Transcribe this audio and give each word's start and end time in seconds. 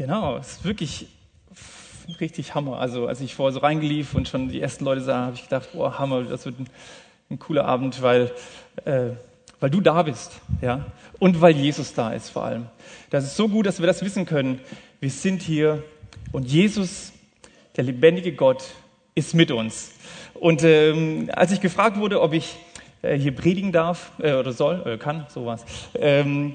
Genau, 0.00 0.38
es 0.38 0.52
ist 0.52 0.64
wirklich 0.64 1.08
richtig 2.20 2.54
Hammer. 2.54 2.78
Also 2.78 3.06
als 3.06 3.20
ich 3.20 3.34
vorher 3.34 3.52
so 3.52 3.58
reingelief 3.58 4.14
und 4.14 4.28
schon 4.28 4.48
die 4.48 4.58
ersten 4.58 4.82
Leute 4.86 5.02
sah, 5.02 5.26
habe 5.26 5.34
ich 5.34 5.42
gedacht, 5.42 5.68
boah, 5.74 5.98
Hammer, 5.98 6.22
das 6.22 6.46
wird 6.46 6.58
ein, 6.58 6.68
ein 7.28 7.38
cooler 7.38 7.66
Abend, 7.66 8.00
weil, 8.00 8.32
äh, 8.86 9.08
weil 9.60 9.68
du 9.68 9.82
da 9.82 10.02
bist, 10.02 10.40
ja, 10.62 10.86
und 11.18 11.42
weil 11.42 11.54
Jesus 11.54 11.92
da 11.92 12.14
ist 12.14 12.30
vor 12.30 12.44
allem. 12.44 12.64
Das 13.10 13.24
ist 13.24 13.36
so 13.36 13.46
gut, 13.46 13.66
dass 13.66 13.78
wir 13.78 13.86
das 13.86 14.02
wissen 14.02 14.24
können. 14.24 14.60
Wir 15.00 15.10
sind 15.10 15.42
hier 15.42 15.82
und 16.32 16.50
Jesus, 16.50 17.12
der 17.76 17.84
lebendige 17.84 18.32
Gott, 18.32 18.64
ist 19.14 19.34
mit 19.34 19.50
uns. 19.50 19.92
Und 20.32 20.64
ähm, 20.64 21.28
als 21.34 21.52
ich 21.52 21.60
gefragt 21.60 21.98
wurde, 21.98 22.22
ob 22.22 22.32
ich 22.32 22.56
äh, 23.02 23.18
hier 23.18 23.34
predigen 23.34 23.70
darf 23.70 24.12
äh, 24.18 24.32
oder 24.32 24.54
soll, 24.54 24.82
äh, 24.86 24.96
kann, 24.96 25.26
sowas, 25.28 25.66
ähm, 25.94 26.54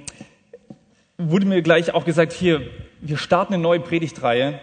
wurde 1.17 1.45
mir 1.45 1.61
gleich 1.61 1.93
auch 1.93 2.05
gesagt, 2.05 2.33
hier, 2.33 2.61
wir 3.07 3.17
starten 3.17 3.53
eine 3.53 3.61
neue 3.61 3.79
Predigtreihe 3.79 4.59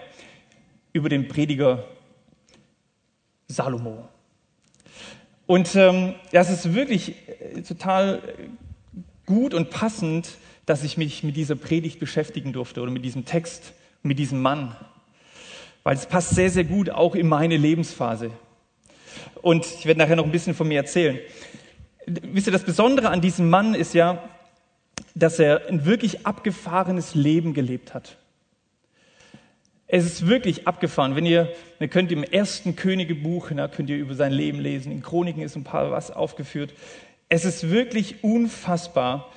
über 0.93 1.09
den 1.09 1.29
Prediger 1.29 1.85
Salomo. 3.47 4.09
Und 5.47 5.77
ähm, 5.77 6.15
das 6.33 6.51
ist 6.51 6.75
wirklich 6.75 7.15
äh, 7.29 7.63
total 7.63 8.21
gut 9.27 9.55
und 9.55 9.71
passend, 9.71 10.29
dass 10.67 10.83
ich 10.83 10.97
mich 10.97 11.23
mit 11.23 11.37
dieser 11.37 11.55
Predigt 11.55 12.01
beschäftigen 12.01 12.53
durfte 12.53 12.81
oder 12.81 12.91
mit 12.91 13.05
diesem 13.05 13.25
Text, 13.25 13.75
mit 14.03 14.19
diesem 14.19 14.43
Mann. 14.43 14.77
Weil 15.85 15.95
es 15.95 16.07
passt 16.07 16.31
sehr, 16.31 16.51
sehr 16.51 16.65
gut 16.65 16.91
auch 16.91 17.15
in 17.15 17.29
meine 17.29 17.57
Lebensphase. 17.57 18.33
Und 19.41 19.67
ich 19.67 19.87
werde 19.87 20.01
nachher 20.01 20.17
noch 20.17 20.25
ein 20.25 20.33
bisschen 20.33 20.55
von 20.55 20.67
mir 20.67 20.79
erzählen. 20.79 21.21
Wisst 22.07 22.49
ihr, 22.49 22.53
das 22.53 22.65
Besondere 22.65 23.11
an 23.11 23.21
diesem 23.21 23.51
Mann 23.51 23.75
ist 23.75 23.95
ja, 23.95 24.29
dass 25.15 25.39
er 25.39 25.69
ein 25.69 25.85
wirklich 25.85 26.27
abgefahrenes 26.27 27.15
Leben 27.15 27.55
gelebt 27.55 27.95
hat. 27.95 28.17
Es 29.95 30.07
ist 30.07 30.27
wirklich 30.27 30.67
abgefahren. 30.67 31.17
Wenn 31.17 31.27
ihr, 31.27 31.53
ihr 31.79 31.89
könnt 31.89 32.11
im 32.13 32.25
ersten 32.25 32.77
Königebuch, 32.77 33.51
da 33.55 33.69
könnt 33.69 33.91
ihr 33.91 33.99
über 33.99 34.15
sein 34.15 34.33
Leben 34.33 34.59
lesen. 34.59 34.91
In 34.91 35.03
Chroniken 35.03 35.43
ist 35.43 35.55
ein 35.55 35.65
paar 35.65 35.91
was 35.91 36.11
aufgeführt. 36.11 36.73
Es 37.29 37.45
ist 37.45 37.69
wirklich 37.69 38.25
unfassbar. 38.25 39.31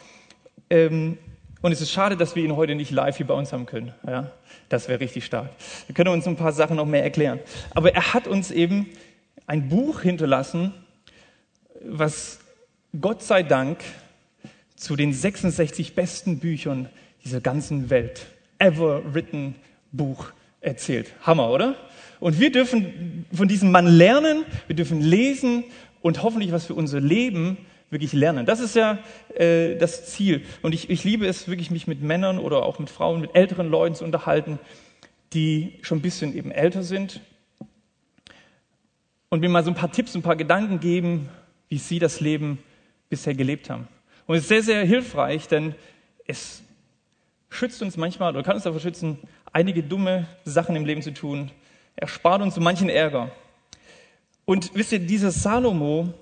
Ähm, 0.70 1.18
und 1.62 1.74
es 1.74 1.82
ist 1.82 1.92
schade, 1.92 2.16
dass 2.16 2.38
wir 2.38 2.44
ihn 2.46 2.56
heute 2.56 2.74
nicht 2.76 2.92
live 2.92 3.18
hier 3.18 3.28
bei 3.28 3.34
uns 3.34 3.52
haben 3.52 3.66
können. 3.66 3.94
Ja, 4.08 4.32
das 4.70 4.88
wäre 4.88 5.02
richtig 5.02 5.26
stark. 5.26 5.50
Wir 5.88 5.94
können 5.94 6.12
uns 6.12 6.26
ein 6.26 6.38
paar 6.38 6.54
Sachen 6.54 6.78
noch 6.78 6.86
mehr 6.86 7.04
erklären. 7.04 7.42
Aber 7.72 7.94
er 7.94 8.14
hat 8.14 8.26
uns 8.26 8.50
eben 8.50 8.88
ein 9.48 9.68
Buch 9.68 10.04
hinterlassen, 10.04 10.74
was 11.84 12.40
Gott 13.02 13.22
sei 13.22 13.44
Dank 13.44 13.80
zu 14.78 14.96
den 14.96 15.12
66 15.12 15.96
besten 15.96 16.40
Büchern 16.40 16.88
dieser 17.26 17.42
ganzen 17.42 17.90
Welt 17.90 18.28
ever 18.58 19.14
written 19.14 19.56
Buch 19.92 20.32
erzählt. 20.66 21.14
Hammer, 21.22 21.50
oder? 21.50 21.76
Und 22.20 22.40
wir 22.40 22.52
dürfen 22.52 23.26
von 23.32 23.48
diesem 23.48 23.72
Mann 23.72 23.88
lernen, 23.88 24.46
wir 24.68 24.76
dürfen 24.76 25.02
lesen 25.02 25.64
und 26.02 26.24
hoffentlich 26.24 26.52
was 26.52 26.66
für 26.66 26.74
unser 26.74 27.00
Leben 27.00 27.58
wirklich 27.90 28.14
lernen. 28.14 28.46
Das 28.46 28.60
ist 28.60 28.76
ja 28.76 29.00
äh, 29.36 29.76
das 29.76 30.08
Ziel. 30.08 30.44
Und 30.62 30.74
ich, 30.74 30.90
ich 30.90 31.04
liebe 31.04 31.28
es 31.28 31.48
wirklich, 31.48 31.72
mich 31.72 31.88
mit 31.88 32.02
Männern 32.02 32.40
oder 32.40 32.64
auch 32.64 32.80
mit 32.80 32.90
Frauen, 32.90 33.22
mit 33.22 33.36
älteren 33.36 33.70
Leuten 33.70 33.96
zu 33.96 34.04
unterhalten, 34.04 34.60
die 35.34 35.80
schon 35.82 36.00
ein 36.00 36.02
bisschen 36.02 36.36
eben 36.36 36.52
älter 36.52 36.84
sind 36.84 37.22
und 39.30 39.42
mir 39.42 39.50
mal 39.50 39.64
so 39.64 39.72
ein 39.72 39.76
paar 39.76 39.92
Tipps, 39.92 40.16
ein 40.16 40.22
paar 40.22 40.36
Gedanken 40.36 40.80
geben, 40.80 41.30
wie 41.70 41.78
sie 41.78 42.00
das 42.00 42.22
Leben 42.22 42.60
bisher 43.10 43.36
gelebt 43.36 43.70
haben. 43.70 43.88
Und 44.26 44.36
es 44.36 44.44
ist 44.44 44.50
sehr, 44.50 44.64
sehr 44.64 44.86
hilfreich, 44.86 45.48
denn 45.48 45.76
es 46.26 46.64
schützt 47.50 47.82
uns 47.82 47.98
manchmal 47.98 48.34
oder 48.34 48.44
kann 48.44 48.56
uns 48.56 48.64
davor 48.64 48.80
schützen, 48.80 49.20
einige 49.56 49.84
dumme 49.84 50.28
Sachen 50.44 50.76
im 50.76 50.84
Leben 50.84 51.02
zu 51.02 51.14
tun. 51.14 51.50
Er 51.96 52.10
spart 52.10 52.42
uns 52.42 52.56
so 52.56 52.62
manchen 52.62 52.90
Ärger. 52.90 53.32
Und 54.44 54.76
wisst 54.76 54.92
ihr, 54.92 55.00
dieser 55.00 55.32
Salomo, 55.32 56.14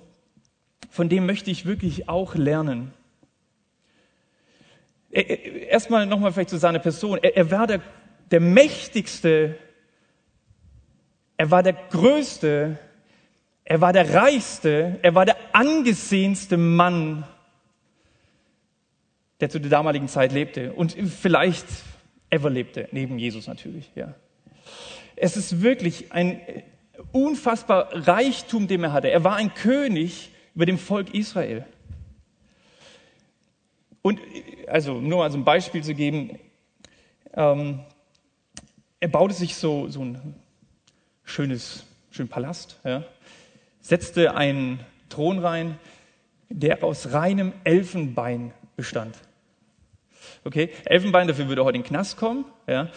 von 0.91 1.09
dem 1.09 1.25
möchte 1.25 1.49
ich 1.49 1.65
wirklich 1.65 2.07
auch 2.07 2.35
lernen. 2.35 2.93
Erstmal 5.09 6.05
nochmal 6.05 6.31
vielleicht 6.31 6.51
zu 6.51 6.57
seiner 6.57 6.77
Person. 6.77 7.17
Er, 7.23 7.35
er 7.35 7.49
war 7.49 7.65
der, 7.65 7.81
der 8.29 8.39
mächtigste, 8.39 9.57
er 11.35 11.49
war 11.49 11.63
der 11.63 11.73
größte, 11.73 12.77
er 13.65 13.81
war 13.81 13.93
der 13.93 14.13
reichste, 14.13 14.99
er 15.01 15.15
war 15.15 15.25
der 15.25 15.37
angesehenste 15.53 16.57
Mann 16.57 17.25
der 19.39 19.49
zu 19.49 19.59
der 19.59 19.71
damaligen 19.71 20.07
Zeit 20.07 20.31
lebte 20.31 20.71
und 20.71 20.93
vielleicht 20.93 21.65
ever 22.33 22.49
lebte, 22.49 22.89
neben 22.91 23.19
Jesus 23.19 23.47
natürlich. 23.47 23.91
Ja. 23.95 24.15
Es 25.15 25.37
ist 25.37 25.61
wirklich 25.61 26.11
ein 26.11 26.41
unfassbar 27.11 27.89
Reichtum, 27.91 28.67
den 28.67 28.83
er 28.83 28.91
hatte. 28.91 29.09
Er 29.09 29.23
war 29.23 29.35
ein 29.35 29.53
König 29.53 30.31
über 30.55 30.65
dem 30.65 30.79
Volk 30.79 31.13
Israel. 31.13 31.65
Und 34.01 34.19
also 34.67 34.99
nur 34.99 35.19
mal 35.19 35.31
so 35.31 35.37
ein 35.37 35.45
Beispiel 35.45 35.83
zu 35.83 35.93
geben, 35.93 36.39
ähm, 37.35 37.79
er 38.99 39.07
baute 39.07 39.33
sich 39.33 39.55
so, 39.55 39.87
so 39.87 40.03
ein 40.03 40.35
schönes, 41.23 41.85
schönen 42.09 42.29
Palast, 42.29 42.79
ja, 42.83 43.03
setzte 43.79 44.35
einen 44.35 44.79
Thron 45.09 45.39
rein, 45.39 45.77
der 46.49 46.83
aus 46.83 47.13
reinem 47.13 47.53
Elfenbein 47.63 48.53
bestand. 48.75 49.17
Okay, 50.43 50.69
Elfenbein, 50.85 51.27
dafür 51.27 51.47
würde 51.47 51.61
er 51.61 51.65
heute 51.65 51.77
in 51.77 51.83
den 51.83 51.87
Knast 51.87 52.17
kommen. 52.17 52.45
Ja. 52.67 52.89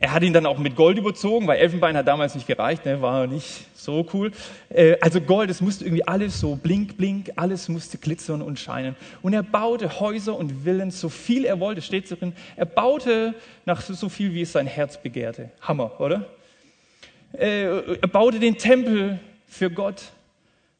Er 0.00 0.12
hat 0.12 0.22
ihn 0.22 0.32
dann 0.32 0.46
auch 0.46 0.58
mit 0.58 0.76
Gold 0.76 0.96
überzogen, 0.96 1.48
weil 1.48 1.58
Elfenbein 1.58 1.96
hat 1.96 2.06
damals 2.06 2.36
nicht 2.36 2.46
gereicht, 2.46 2.86
ne, 2.86 3.02
war 3.02 3.26
nicht 3.26 3.66
so 3.74 4.06
cool. 4.12 4.30
Äh, 4.68 4.96
also 5.00 5.20
Gold, 5.20 5.50
es 5.50 5.60
musste 5.60 5.84
irgendwie 5.84 6.06
alles 6.06 6.38
so 6.38 6.54
blink, 6.54 6.96
blink, 6.96 7.32
alles 7.34 7.68
musste 7.68 7.98
glitzern 7.98 8.40
und 8.40 8.60
scheinen. 8.60 8.94
Und 9.22 9.32
er 9.32 9.42
baute 9.42 9.98
Häuser 9.98 10.36
und 10.36 10.62
Villen, 10.62 10.92
so 10.92 11.08
viel 11.08 11.44
er 11.44 11.58
wollte, 11.58 11.82
steht 11.82 12.08
drin. 12.08 12.32
Er 12.54 12.66
baute 12.66 13.34
nach 13.66 13.80
so 13.80 14.08
viel, 14.08 14.34
wie 14.34 14.42
es 14.42 14.52
sein 14.52 14.68
Herz 14.68 15.02
begehrte. 15.02 15.50
Hammer, 15.60 16.00
oder? 16.00 16.26
Äh, 17.32 17.96
er 18.00 18.08
baute 18.08 18.38
den 18.38 18.56
Tempel 18.56 19.18
für 19.48 19.68
Gott. 19.68 20.12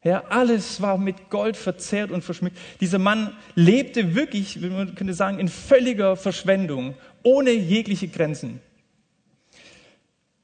Ja, 0.03 0.23
alles 0.29 0.81
war 0.81 0.97
mit 0.97 1.29
Gold 1.29 1.57
verzehrt 1.57 2.11
und 2.11 2.23
verschmückt. 2.23 2.57
Dieser 2.79 2.99
Mann 2.99 3.35
lebte 3.55 4.15
wirklich, 4.15 4.59
man 4.61 4.95
könnte 4.95 5.13
sagen, 5.13 5.39
in 5.39 5.49
völliger 5.49 6.15
Verschwendung, 6.15 6.95
ohne 7.21 7.51
jegliche 7.51 8.07
Grenzen. 8.07 8.61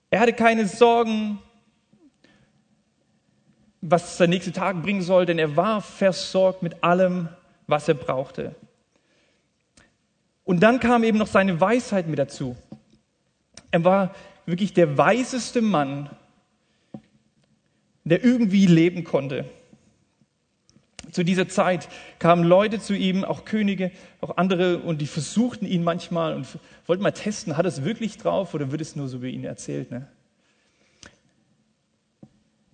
Er 0.10 0.20
hatte 0.20 0.34
keine 0.34 0.68
Sorgen, 0.68 1.40
was 3.82 4.18
der 4.18 4.28
nächste 4.28 4.52
Tag 4.52 4.82
bringen 4.82 5.02
soll, 5.02 5.26
denn 5.26 5.40
er 5.40 5.56
war 5.56 5.82
versorgt 5.82 6.62
mit 6.62 6.84
allem, 6.84 7.30
was 7.68 7.88
er 7.88 7.94
brauchte. 7.94 8.56
Und 10.44 10.62
dann 10.62 10.80
kam 10.80 11.04
eben 11.04 11.18
noch 11.18 11.28
seine 11.28 11.60
Weisheit 11.62 12.08
mit 12.08 12.20
dazu. 12.20 12.58
Er 13.72 13.84
war 13.84 14.14
wirklich 14.46 14.74
der 14.74 14.98
weiseste 14.98 15.62
Mann, 15.62 16.10
der 18.06 18.24
irgendwie 18.24 18.68
leben 18.68 19.04
konnte. 19.04 19.46
Zu 21.12 21.24
dieser 21.24 21.48
Zeit 21.48 21.88
kamen 22.20 22.44
Leute 22.44 22.80
zu 22.80 22.96
ihm, 22.96 23.24
auch 23.24 23.46
Könige, 23.46 23.92
auch 24.22 24.38
andere, 24.38 24.80
und 24.80 25.02
die 25.02 25.08
versuchten 25.08 25.66
ihn 25.66 25.84
manchmal 25.84 26.36
und 26.36 26.48
wollten 26.88 27.04
mal 27.04 27.12
testen, 27.12 27.58
hat 27.58 27.66
er 27.66 27.70
es 27.70 27.84
wirklich 27.84 28.18
drauf 28.18 28.54
oder 28.54 28.72
wird 28.72 28.82
es 28.82 28.96
nur 28.96 29.08
so 29.08 29.18
über 29.18 29.28
ihn 29.28 29.44
erzählt? 29.44 29.92
Ne? 29.92 30.08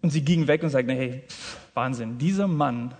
Und 0.01 0.09
sie 0.09 0.21
gingen 0.21 0.47
weg 0.47 0.63
und 0.63 0.69
sagten, 0.69 0.91
hey, 0.91 1.23
Wahnsinn, 1.73 2.17
dieser 2.17 2.47
Mann, 2.47 2.93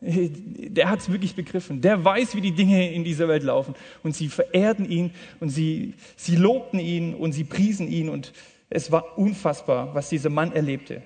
der 0.00 0.90
hat 0.90 1.00
es 1.00 1.10
wirklich 1.10 1.34
begriffen, 1.34 1.80
der 1.80 2.04
weiß, 2.04 2.34
wie 2.34 2.40
die 2.40 2.52
Dinge 2.52 2.92
in 2.92 3.04
dieser 3.04 3.28
Welt 3.28 3.42
laufen. 3.42 3.74
Und 4.02 4.16
sie 4.16 4.28
verehrten 4.28 4.88
ihn 4.88 5.12
und 5.40 5.50
sie, 5.50 5.94
sie 6.16 6.36
lobten 6.36 6.80
ihn 6.80 7.14
und 7.14 7.32
sie 7.32 7.44
priesen 7.44 7.88
ihn 7.88 8.08
und 8.08 8.32
es 8.68 8.90
war 8.90 9.18
unfassbar, 9.18 9.94
was 9.94 10.08
dieser 10.08 10.30
Mann 10.30 10.52
erlebte. 10.52 11.02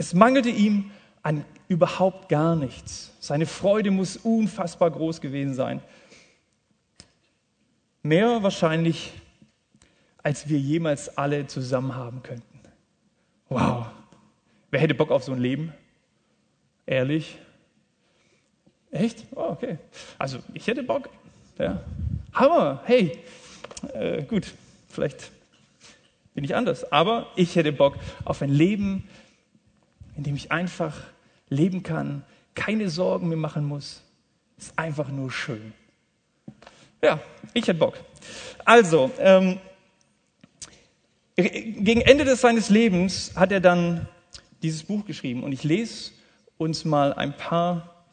Es 0.00 0.14
mangelte 0.14 0.48
ihm 0.48 0.90
an 1.22 1.44
überhaupt 1.68 2.30
gar 2.30 2.56
nichts. 2.56 3.12
Seine 3.20 3.44
Freude 3.44 3.90
muss 3.90 4.16
unfassbar 4.16 4.90
groß 4.90 5.20
gewesen 5.20 5.52
sein. 5.52 5.82
Mehr 8.02 8.42
wahrscheinlich, 8.42 9.12
als 10.22 10.48
wir 10.48 10.58
jemals 10.58 11.18
alle 11.18 11.46
zusammen 11.48 11.96
haben 11.96 12.22
könnten. 12.22 12.60
Wow. 13.50 13.88
Wer 14.70 14.80
hätte 14.80 14.94
Bock 14.94 15.10
auf 15.10 15.22
so 15.22 15.32
ein 15.32 15.38
Leben? 15.38 15.74
Ehrlich? 16.86 17.36
Echt? 18.92 19.26
Oh, 19.32 19.50
okay. 19.50 19.76
Also, 20.16 20.38
ich 20.54 20.66
hätte 20.66 20.82
Bock. 20.82 21.10
Ja. 21.58 21.84
Hammer. 22.32 22.80
Hey. 22.86 23.18
Äh, 23.92 24.22
gut. 24.22 24.50
Vielleicht 24.88 25.30
bin 26.32 26.42
ich 26.42 26.54
anders. 26.56 26.90
Aber 26.90 27.26
ich 27.36 27.54
hätte 27.54 27.70
Bock 27.70 27.98
auf 28.24 28.40
ein 28.40 28.48
Leben, 28.48 29.06
in 30.20 30.24
dem 30.24 30.36
ich 30.36 30.52
einfach 30.52 30.94
leben 31.48 31.82
kann, 31.82 32.24
keine 32.54 32.90
Sorgen 32.90 33.30
mehr 33.30 33.38
machen 33.38 33.64
muss. 33.64 34.02
Ist 34.58 34.78
einfach 34.78 35.08
nur 35.08 35.32
schön. 35.32 35.72
Ja, 37.00 37.20
ich 37.54 37.66
hätte 37.66 37.78
Bock. 37.78 37.94
Also, 38.66 39.10
ähm, 39.18 39.58
gegen 41.36 42.02
Ende 42.02 42.36
seines 42.36 42.68
Lebens 42.68 43.32
hat 43.34 43.50
er 43.50 43.60
dann 43.60 44.08
dieses 44.60 44.82
Buch 44.82 45.06
geschrieben 45.06 45.42
und 45.42 45.52
ich 45.52 45.64
lese 45.64 46.10
uns 46.58 46.84
mal 46.84 47.14
ein 47.14 47.34
paar, 47.34 48.04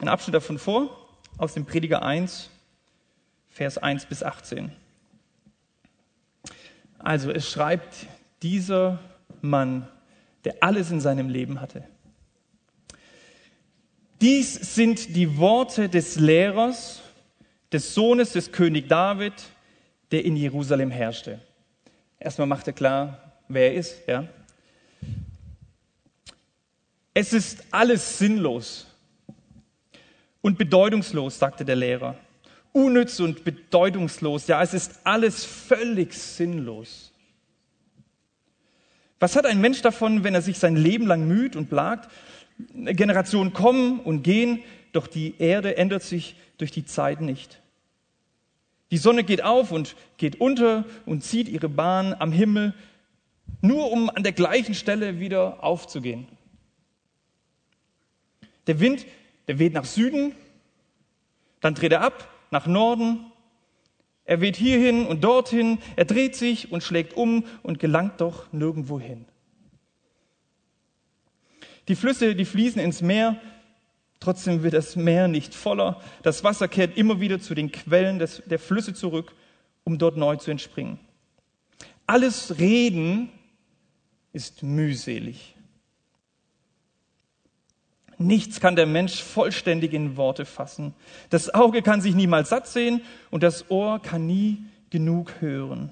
einen 0.00 0.08
Abschnitt 0.10 0.34
davon 0.34 0.58
vor, 0.58 1.08
aus 1.38 1.54
dem 1.54 1.64
Prediger 1.64 2.02
1, 2.02 2.50
Vers 3.48 3.78
1 3.78 4.04
bis 4.04 4.22
18. 4.22 4.70
Also 6.98 7.30
es 7.30 7.50
schreibt 7.50 8.06
dieser 8.42 8.98
Mann, 9.40 9.88
der 10.44 10.56
alles 10.60 10.90
in 10.90 11.00
seinem 11.00 11.28
Leben 11.28 11.60
hatte. 11.60 11.84
Dies 14.20 14.74
sind 14.74 15.16
die 15.16 15.38
Worte 15.38 15.88
des 15.88 16.16
Lehrers, 16.16 17.00
des 17.72 17.94
Sohnes 17.94 18.32
des 18.32 18.52
König 18.52 18.88
David, 18.88 19.32
der 20.10 20.24
in 20.24 20.36
Jerusalem 20.36 20.90
herrschte. 20.90 21.40
Erstmal 22.18 22.46
macht 22.46 22.66
er 22.66 22.72
klar, 22.74 23.32
wer 23.48 23.72
er 23.72 23.74
ist. 23.74 23.96
Ja? 24.06 24.28
Es 27.14 27.32
ist 27.32 27.64
alles 27.70 28.18
sinnlos 28.18 28.86
und 30.42 30.58
bedeutungslos, 30.58 31.38
sagte 31.38 31.64
der 31.64 31.76
Lehrer. 31.76 32.16
Unnütz 32.72 33.18
und 33.20 33.42
bedeutungslos. 33.44 34.46
Ja, 34.46 34.62
es 34.62 34.74
ist 34.74 35.00
alles 35.04 35.44
völlig 35.44 36.14
sinnlos. 36.14 37.09
Was 39.20 39.36
hat 39.36 39.44
ein 39.46 39.60
Mensch 39.60 39.82
davon, 39.82 40.24
wenn 40.24 40.34
er 40.34 40.42
sich 40.42 40.58
sein 40.58 40.76
Leben 40.76 41.06
lang 41.06 41.28
müht 41.28 41.54
und 41.54 41.68
plagt? 41.68 42.10
Generationen 42.74 43.52
kommen 43.52 44.00
und 44.00 44.22
gehen, 44.22 44.62
doch 44.92 45.06
die 45.06 45.34
Erde 45.38 45.76
ändert 45.76 46.02
sich 46.02 46.36
durch 46.58 46.70
die 46.70 46.84
Zeit 46.84 47.20
nicht. 47.20 47.60
Die 48.90 48.98
Sonne 48.98 49.22
geht 49.22 49.44
auf 49.44 49.70
und 49.70 49.94
geht 50.16 50.40
unter 50.40 50.84
und 51.06 51.22
zieht 51.22 51.48
ihre 51.48 51.68
Bahn 51.68 52.14
am 52.18 52.32
Himmel, 52.32 52.74
nur 53.60 53.92
um 53.92 54.10
an 54.10 54.22
der 54.22 54.32
gleichen 54.32 54.74
Stelle 54.74 55.20
wieder 55.20 55.62
aufzugehen. 55.62 56.26
Der 58.66 58.80
Wind, 58.80 59.06
der 59.48 59.58
weht 59.58 59.74
nach 59.74 59.84
Süden, 59.84 60.34
dann 61.60 61.74
dreht 61.74 61.92
er 61.92 62.00
ab 62.00 62.28
nach 62.50 62.66
Norden, 62.66 63.29
er 64.24 64.40
weht 64.40 64.56
hierhin 64.56 65.06
und 65.06 65.24
dorthin, 65.24 65.78
er 65.96 66.04
dreht 66.04 66.36
sich 66.36 66.70
und 66.70 66.82
schlägt 66.82 67.14
um 67.16 67.44
und 67.62 67.78
gelangt 67.78 68.20
doch 68.20 68.52
nirgendwo 68.52 69.00
hin. 69.00 69.26
Die 71.88 71.96
Flüsse, 71.96 72.36
die 72.36 72.44
fließen 72.44 72.80
ins 72.80 73.02
Meer, 73.02 73.40
trotzdem 74.20 74.62
wird 74.62 74.74
das 74.74 74.94
Meer 74.94 75.26
nicht 75.26 75.54
voller. 75.54 76.00
Das 76.22 76.44
Wasser 76.44 76.68
kehrt 76.68 76.96
immer 76.96 77.20
wieder 77.20 77.40
zu 77.40 77.54
den 77.54 77.72
Quellen 77.72 78.18
des, 78.18 78.42
der 78.46 78.58
Flüsse 78.58 78.94
zurück, 78.94 79.34
um 79.82 79.98
dort 79.98 80.16
neu 80.16 80.36
zu 80.36 80.50
entspringen. 80.50 81.00
Alles 82.06 82.58
Reden 82.58 83.30
ist 84.32 84.62
mühselig. 84.62 85.56
Nichts 88.22 88.60
kann 88.60 88.76
der 88.76 88.84
Mensch 88.84 89.22
vollständig 89.22 89.94
in 89.94 90.18
Worte 90.18 90.44
fassen. 90.44 90.94
Das 91.30 91.54
Auge 91.54 91.80
kann 91.80 92.02
sich 92.02 92.14
niemals 92.14 92.50
satt 92.50 92.66
sehen 92.66 93.00
und 93.30 93.42
das 93.42 93.70
Ohr 93.70 93.98
kann 93.98 94.26
nie 94.26 94.58
genug 94.90 95.40
hören. 95.40 95.90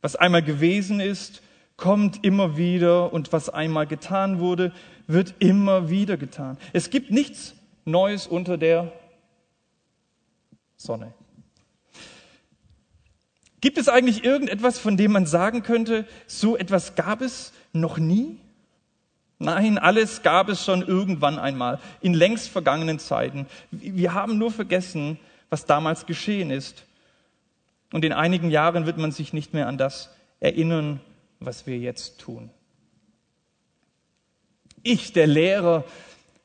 Was 0.00 0.16
einmal 0.16 0.42
gewesen 0.42 0.98
ist, 1.00 1.42
kommt 1.76 2.24
immer 2.24 2.56
wieder 2.56 3.12
und 3.12 3.34
was 3.34 3.50
einmal 3.50 3.86
getan 3.86 4.40
wurde, 4.40 4.72
wird 5.06 5.34
immer 5.40 5.90
wieder 5.90 6.16
getan. 6.16 6.56
Es 6.72 6.88
gibt 6.88 7.10
nichts 7.10 7.54
Neues 7.84 8.26
unter 8.26 8.56
der 8.56 8.90
Sonne. 10.78 11.12
Gibt 13.60 13.76
es 13.76 13.90
eigentlich 13.90 14.24
irgendetwas, 14.24 14.78
von 14.78 14.96
dem 14.96 15.12
man 15.12 15.26
sagen 15.26 15.62
könnte, 15.62 16.06
so 16.26 16.56
etwas 16.56 16.94
gab 16.94 17.20
es 17.20 17.52
noch 17.74 17.98
nie? 17.98 18.38
Nein, 19.38 19.78
alles 19.78 20.22
gab 20.22 20.48
es 20.48 20.64
schon 20.64 20.82
irgendwann 20.82 21.38
einmal, 21.38 21.78
in 22.00 22.12
längst 22.12 22.48
vergangenen 22.48 22.98
Zeiten. 22.98 23.46
Wir 23.70 24.12
haben 24.12 24.36
nur 24.36 24.50
vergessen, 24.50 25.18
was 25.48 25.64
damals 25.64 26.06
geschehen 26.06 26.50
ist. 26.50 26.84
Und 27.92 28.04
in 28.04 28.12
einigen 28.12 28.50
Jahren 28.50 28.84
wird 28.84 28.98
man 28.98 29.12
sich 29.12 29.32
nicht 29.32 29.54
mehr 29.54 29.68
an 29.68 29.78
das 29.78 30.10
erinnern, 30.40 31.00
was 31.40 31.66
wir 31.66 31.78
jetzt 31.78 32.18
tun. 32.18 32.50
Ich, 34.82 35.12
der 35.12 35.26
Lehrer, 35.26 35.84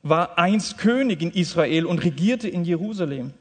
war 0.03 0.37
einst 0.37 0.77
König 0.77 1.21
in 1.21 1.31
Israel 1.31 1.85
und 1.85 2.03
regierte 2.03 2.47
in 2.47 2.63
Jerusalem. 2.63 3.33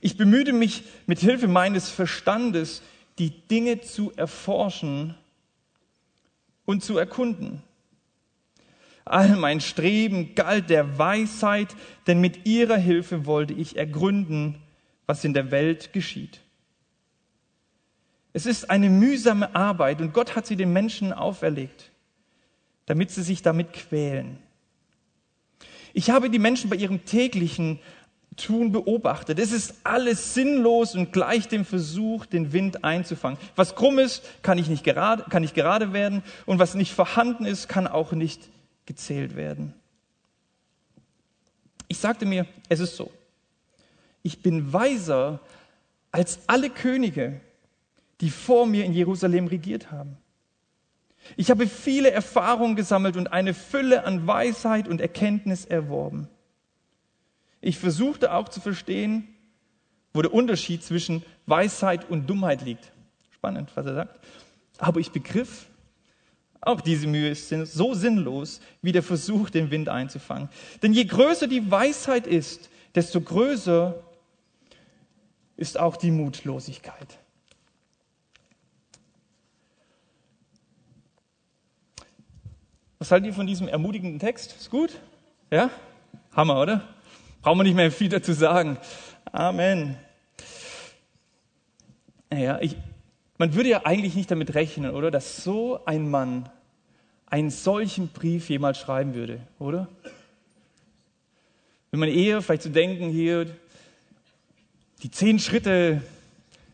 Ich 0.00 0.16
bemühte 0.16 0.52
mich 0.52 0.84
mit 1.06 1.20
Hilfe 1.20 1.48
meines 1.48 1.88
Verstandes, 1.88 2.82
die 3.18 3.30
Dinge 3.30 3.80
zu 3.80 4.12
erforschen 4.16 5.14
und 6.64 6.82
zu 6.82 6.98
erkunden. 6.98 7.62
All 9.04 9.36
mein 9.36 9.60
Streben 9.60 10.34
galt 10.34 10.70
der 10.70 10.98
Weisheit, 10.98 11.74
denn 12.06 12.20
mit 12.20 12.46
ihrer 12.46 12.76
Hilfe 12.76 13.26
wollte 13.26 13.54
ich 13.54 13.76
ergründen, 13.76 14.56
was 15.06 15.24
in 15.24 15.34
der 15.34 15.50
Welt 15.50 15.92
geschieht. 15.92 16.40
Es 18.32 18.46
ist 18.46 18.70
eine 18.70 18.88
mühsame 18.88 19.54
Arbeit 19.54 20.00
und 20.00 20.12
Gott 20.12 20.36
hat 20.36 20.46
sie 20.46 20.56
den 20.56 20.72
Menschen 20.72 21.12
auferlegt, 21.12 21.90
damit 22.86 23.10
sie 23.10 23.22
sich 23.22 23.42
damit 23.42 23.72
quälen. 23.72 24.38
Ich 25.92 26.10
habe 26.10 26.30
die 26.30 26.38
Menschen 26.38 26.70
bei 26.70 26.76
ihrem 26.76 27.04
täglichen 27.04 27.80
Tun 28.36 28.70
beobachtet. 28.70 29.40
Es 29.40 29.50
ist 29.50 29.74
alles 29.82 30.34
sinnlos 30.34 30.94
und 30.94 31.12
gleich 31.12 31.48
dem 31.48 31.64
Versuch, 31.64 32.26
den 32.26 32.52
Wind 32.52 32.84
einzufangen. 32.84 33.38
Was 33.56 33.74
krumm 33.74 33.98
ist, 33.98 34.22
kann 34.42 34.58
ich 34.58 34.68
nicht 34.68 34.84
gerade, 34.84 35.24
kann 35.24 35.42
nicht 35.42 35.54
gerade 35.54 35.92
werden 35.92 36.22
und 36.46 36.60
was 36.60 36.74
nicht 36.74 36.92
vorhanden 36.92 37.44
ist, 37.44 37.68
kann 37.68 37.88
auch 37.88 38.12
nicht 38.12 38.48
gezählt 38.90 39.36
werden. 39.36 39.72
Ich 41.86 41.98
sagte 41.98 42.26
mir, 42.26 42.44
es 42.68 42.80
ist 42.80 42.96
so. 42.96 43.12
Ich 44.24 44.42
bin 44.42 44.72
weiser 44.72 45.38
als 46.10 46.40
alle 46.48 46.70
Könige, 46.70 47.40
die 48.20 48.30
vor 48.30 48.66
mir 48.66 48.84
in 48.84 48.92
Jerusalem 48.92 49.46
regiert 49.46 49.92
haben. 49.92 50.16
Ich 51.36 51.52
habe 51.52 51.68
viele 51.68 52.10
Erfahrungen 52.10 52.74
gesammelt 52.74 53.16
und 53.16 53.28
eine 53.28 53.54
Fülle 53.54 54.02
an 54.02 54.26
Weisheit 54.26 54.88
und 54.88 55.00
Erkenntnis 55.00 55.66
erworben. 55.66 56.28
Ich 57.60 57.78
versuchte 57.78 58.34
auch 58.34 58.48
zu 58.48 58.60
verstehen, 58.60 59.28
wo 60.12 60.20
der 60.20 60.34
Unterschied 60.34 60.82
zwischen 60.82 61.22
Weisheit 61.46 62.10
und 62.10 62.28
Dummheit 62.28 62.62
liegt. 62.62 62.90
Spannend, 63.30 63.70
was 63.76 63.86
er 63.86 63.94
sagt. 63.94 64.18
Aber 64.78 64.98
ich 64.98 65.12
begriff, 65.12 65.69
auch 66.60 66.80
diese 66.80 67.06
Mühe 67.06 67.30
ist 67.30 67.48
so 67.48 67.94
sinnlos 67.94 68.60
wie 68.82 68.92
der 68.92 69.02
Versuch, 69.02 69.50
den 69.50 69.70
Wind 69.70 69.88
einzufangen. 69.88 70.48
Denn 70.82 70.92
je 70.92 71.04
größer 71.04 71.46
die 71.46 71.70
Weisheit 71.70 72.26
ist, 72.26 72.68
desto 72.94 73.20
größer 73.20 73.94
ist 75.56 75.78
auch 75.78 75.96
die 75.96 76.10
Mutlosigkeit. 76.10 77.18
Was 82.98 83.10
haltet 83.10 83.28
ihr 83.28 83.34
von 83.34 83.46
diesem 83.46 83.66
ermutigenden 83.66 84.18
Text? 84.18 84.54
Ist 84.58 84.70
gut? 84.70 85.00
Ja? 85.50 85.70
Hammer, 86.32 86.60
oder? 86.60 86.86
Brauchen 87.40 87.58
wir 87.58 87.64
nicht 87.64 87.74
mehr 87.74 87.90
viel 87.90 88.10
dazu 88.10 88.34
sagen. 88.34 88.76
Amen. 89.32 89.96
Naja, 92.28 92.58
ich, 92.60 92.76
man 93.40 93.54
würde 93.54 93.70
ja 93.70 93.86
eigentlich 93.86 94.14
nicht 94.16 94.30
damit 94.30 94.54
rechnen, 94.54 94.90
oder, 94.90 95.10
dass 95.10 95.42
so 95.42 95.80
ein 95.86 96.10
Mann 96.10 96.50
einen 97.24 97.48
solchen 97.48 98.08
Brief 98.08 98.50
jemals 98.50 98.78
schreiben 98.78 99.14
würde, 99.14 99.40
oder? 99.58 99.88
Wenn 101.90 102.00
man 102.00 102.10
eher 102.10 102.42
vielleicht 102.42 102.64
zu 102.64 102.68
denken 102.68 103.08
hier, 103.08 103.46
die 105.02 105.10
zehn 105.10 105.38
Schritte 105.38 106.02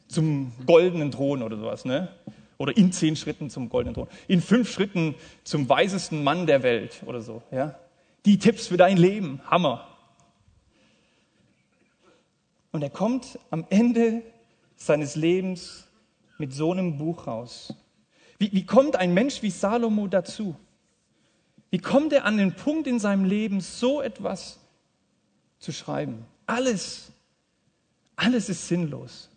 zum 0.09 0.51
goldenen 0.67 1.13
Thron 1.13 1.45
oder 1.45 1.57
sowas, 1.57 1.85
ne? 1.85 2.09
Oder 2.59 2.77
in 2.77 2.91
zehn 2.91 3.15
Schritten 3.15 3.49
zum 3.49 3.69
goldenen 3.69 3.95
Thron. 3.95 4.09
In 4.27 4.41
fünf 4.41 4.69
Schritten 4.69 5.15
zum 5.45 5.69
weisesten 5.69 6.25
Mann 6.25 6.49
der 6.49 6.65
Welt 6.65 7.01
oder 7.07 7.21
so, 7.21 7.45
ja? 7.53 7.79
Die 8.25 8.41
Tipps 8.41 8.67
für 8.67 8.77
dein 8.77 8.97
Leben, 8.97 9.41
Hammer. 9.49 9.87
Und 12.73 12.83
er 12.83 12.91
kommt 12.91 13.39
am 13.51 13.65
Ende 13.71 14.23
seines 14.75 15.15
Lebens 15.15 15.86
mit 16.39 16.53
so 16.53 16.73
einem 16.73 16.99
Buch 16.99 17.27
raus? 17.27 17.75
Wie, 18.39 18.53
wie 18.53 18.67
kommt 18.67 18.97
ein 18.97 19.15
Mensch 19.15 19.43
wie 19.43 19.51
Salomo 19.51 20.07
dazu? 20.07 20.57
Wie 21.71 21.79
kommt 21.79 22.13
er 22.13 22.25
an 22.25 22.39
den 22.39 22.55
Punkt 22.55 22.87
in 22.87 22.99
seinem 22.99 23.25
Leben, 23.25 23.61
so 23.61 24.01
etwas 24.01 24.61
zu 25.59 25.73
schreiben? 25.73 26.25
Alles, 26.47 27.11
alles 28.15 28.49
ist 28.49 28.69
sinnlos. 28.69 29.31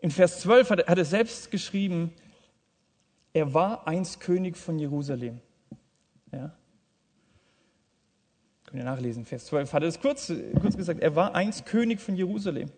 In 0.00 0.10
Vers 0.10 0.40
12 0.40 0.70
hat 0.70 0.78
er, 0.80 0.86
hat 0.86 0.98
er 0.98 1.04
selbst 1.04 1.50
geschrieben, 1.50 2.12
er 3.32 3.52
war 3.52 3.88
einst 3.88 4.20
König 4.20 4.56
von 4.56 4.78
Jerusalem. 4.78 5.40
Ja? 6.30 6.54
Könnt 8.66 8.82
ihr 8.82 8.84
nachlesen, 8.84 9.24
Vers 9.24 9.46
12 9.46 9.72
hat 9.72 9.82
er 9.82 9.88
es 9.88 10.00
kurz, 10.00 10.32
kurz 10.60 10.76
gesagt. 10.76 11.00
Er 11.00 11.16
war 11.16 11.34
einst 11.34 11.66
König 11.66 12.00
von 12.00 12.16
Jerusalem. 12.16 12.70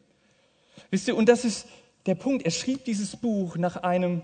Wisst 0.90 1.08
ihr, 1.08 1.16
und 1.16 1.28
das 1.28 1.44
ist 1.44 1.66
der 2.06 2.14
Punkt. 2.14 2.44
Er 2.44 2.50
schrieb 2.50 2.84
dieses 2.84 3.16
Buch 3.16 3.56
nach 3.56 3.76
einem, 3.76 4.22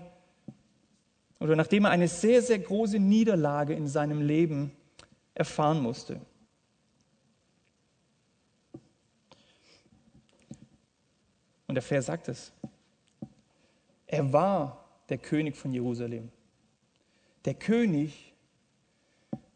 oder 1.39 1.55
nachdem 1.55 1.85
er 1.85 1.91
eine 1.91 2.07
sehr, 2.07 2.41
sehr 2.41 2.59
große 2.59 2.99
Niederlage 2.99 3.73
in 3.73 3.87
seinem 3.87 4.21
Leben 4.21 4.71
erfahren 5.33 5.81
musste. 5.81 6.21
Und 11.67 11.75
der 11.75 11.81
Vers 11.81 12.05
sagt 12.05 12.27
es. 12.27 12.51
Er 14.05 14.31
war 14.31 14.85
der 15.09 15.17
König 15.17 15.55
von 15.55 15.73
Jerusalem. 15.73 16.29
Der 17.45 17.55
König, 17.55 18.33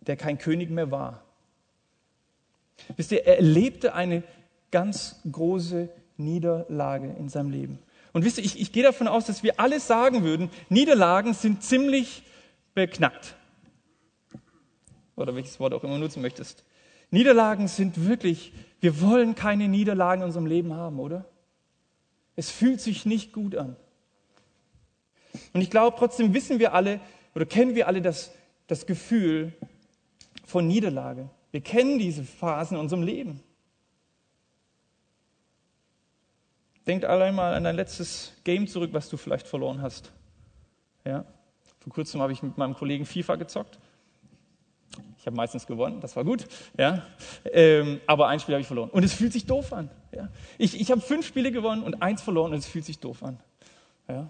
der 0.02 0.18
kein 0.18 0.40
König 0.40 0.72
mehr 0.72 0.90
war. 0.90 1.24
Wisst 2.96 3.12
ihr, 3.12 3.26
er 3.26 3.38
erlebte 3.38 3.94
eine 3.94 4.24
ganz 4.72 5.22
große 5.32 5.90
Niederlage 6.18 7.16
in 7.18 7.30
seinem 7.30 7.52
Leben. 7.52 7.80
Und 8.14 8.26
wisst 8.26 8.38
ihr, 8.38 8.44
ich, 8.46 8.60
ich 8.60 8.72
gehe 8.72 8.84
davon 8.84 9.08
aus, 9.08 9.26
dass 9.26 9.44
wir 9.44 9.60
alle 9.60 9.80
sagen 9.80 10.24
würden, 10.24 10.50
Niederlagen 10.70 11.34
sind 11.34 11.64
ziemlich 11.64 12.24
beknackt. 12.74 13.36
Oder 15.16 15.36
welches 15.36 15.60
Wort 15.60 15.74
auch 15.74 15.84
immer 15.84 15.98
nutzen 15.98 16.22
möchtest. 16.22 16.64
Niederlagen 17.10 17.68
sind 17.68 18.08
wirklich, 18.08 18.54
wir 18.82 19.02
wollen 19.02 19.36
keine 19.36 19.68
Niederlagen 19.68 20.22
in 20.22 20.28
unserem 20.28 20.46
Leben 20.46 20.74
haben, 20.74 21.00
oder? 21.00 21.26
Es 22.36 22.52
fühlt 22.52 22.82
sich 22.82 23.06
nicht 23.06 23.34
gut 23.34 23.56
an. 23.56 23.76
Und 25.54 25.62
ich 25.62 25.70
glaube, 25.70 25.96
trotzdem 25.98 26.34
wissen 26.34 26.60
wir 26.60 26.74
alle 26.74 27.00
oder 27.36 27.46
kennen 27.46 27.76
wir 27.76 27.88
alle 27.88 28.02
das, 28.02 28.32
das 28.68 28.86
Gefühl 28.86 29.54
von 30.46 30.68
Niederlage. 30.68 31.30
Wir 31.52 31.62
kennen 31.62 32.00
diese 32.00 32.24
Phasen 32.24 32.78
in 32.78 32.82
unserem 32.82 33.04
Leben. 33.04 33.42
Denkt 36.88 37.06
allein 37.06 37.36
mal 37.36 37.54
an 37.54 37.66
dein 37.66 37.76
letztes 37.76 38.34
Game 38.44 38.66
zurück, 38.68 38.92
was 38.94 39.10
du 39.10 39.18
vielleicht 39.18 39.46
verloren 39.46 39.82
hast. 39.82 40.12
Ja? 41.06 41.26
Vor 41.80 41.94
kurzem 41.94 42.22
habe 42.22 42.32
ich 42.32 42.42
mit 42.42 42.58
meinem 42.58 42.74
Kollegen 42.74 43.06
FIFA 43.06 43.36
gezockt. 43.36 43.78
Ich 45.20 45.26
habe 45.26 45.36
meistens 45.36 45.68
gewonnen, 45.68 46.00
das 46.00 46.16
war 46.16 46.24
gut. 46.24 46.48
Ja? 46.78 47.04
Ähm, 47.52 48.00
aber 48.08 48.30
ein 48.30 48.40
Spiel 48.40 48.56
habe 48.56 48.62
ich 48.62 48.68
verloren. 48.68 48.90
Und 48.90 49.04
es 49.04 49.14
fühlt 49.14 49.34
sich 49.34 49.46
doof 49.46 49.74
an. 49.74 49.90
Ja? 50.16 50.30
Ich, 50.58 50.80
ich 50.80 50.90
habe 50.90 51.02
fünf 51.02 51.28
Spiele 51.28 51.52
gewonnen 51.52 51.84
und 51.84 52.02
eins 52.02 52.22
verloren 52.22 52.54
und 52.54 52.60
es 52.60 52.66
fühlt 52.66 52.86
sich 52.86 53.00
doof 53.00 53.22
an. 53.22 53.38
Ja? 54.08 54.30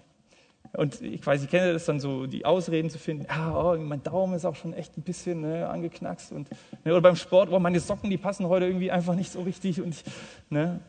Und 0.72 1.00
ich 1.00 1.24
weiß, 1.24 1.42
ich 1.44 1.50
kenne 1.50 1.72
das 1.72 1.86
dann 1.86 2.00
so, 2.00 2.26
die 2.26 2.44
Ausreden 2.44 2.90
zu 2.90 2.98
finden. 2.98 3.26
Ah, 3.28 3.72
oh, 3.72 3.78
mein 3.78 4.02
Daumen 4.02 4.34
ist 4.34 4.44
auch 4.44 4.56
schon 4.56 4.72
echt 4.74 4.98
ein 4.98 5.02
bisschen 5.02 5.42
ne, 5.42 5.68
angeknackst. 5.68 6.32
Und, 6.32 6.48
ne, 6.84 6.92
oder 6.92 7.00
beim 7.00 7.16
Sport, 7.16 7.50
oh, 7.50 7.58
meine 7.58 7.80
Socken, 7.80 8.10
die 8.10 8.18
passen 8.18 8.46
heute 8.48 8.66
irgendwie 8.66 8.90
einfach 8.90 9.14
nicht 9.14 9.32
so 9.32 9.42
richtig. 9.42 9.80
Und, 9.80 10.02
ne, 10.50 10.80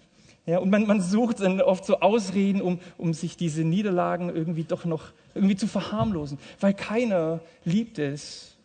ja, 0.50 0.58
und 0.58 0.72
man, 0.72 0.88
man 0.88 1.00
sucht 1.00 1.41
dann 1.41 1.62
oft 1.62 1.86
so 1.86 2.00
Ausreden, 2.00 2.60
um, 2.62 2.79
um 2.98 3.13
sich 3.13 3.38
diese 3.38 3.63
Niederlagen 3.63 4.29
irgendwie 4.29 4.63
doch 4.63 4.84
noch 4.84 5.12
irgendwie 5.36 5.56
zu 5.56 5.68
verharmlosen. 5.68 6.39
Weil 6.60 6.74
keiner 6.74 7.39
liebt 7.65 8.00
es, 8.00 8.58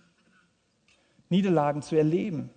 Niederlagen 1.29 1.83
zu 1.83 1.95
erleben. 1.95 2.49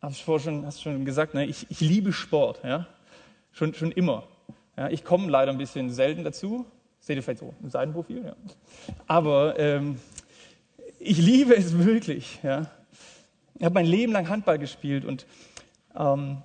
Hast 0.00 0.26
du 0.26 0.38
schon, 0.38 0.72
schon 0.72 1.04
gesagt, 1.04 1.34
ne? 1.34 1.44
ich, 1.44 1.66
ich 1.68 1.80
liebe 1.80 2.14
Sport. 2.14 2.62
Ja? 2.64 2.86
schon, 3.52 3.74
schon 3.74 3.92
immer. 3.92 4.24
Ja, 4.78 4.88
ich 4.88 5.04
komme 5.04 5.30
leider 5.30 5.52
ein 5.52 5.58
bisschen 5.58 5.90
selten 5.90 6.24
dazu. 6.24 6.64
Seht 7.00 7.16
ihr 7.16 7.22
vielleicht 7.22 7.40
so 7.40 7.52
im 7.62 7.68
Seitenprofil. 7.68 8.24
Ja. 8.24 8.36
Aber 9.06 9.58
ähm, 9.58 9.98
ich 10.98 11.18
liebe 11.18 11.54
es 11.54 11.76
wirklich. 11.84 12.40
Ja. 12.42 12.70
Ich 13.58 13.64
habe 13.64 13.74
mein 13.74 13.86
Leben 13.86 14.12
lang 14.12 14.28
Handball 14.28 14.58
gespielt 14.58 15.04
und, 15.04 15.26
ähm, 15.96 16.42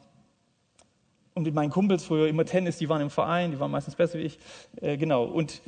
und 1.33 1.43
mit 1.43 1.53
meinen 1.53 1.69
Kumpels 1.69 2.03
früher 2.03 2.27
immer 2.27 2.45
Tennis, 2.45 2.77
die 2.77 2.89
waren 2.89 3.01
im 3.01 3.09
Verein, 3.09 3.51
die 3.51 3.59
waren 3.59 3.71
meistens 3.71 3.95
besser 3.95 4.19
wie 4.19 4.23
ich. 4.23 4.39
Äh, 4.81 4.97
genau. 4.97 5.25
Und 5.25 5.61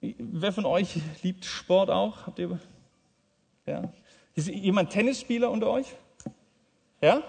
wer 0.00 0.52
von 0.52 0.66
euch 0.66 1.00
liebt 1.22 1.44
Sport 1.44 1.90
auch? 1.90 2.26
Habt 2.26 2.38
ihr? 2.38 2.58
Ja. 3.66 3.92
Ist 4.34 4.48
jemand 4.48 4.90
Tennisspieler 4.90 5.50
unter 5.50 5.68
euch? 5.68 5.86
Ja? 7.00 7.22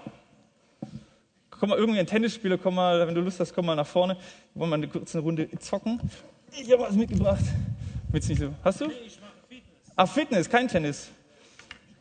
komm 1.63 1.69
mal, 1.69 1.79
irgendwie 1.79 2.01
ein 2.01 2.05
Tennisspieler, 2.05 2.57
komm 2.57 2.75
mal, 2.75 3.07
wenn 3.07 3.15
du 3.15 3.21
Lust 3.21 3.39
hast, 3.39 3.53
komm 3.53 3.67
mal 3.67 3.75
nach 3.75 3.87
vorne. 3.87 4.17
Wir 4.53 4.59
wollen 4.59 4.69
mal 4.69 4.75
eine 4.75 4.89
kurze 4.89 5.19
Runde 5.19 5.49
zocken. 5.59 5.97
Ich 6.51 6.69
habe 6.69 6.81
was 6.81 6.93
mitgebracht. 6.93 7.45
Willst 8.09 8.27
nicht 8.27 8.39
so? 8.39 8.53
Hast 8.65 8.81
du? 8.81 8.87
Nee, 8.87 8.93
ich 9.05 9.17
mache 9.21 9.31
Fitness. 9.47 9.91
Ah, 9.95 10.05
Fitness, 10.05 10.49
kein 10.49 10.67
Tennis. 10.67 11.09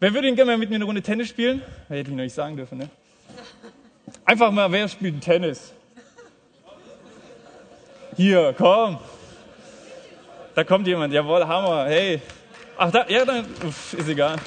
Wer 0.02 0.12
würde 0.14 0.26
denn 0.26 0.35
gerne 0.35 0.50
mal 0.50 0.59
mit 0.59 0.68
mir 0.68 0.75
eine 0.75 0.85
Runde 0.85 1.00
Tennis 1.00 1.28
spielen? 1.28 1.62
Hätte 1.87 2.00
ich 2.00 2.09
noch 2.09 2.16
nicht 2.16 2.35
sagen 2.35 2.56
dürfen, 2.56 2.76
ne? 2.76 2.90
Einfach 4.25 4.50
mal, 4.50 4.73
wer 4.73 4.88
spielt 4.88 5.21
Tennis? 5.21 5.73
Hier, 8.16 8.52
komm. 8.59 8.99
Da 10.56 10.64
kommt 10.64 10.88
jemand. 10.88 11.14
Jawohl, 11.14 11.47
Hammer. 11.47 11.85
Hey. 11.85 12.21
Ach, 12.76 12.90
da, 12.90 13.06
ja, 13.09 13.25
dann, 13.25 13.47
uff, 13.64 13.94
ist 13.94 14.09
egal. 14.09 14.38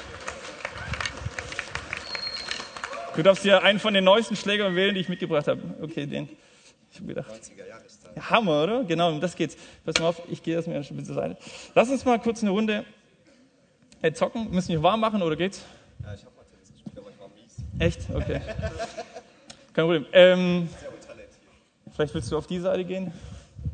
Du 3.14 3.22
darfst 3.22 3.42
dir 3.42 3.62
einen 3.62 3.78
von 3.78 3.94
den 3.94 4.04
neuesten 4.04 4.36
Schlägern 4.36 4.76
wählen, 4.76 4.94
die 4.94 5.00
ich 5.00 5.08
mitgebracht 5.08 5.48
habe. 5.48 5.62
Okay, 5.80 6.04
den. 6.04 6.28
Ich 6.92 6.98
habe 6.98 7.06
gedacht. 7.06 7.30
90er 7.30 7.66
Jahreszeit. 7.66 8.14
Ja, 8.14 8.28
Hammer, 8.28 8.64
oder? 8.64 8.84
Genau, 8.84 9.08
um 9.08 9.22
das 9.22 9.34
geht's. 9.34 9.56
Pass 9.86 9.98
mal 10.00 10.08
auf, 10.08 10.20
ich 10.28 10.42
gehe 10.42 10.54
das 10.54 10.66
mir 10.66 10.84
schon 10.84 11.02
zur 11.02 11.14
Seite. 11.14 11.38
Lass 11.74 11.88
uns 11.88 12.04
mal 12.04 12.18
kurz 12.18 12.42
eine 12.42 12.50
Runde 12.50 12.84
äh, 14.02 14.12
zocken. 14.12 14.50
Müssen 14.50 14.70
wir 14.70 14.82
warm 14.82 15.00
machen 15.00 15.22
oder 15.22 15.36
geht's? 15.36 15.64
Ja, 16.02 16.14
ich 16.14 16.24
habe 16.24 16.34
mal 16.36 16.44
Tennis 16.44 16.72
gespielt, 16.72 16.98
aber 16.98 17.10
ich 17.10 17.18
war 17.18 17.28
mies. 17.28 17.56
Echt? 17.78 18.10
Okay. 18.14 18.40
Kein 19.72 19.84
Problem. 19.84 20.06
Ähm, 20.12 20.68
Sehr 20.80 20.92
untalentiert. 20.92 21.40
Vielleicht 21.94 22.14
willst 22.14 22.32
du 22.32 22.38
auf 22.38 22.46
die 22.46 22.58
Seite 22.58 22.84
gehen? 22.84 23.12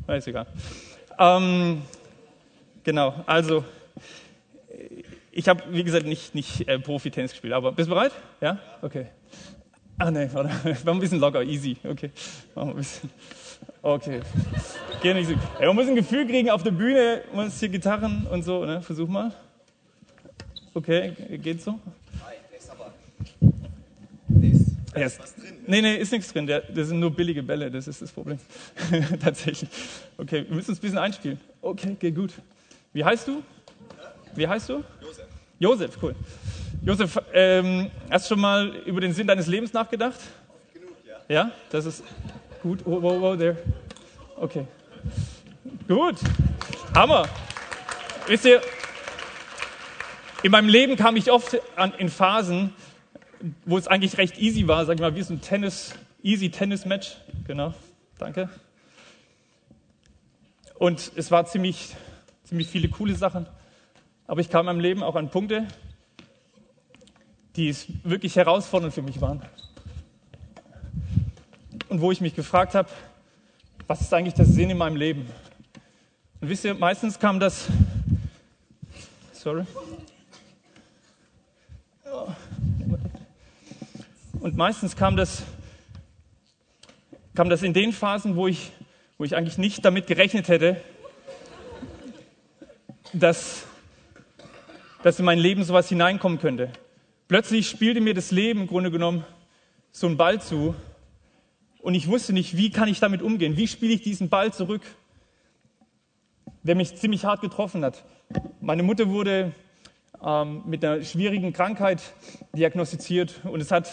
Ist 0.08 0.26
egal. 0.26 0.46
Ähm, 1.18 1.82
genau, 2.82 3.14
also 3.26 3.64
ich 5.30 5.48
habe, 5.48 5.62
wie 5.70 5.82
gesagt, 5.82 6.06
nicht, 6.06 6.34
nicht 6.34 6.68
äh, 6.68 6.78
Profi-Tennis 6.78 7.32
gespielt, 7.32 7.54
aber 7.54 7.72
bist 7.72 7.88
du 7.88 7.94
bereit? 7.94 8.12
Ja? 8.40 8.58
Okay. 8.82 9.06
Ach 9.98 10.10
nee, 10.10 10.28
warte. 10.32 10.48
Machen 10.64 10.88
ein 10.88 10.98
bisschen 11.00 11.20
locker, 11.20 11.42
easy. 11.42 11.76
Okay. 11.82 12.10
Machen 12.54 12.68
wir 12.68 12.74
ein 12.74 12.76
bisschen. 12.76 13.10
Okay. 13.80 14.20
Geh 15.02 15.14
nicht 15.14 15.28
so. 15.28 15.34
Ja, 15.60 15.66
man 15.66 15.76
muss 15.76 15.88
ein 15.88 15.96
Gefühl 15.96 16.26
kriegen 16.26 16.50
auf 16.50 16.62
der 16.62 16.72
Bühne, 16.72 17.22
man 17.34 17.46
muss 17.46 17.58
hier 17.58 17.68
Gitarren 17.68 18.26
und 18.30 18.42
so, 18.42 18.64
ne? 18.64 18.82
Versuch 18.82 19.08
mal. 19.08 19.32
Okay, 20.74 21.12
geht's 21.38 21.64
so? 21.64 21.72
Nein, 21.72 21.80
der 22.50 22.58
ist 22.58 22.70
aber. 22.70 22.92
Der 24.28 24.50
ist, 24.50 24.76
da 24.94 25.00
ist 25.00 25.20
was 25.20 25.34
drin. 25.34 25.54
Nee, 25.66 25.82
nee, 25.82 25.96
ist 25.96 26.12
nichts 26.12 26.32
drin. 26.32 26.46
Der, 26.46 26.60
das 26.60 26.88
sind 26.88 27.00
nur 27.00 27.14
billige 27.14 27.42
Bälle, 27.42 27.70
das 27.70 27.86
ist 27.86 28.00
das 28.00 28.10
Problem. 28.10 28.38
Tatsächlich. 29.22 29.68
Okay, 30.16 30.44
wir 30.48 30.56
müssen 30.56 30.70
uns 30.70 30.78
ein 30.78 30.82
bisschen 30.82 30.98
einspielen. 30.98 31.38
Okay, 31.60 31.96
geht 31.98 32.16
gut. 32.16 32.32
Wie 32.92 33.04
heißt 33.04 33.28
du? 33.28 33.42
Wie 34.34 34.48
heißt 34.48 34.70
du? 34.70 34.82
Josef. 35.00 35.26
Josef, 35.58 35.98
cool. 36.02 36.14
Josef, 36.84 37.18
ähm, 37.32 37.90
hast 38.10 38.26
du 38.26 38.34
schon 38.34 38.40
mal 38.40 38.68
über 38.86 39.00
den 39.00 39.12
Sinn 39.12 39.26
deines 39.26 39.46
Lebens 39.46 39.72
nachgedacht? 39.72 40.18
Genug, 40.72 40.96
ja. 41.06 41.34
Ja, 41.34 41.50
das 41.70 41.86
ist 41.86 42.02
gut. 42.62 42.80
Oh, 42.86 42.98
oh, 43.02 43.20
oh, 43.22 43.36
there. 43.36 43.56
Okay. 44.36 44.66
Gut. 45.86 46.16
Hammer. 46.94 47.28
Wisst 48.26 48.46
ihr, 48.46 48.60
in 50.42 50.50
meinem 50.50 50.68
Leben 50.68 50.96
kam 50.96 51.16
ich 51.16 51.30
oft 51.30 51.58
an, 51.76 51.92
in 51.94 52.08
Phasen, 52.08 52.74
wo 53.64 53.78
es 53.78 53.86
eigentlich 53.86 54.18
recht 54.18 54.38
easy 54.38 54.66
war, 54.66 54.84
sag 54.84 54.94
ich 54.94 55.00
mal, 55.00 55.14
wie 55.14 55.22
so 55.22 55.34
ein 55.34 55.40
Tennis, 55.40 55.94
easy 56.22 56.50
Tennis-Match. 56.50 57.16
Genau, 57.46 57.74
danke. 58.18 58.48
Und 60.74 61.12
es 61.14 61.30
war 61.30 61.46
ziemlich, 61.46 61.94
ziemlich 62.44 62.68
viele 62.68 62.88
coole 62.88 63.14
Sachen. 63.14 63.46
Aber 64.26 64.40
ich 64.40 64.50
kam 64.50 64.60
in 64.60 64.66
meinem 64.66 64.80
Leben 64.80 65.02
auch 65.02 65.14
an 65.14 65.30
Punkte, 65.30 65.68
die 67.56 67.74
wirklich 68.02 68.36
herausfordernd 68.36 68.94
für 68.94 69.02
mich 69.02 69.20
waren. 69.20 69.42
Und 71.88 72.00
wo 72.00 72.10
ich 72.10 72.20
mich 72.20 72.34
gefragt 72.34 72.74
habe, 72.74 72.88
was 73.86 74.00
ist 74.00 74.14
eigentlich 74.14 74.34
der 74.34 74.46
Sinn 74.46 74.70
in 74.70 74.78
meinem 74.78 74.96
Leben? 74.96 75.26
Und 76.40 76.48
wisst 76.48 76.64
ihr, 76.64 76.74
meistens 76.74 77.18
kam 77.18 77.38
das, 77.38 77.68
sorry, 79.32 79.64
und 84.40 84.56
meistens 84.56 84.96
kam 84.96 85.16
das, 85.16 85.42
kam 87.34 87.48
das 87.48 87.62
in 87.62 87.72
den 87.72 87.92
Phasen, 87.92 88.36
wo 88.36 88.46
ich, 88.48 88.72
wo 89.18 89.24
ich 89.24 89.36
eigentlich 89.36 89.58
nicht 89.58 89.84
damit 89.84 90.06
gerechnet 90.06 90.48
hätte, 90.48 90.80
dass 93.12 93.66
dass 95.02 95.18
in 95.18 95.24
mein 95.24 95.40
Leben 95.40 95.64
sowas 95.64 95.88
hineinkommen 95.88 96.38
könnte. 96.38 96.70
Plötzlich 97.26 97.68
spielte 97.68 98.00
mir 98.00 98.14
das 98.14 98.30
Leben 98.30 98.60
im 98.60 98.66
Grunde 98.68 98.92
genommen 98.92 99.24
so 99.90 100.06
einen 100.06 100.16
Ball 100.16 100.40
zu 100.40 100.76
und 101.80 101.94
ich 101.94 102.06
wusste 102.06 102.32
nicht, 102.32 102.56
wie 102.56 102.70
kann 102.70 102.88
ich 102.88 103.00
damit 103.00 103.20
umgehen? 103.20 103.56
Wie 103.56 103.66
spiele 103.66 103.94
ich 103.94 104.02
diesen 104.02 104.28
Ball 104.28 104.52
zurück? 104.52 104.82
der 106.62 106.74
mich 106.74 106.96
ziemlich 106.96 107.24
hart 107.24 107.40
getroffen 107.40 107.84
hat. 107.84 108.04
Meine 108.60 108.82
Mutter 108.82 109.08
wurde 109.08 109.52
ähm, 110.24 110.62
mit 110.66 110.84
einer 110.84 111.02
schwierigen 111.02 111.52
Krankheit 111.52 112.02
diagnostiziert 112.54 113.40
und 113.44 113.60
es 113.60 113.70
hat 113.70 113.90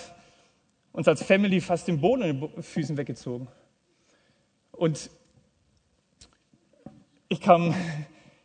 uns 0.92 1.08
als 1.08 1.24
Family 1.24 1.62
fast 1.62 1.88
den 1.88 2.02
Boden 2.02 2.24
in 2.24 2.40
den 2.40 2.64
Füßen 2.64 2.98
weggezogen. 2.98 3.48
Und 4.72 5.10
ich 7.28 7.42
kam 7.42 7.74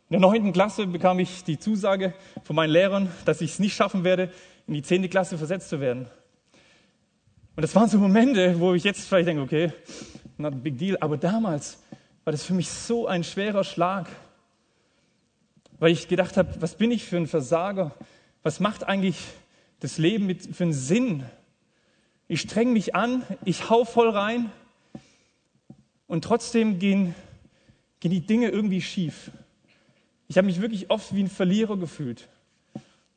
in 0.07 0.11
der 0.11 0.19
neunten 0.19 0.53
Klasse 0.53 0.85
bekam 0.85 1.17
ich 1.17 1.43
die 1.43 1.57
Zusage 1.57 2.13
von 2.43 2.55
meinen 2.55 2.69
Lehrern, 2.69 3.11
dass 3.25 3.41
ich 3.41 3.53
es 3.53 3.59
nicht 3.59 3.75
schaffen 3.75 4.03
werde, 4.03 4.31
in 4.67 4.75
die 4.75 4.83
zehnte 4.83 5.09
Klasse 5.09 5.37
versetzt 5.37 5.69
zu 5.69 5.79
werden. 5.79 6.07
Und 7.55 7.61
das 7.63 7.73
waren 7.73 7.89
so 7.89 7.97
Momente, 7.97 8.59
wo 8.59 8.75
ich 8.75 8.83
jetzt 8.83 9.07
vielleicht 9.07 9.27
denke, 9.27 9.41
okay, 9.41 9.73
not 10.37 10.53
a 10.53 10.55
big 10.57 10.77
deal, 10.77 10.95
aber 10.99 11.17
damals 11.17 11.81
war 12.23 12.31
das 12.31 12.43
für 12.43 12.53
mich 12.53 12.69
so 12.69 13.07
ein 13.07 13.23
schwerer 13.23 13.63
Schlag, 13.63 14.07
weil 15.79 15.91
ich 15.91 16.07
gedacht 16.07 16.37
habe, 16.37 16.61
was 16.61 16.75
bin 16.75 16.91
ich 16.91 17.03
für 17.03 17.17
ein 17.17 17.27
Versager? 17.27 17.91
Was 18.43 18.59
macht 18.59 18.83
eigentlich 18.83 19.17
das 19.79 19.97
Leben 19.97 20.25
mit, 20.25 20.55
für 20.55 20.63
einen 20.63 20.73
Sinn? 20.73 21.23
Ich 22.27 22.41
streng 22.41 22.73
mich 22.73 22.95
an, 22.95 23.23
ich 23.43 23.69
hau 23.69 23.85
voll 23.85 24.09
rein 24.09 24.51
und 26.07 26.23
trotzdem 26.23 26.79
gehen, 26.79 27.13
gehen 27.99 28.11
die 28.11 28.25
Dinge 28.25 28.49
irgendwie 28.49 28.81
schief. 28.81 29.31
Ich 30.27 30.37
habe 30.37 30.47
mich 30.47 30.61
wirklich 30.61 30.89
oft 30.89 31.13
wie 31.13 31.23
ein 31.23 31.29
Verlierer 31.29 31.77
gefühlt. 31.77 32.27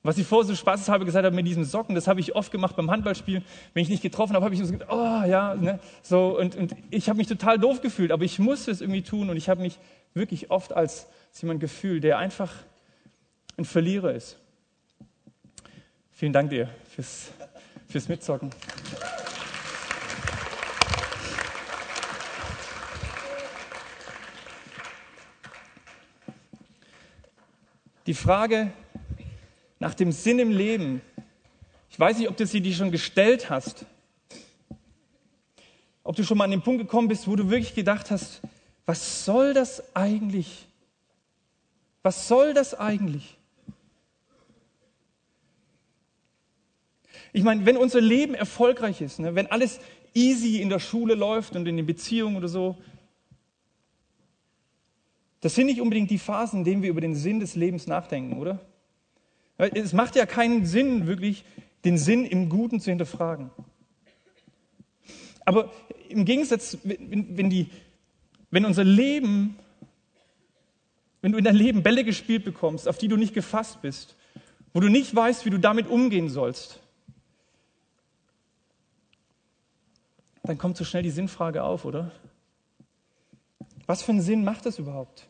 Was 0.02 0.16
ich 0.16 0.26
vorher 0.26 0.46
so 0.46 0.54
spaßeshalber 0.54 1.04
gesagt 1.04 1.24
habe 1.26 1.34
mit 1.34 1.46
diesen 1.46 1.64
Socken, 1.64 1.94
das 1.94 2.06
habe 2.06 2.20
ich 2.20 2.34
oft 2.36 2.52
gemacht 2.52 2.76
beim 2.76 2.90
Handballspielen. 2.90 3.44
Wenn 3.74 3.82
ich 3.82 3.88
nicht 3.88 4.02
getroffen 4.02 4.34
habe, 4.34 4.44
habe 4.44 4.54
ich 4.54 4.60
so 4.60 4.70
gedacht, 4.70 4.90
oh 4.92 5.24
ja, 5.26 5.54
ne, 5.54 5.80
so 6.02 6.38
und, 6.38 6.54
und 6.54 6.76
ich 6.90 7.08
habe 7.08 7.16
mich 7.16 7.26
total 7.26 7.58
doof 7.58 7.80
gefühlt, 7.80 8.12
aber 8.12 8.24
ich 8.24 8.38
musste 8.38 8.70
es 8.70 8.80
irgendwie 8.80 9.02
tun 9.02 9.28
und 9.28 9.36
ich 9.36 9.48
habe 9.48 9.60
mich 9.60 9.78
wirklich 10.14 10.50
oft 10.50 10.72
als, 10.72 11.08
als 11.28 11.42
jemand 11.42 11.60
gefühlt, 11.60 12.04
der 12.04 12.18
einfach 12.18 12.52
ein 13.56 13.64
Verlierer 13.64 14.12
ist. 14.12 14.36
Vielen 16.12 16.32
Dank 16.32 16.50
dir 16.50 16.68
fürs, 16.94 17.30
fürs 17.88 18.08
Mitzocken. 18.08 18.50
Die 28.06 28.14
Frage, 28.14 28.72
nach 29.78 29.94
dem 29.94 30.12
Sinn 30.12 30.38
im 30.38 30.50
Leben. 30.50 31.02
Ich 31.90 32.00
weiß 32.00 32.18
nicht, 32.18 32.28
ob 32.28 32.36
du 32.36 32.46
sie 32.46 32.60
dir 32.60 32.74
schon 32.74 32.90
gestellt 32.90 33.50
hast. 33.50 33.84
Ob 36.04 36.16
du 36.16 36.24
schon 36.24 36.38
mal 36.38 36.44
an 36.44 36.50
den 36.50 36.62
Punkt 36.62 36.80
gekommen 36.80 37.08
bist, 37.08 37.28
wo 37.28 37.36
du 37.36 37.50
wirklich 37.50 37.74
gedacht 37.74 38.10
hast, 38.10 38.40
was 38.86 39.24
soll 39.24 39.52
das 39.52 39.94
eigentlich? 39.94 40.67
Was 42.02 42.28
soll 42.28 42.54
das 42.54 42.74
eigentlich? 42.74 43.36
Ich 47.32 47.42
meine, 47.42 47.66
wenn 47.66 47.76
unser 47.76 48.00
Leben 48.00 48.34
erfolgreich 48.34 49.00
ist, 49.00 49.18
ne, 49.18 49.34
wenn 49.34 49.48
alles 49.48 49.80
easy 50.14 50.60
in 50.60 50.68
der 50.68 50.78
Schule 50.78 51.14
läuft 51.14 51.56
und 51.56 51.66
in 51.66 51.76
den 51.76 51.86
Beziehungen 51.86 52.36
oder 52.36 52.48
so, 52.48 52.76
das 55.40 55.54
sind 55.54 55.66
nicht 55.66 55.80
unbedingt 55.80 56.10
die 56.10 56.18
Phasen, 56.18 56.60
in 56.60 56.64
denen 56.64 56.82
wir 56.82 56.90
über 56.90 57.00
den 57.00 57.14
Sinn 57.14 57.38
des 57.38 57.54
Lebens 57.54 57.86
nachdenken, 57.86 58.38
oder? 58.38 58.60
Es 59.56 59.92
macht 59.92 60.16
ja 60.16 60.26
keinen 60.26 60.66
Sinn, 60.66 61.06
wirklich 61.06 61.44
den 61.84 61.98
Sinn 61.98 62.24
im 62.24 62.48
Guten 62.48 62.80
zu 62.80 62.90
hinterfragen. 62.90 63.50
Aber 65.44 65.72
im 66.08 66.24
Gegensatz, 66.24 66.78
wenn, 66.82 67.50
die, 67.50 67.68
wenn 68.50 68.64
unser 68.64 68.84
Leben, 68.84 69.56
wenn 71.28 71.32
du 71.32 71.38
in 71.40 71.44
dein 71.44 71.56
Leben 71.56 71.82
Bälle 71.82 72.04
gespielt 72.04 72.42
bekommst, 72.42 72.88
auf 72.88 72.96
die 72.96 73.06
du 73.06 73.18
nicht 73.18 73.34
gefasst 73.34 73.82
bist, 73.82 74.16
wo 74.72 74.80
du 74.80 74.88
nicht 74.88 75.14
weißt, 75.14 75.44
wie 75.44 75.50
du 75.50 75.58
damit 75.58 75.86
umgehen 75.86 76.30
sollst, 76.30 76.80
dann 80.42 80.56
kommt 80.56 80.78
so 80.78 80.84
schnell 80.84 81.02
die 81.02 81.10
Sinnfrage 81.10 81.64
auf, 81.64 81.84
oder? 81.84 82.12
Was 83.86 84.02
für 84.02 84.12
einen 84.12 84.22
Sinn 84.22 84.42
macht 84.42 84.64
das 84.64 84.78
überhaupt? 84.78 85.28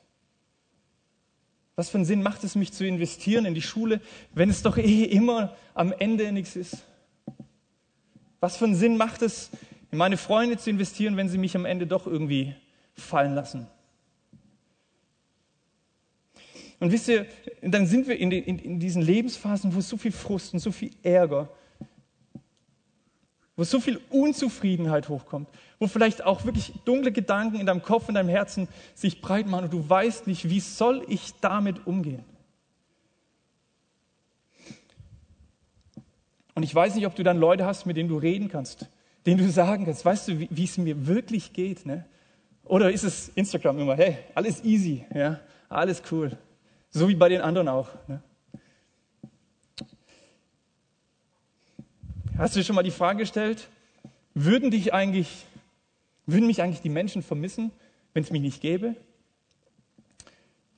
Was 1.75 1.91
für 1.91 1.99
einen 1.99 2.05
Sinn 2.05 2.23
macht 2.23 2.45
es, 2.45 2.55
mich 2.55 2.73
zu 2.73 2.87
investieren 2.87 3.45
in 3.45 3.55
die 3.55 3.63
Schule, 3.63 4.01
wenn 4.33 4.51
es 4.51 4.63
doch 4.63 4.77
eh 4.77 5.03
immer 5.03 5.57
am 5.75 5.91
Ende 5.91 6.31
nichts 6.31 6.55
ist? 6.55 6.77
Was 8.39 8.57
für 8.57 8.67
einen 8.67 8.77
Sinn 8.77 8.97
macht 8.97 9.23
es, 9.23 9.51
in 9.91 9.99
meine 9.99 10.17
Freunde 10.17 10.59
zu 10.59 10.71
investieren, 10.71 11.17
wenn 11.17 11.29
sie 11.29 11.39
mich 11.39 11.57
am 11.57 11.65
Ende 11.65 11.89
doch 11.89 12.07
irgendwie 12.07 12.55
fallen 12.95 13.35
lassen? 13.35 13.67
Und 16.81 16.93
wisst 16.93 17.09
ihr, 17.09 17.27
dann 17.63 17.87
sind 17.87 18.07
wir 18.07 18.19
in, 18.19 18.31
den, 18.31 18.45
in, 18.45 18.59
in 18.59 18.81
diesen 18.81 19.03
Lebensphasen, 19.03 19.75
wo 19.75 19.81
so 19.81 19.97
viel 19.97 20.13
Frust 20.13 20.55
und 20.55 20.61
so 20.61 20.71
viel 20.71 20.91
Ärger 21.03 21.49
wo 23.59 23.65
so 23.65 23.81
viel 23.81 24.01
Unzufriedenheit 24.11 25.09
hochkommt, 25.09 25.49
wo 25.81 25.89
vielleicht 25.89 26.25
auch 26.25 26.45
wirklich 26.45 26.73
dunkle 26.85 27.11
Gedanken 27.11 27.59
in 27.59 27.67
deinem 27.67 27.83
Kopf, 27.83 28.09
in 28.09 28.15
deinem 28.15 28.29
Herzen 28.29 28.69
sich 28.95 29.21
breit 29.21 29.49
machen 29.49 29.65
und 29.65 29.73
du 29.73 29.87
weißt 29.87 30.29
nicht, 30.29 30.49
wie 30.49 30.61
soll 30.61 31.05
ich 31.09 31.33
damit 31.41 31.85
umgehen. 31.85 32.25
Und 36.55 36.63
ich 36.63 36.73
weiß 36.73 36.95
nicht, 36.95 37.05
ob 37.05 37.17
du 37.17 37.25
dann 37.25 37.39
Leute 37.39 37.67
hast, 37.67 37.85
mit 37.85 37.97
denen 37.97 38.09
du 38.09 38.17
reden 38.17 38.49
kannst, 38.49 38.87
denen 39.27 39.39
du 39.39 39.51
sagen 39.51 39.87
kannst, 39.87 40.05
weißt 40.05 40.29
du, 40.29 40.39
wie, 40.39 40.65
es 40.65 40.79
mir 40.79 41.09
wirklich 41.09 41.53
geht, 41.53 41.85
ne? 41.85 42.05
Oder 42.63 42.93
ist 42.93 43.03
es 43.03 43.31
Instagram 43.31 43.81
immer, 43.81 43.97
hey, 43.97 44.19
alles 44.37 44.63
easy, 44.63 45.05
ja, 45.13 45.41
alles 45.69 46.01
cool, 46.13 46.39
so 46.91 47.09
wie 47.09 47.15
bei 47.15 47.29
den 47.29 47.41
anderen 47.41 47.69
auch. 47.69 47.89
Ne? 48.07 48.23
Hast 52.37 52.55
du 52.55 52.61
dir 52.61 52.65
schon 52.65 52.77
mal 52.77 52.83
die 52.83 52.91
Frage 52.91 53.19
gestellt, 53.19 53.69
würden 54.35 54.71
dich 54.71 54.95
eigentlich, 54.95 55.45
würden 56.27 56.47
mich 56.47 56.63
eigentlich 56.63 56.81
die 56.81 56.89
Menschen 56.89 57.23
vermissen, 57.23 57.73
wenn 58.15 58.23
es 58.23 58.31
mich 58.31 58.43
nicht 58.43 58.61
gäbe? 58.61 58.95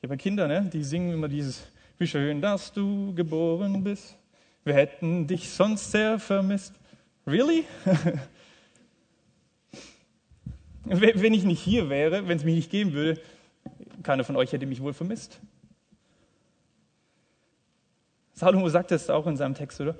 Ich 0.01 0.05
habe 0.05 0.17
Kinder, 0.17 0.49
ne? 0.49 0.71
die 0.73 0.83
singen 0.83 1.13
immer 1.13 1.29
dieses, 1.29 1.63
wie 1.99 2.07
schön, 2.07 2.41
dass 2.41 2.73
du 2.73 3.15
geboren 3.15 3.85
bist. 3.85 4.17
Wir 4.65 4.75
hätten 4.75 5.27
dich 5.27 5.51
sonst 5.51 5.91
sehr 5.91 6.19
vermisst. 6.19 6.73
Really? 7.27 7.65
wenn 10.85 11.35
ich 11.35 11.45
nicht 11.45 11.61
hier 11.61 11.91
wäre, 11.91 12.27
wenn 12.27 12.39
es 12.39 12.45
mich 12.45 12.55
nicht 12.55 12.71
geben 12.71 12.93
würde, 12.95 13.21
keiner 14.03 14.25
von 14.25 14.37
euch 14.37 14.53
hätte 14.53 14.67
mich 14.67 14.81
wohl 14.83 14.95
vermisst. 14.95 15.41
Salomo 18.41 18.71
sagt 18.71 18.91
es 18.91 19.11
auch 19.11 19.27
in 19.27 19.37
seinem 19.37 19.55
Text, 19.55 19.83
oder? 19.83 19.97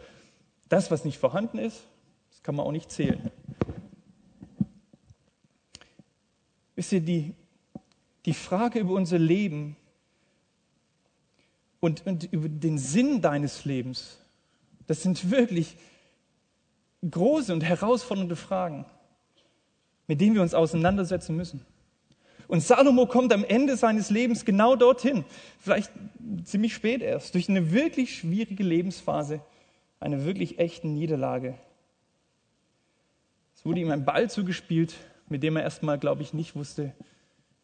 Das, 0.71 0.91
was 0.91 1.05
nicht 1.05 1.19
vorhanden 1.19 1.59
ist, 1.59 1.87
das 2.31 2.43
kann 2.43 2.55
man 2.55 2.65
auch 2.65 2.73
nicht 2.73 2.91
zählen. 2.91 3.31
Wisst 6.75 6.93
ihr, 6.93 7.03
die, 7.03 7.35
die 8.25 8.33
Frage 8.33 8.79
über 8.79 8.95
unser 8.95 9.19
Leben 9.19 9.77
und, 11.81 12.07
und 12.07 12.33
über 12.33 12.49
den 12.49 12.79
Sinn 12.79 13.21
deines 13.21 13.67
Lebens, 13.67 14.17
das 14.87 15.03
sind 15.03 15.31
wirklich 15.31 15.77
große 17.11 17.53
und 17.53 17.63
herausfordernde 17.63 18.37
Fragen, 18.37 18.87
mit 20.07 20.19
denen 20.19 20.35
wir 20.35 20.41
uns 20.41 20.55
auseinandersetzen 20.55 21.37
müssen. 21.37 21.67
Und 22.51 22.63
Salomo 22.63 23.07
kommt 23.07 23.33
am 23.33 23.45
Ende 23.45 23.77
seines 23.77 24.11
Lebens 24.11 24.45
genau 24.45 24.75
dorthin, 24.75 25.25
vielleicht 25.61 25.93
ziemlich 26.43 26.75
spät 26.75 27.01
erst, 27.01 27.37
durch 27.37 27.49
eine 27.49 27.71
wirklich 27.71 28.19
schwierige 28.19 28.65
Lebensphase, 28.65 29.41
eine 30.01 30.25
wirklich 30.25 30.59
echten 30.59 30.93
Niederlage. 30.93 31.55
Es 33.55 33.65
wurde 33.65 33.79
ihm 33.79 33.93
ein 33.93 34.05
Ball 34.05 34.29
zugespielt, 34.29 34.97
mit 35.29 35.45
dem 35.45 35.55
er 35.55 35.63
erstmal, 35.63 35.97
glaube 35.97 36.23
ich, 36.23 36.35
nicht 36.35 36.57
wusste, 36.57 36.93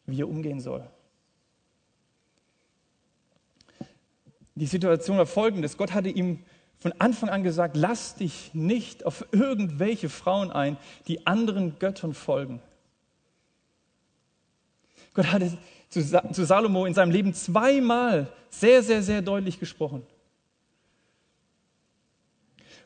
wie 0.07 0.21
er 0.21 0.29
umgehen 0.29 0.61
soll. 0.61 0.87
Die 4.55 4.67
Situation 4.67 5.19
war 5.19 5.27
folgendes. 5.27 5.77
Gott 5.77 5.95
hatte 5.95 6.11
ihm 6.11 6.45
von 6.79 6.93
Anfang 7.01 7.29
an 7.29 7.43
gesagt, 7.43 7.77
lass 7.77 8.15
dich 8.15 8.55
nicht 8.55 9.05
auf 9.05 9.27
irgendwelche 9.33 10.09
Frauen 10.09 10.53
ein, 10.53 10.77
die 11.09 11.27
anderen 11.27 11.81
Göttern 11.81 12.15
folgen. 12.15 12.63
Gott 15.17 15.33
hatte 15.33 15.57
zu 15.89 16.45
Salomo 16.45 16.85
in 16.85 16.93
seinem 16.93 17.11
Leben 17.11 17.33
zweimal 17.33 18.29
sehr, 18.51 18.83
sehr, 18.83 19.03
sehr 19.03 19.23
deutlich 19.23 19.59
gesprochen. 19.59 20.07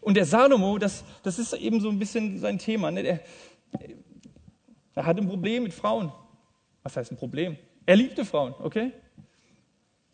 Und 0.01 0.15
der 0.15 0.25
Salomo, 0.25 0.79
das, 0.79 1.05
das 1.25 1.39
ist 1.39 1.53
eben 1.55 1.81
so 1.81 1.91
ein 1.91 1.99
bisschen 1.99 2.39
sein 2.39 2.59
Thema. 2.59 2.91
Ne? 2.93 3.03
Der, 3.03 3.21
er 4.95 5.07
hat 5.07 5.19
ein 5.19 5.29
Problem 5.29 5.65
mit 5.65 5.75
Frauen. 5.75 6.13
Was 6.85 6.97
heißt 6.97 7.11
ein 7.11 7.17
Problem? 7.17 7.57
Er 7.85 7.97
liebte 7.97 8.25
Frauen, 8.25 8.55
okay? 8.61 8.93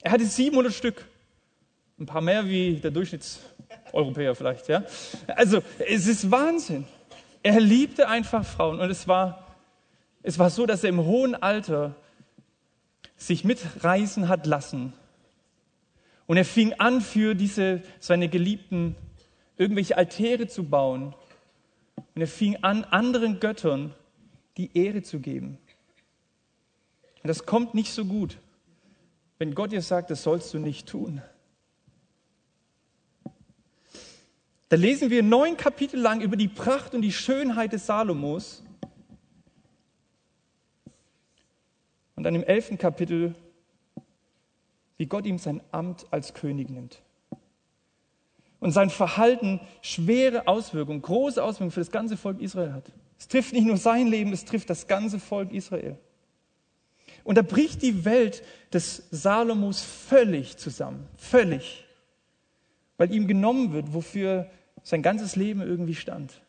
Er 0.00 0.12
hatte 0.12 0.24
700 0.24 0.72
Stück. 0.72 1.06
Ein 1.98 2.06
paar 2.06 2.22
mehr 2.22 2.46
wie 2.46 2.76
der 2.76 2.90
Durchschnittseuropäer 2.90 4.34
vielleicht, 4.34 4.68
ja? 4.68 4.84
Also, 5.28 5.62
es 5.78 6.06
ist 6.06 6.30
Wahnsinn. 6.30 6.86
Er 7.42 7.60
liebte 7.60 8.08
einfach 8.08 8.44
Frauen 8.44 8.80
und 8.80 8.90
es 8.90 9.06
war, 9.06 9.56
es 10.22 10.38
war 10.38 10.50
so, 10.50 10.66
dass 10.66 10.82
er 10.82 10.90
im 10.90 11.04
hohen 11.04 11.34
Alter 11.34 11.94
sich 13.16 13.44
mitreisen 13.44 14.28
hat 14.28 14.46
lassen. 14.46 14.92
Und 16.26 16.36
er 16.36 16.44
fing 16.44 16.74
an, 16.74 17.00
für 17.00 17.34
diese, 17.34 17.82
seine 18.00 18.28
Geliebten 18.28 18.96
irgendwelche 19.56 19.96
Altäre 19.96 20.48
zu 20.48 20.64
bauen. 20.64 21.14
Und 22.14 22.20
er 22.20 22.26
fing 22.26 22.56
an, 22.62 22.84
anderen 22.84 23.40
Göttern 23.40 23.94
die 24.56 24.76
Ehre 24.76 25.02
zu 25.02 25.20
geben. 25.20 25.58
Und 27.22 27.28
das 27.28 27.46
kommt 27.46 27.74
nicht 27.74 27.92
so 27.92 28.04
gut, 28.04 28.38
wenn 29.38 29.54
Gott 29.54 29.72
dir 29.72 29.82
sagt, 29.82 30.10
das 30.10 30.22
sollst 30.22 30.52
du 30.54 30.58
nicht 30.58 30.88
tun. 30.88 31.22
Da 34.68 34.76
lesen 34.76 35.10
wir 35.10 35.22
neun 35.22 35.56
Kapitel 35.56 36.00
lang 36.00 36.20
über 36.20 36.36
die 36.36 36.48
Pracht 36.48 36.94
und 36.94 37.02
die 37.02 37.12
Schönheit 37.12 37.72
des 37.72 37.86
Salomos. 37.86 38.64
Und 42.16 42.24
dann 42.24 42.34
im 42.34 42.44
elften 42.44 42.78
Kapitel, 42.78 43.34
wie 44.96 45.06
Gott 45.06 45.26
ihm 45.26 45.38
sein 45.38 45.62
Amt 45.70 46.06
als 46.10 46.34
König 46.34 46.70
nimmt. 46.70 47.02
Und 48.58 48.72
sein 48.72 48.90
Verhalten 48.90 49.60
schwere 49.82 50.48
Auswirkungen, 50.48 51.02
große 51.02 51.42
Auswirkungen 51.42 51.70
für 51.70 51.80
das 51.80 51.90
ganze 51.90 52.16
Volk 52.16 52.40
Israel 52.40 52.72
hat. 52.72 52.90
Es 53.18 53.28
trifft 53.28 53.52
nicht 53.52 53.66
nur 53.66 53.76
sein 53.76 54.08
Leben, 54.08 54.32
es 54.32 54.44
trifft 54.44 54.70
das 54.70 54.86
ganze 54.86 55.20
Volk 55.20 55.52
Israel. 55.52 55.98
Und 57.24 57.36
da 57.36 57.42
bricht 57.42 57.82
die 57.82 58.04
Welt 58.04 58.42
des 58.72 59.08
Salomos 59.10 59.82
völlig 59.82 60.56
zusammen, 60.56 61.06
völlig, 61.16 61.84
weil 62.96 63.12
ihm 63.12 63.26
genommen 63.26 63.72
wird, 63.72 63.92
wofür 63.92 64.50
sein 64.82 65.02
ganzes 65.02 65.36
Leben 65.36 65.60
irgendwie 65.60 65.94
stand. 65.94 66.40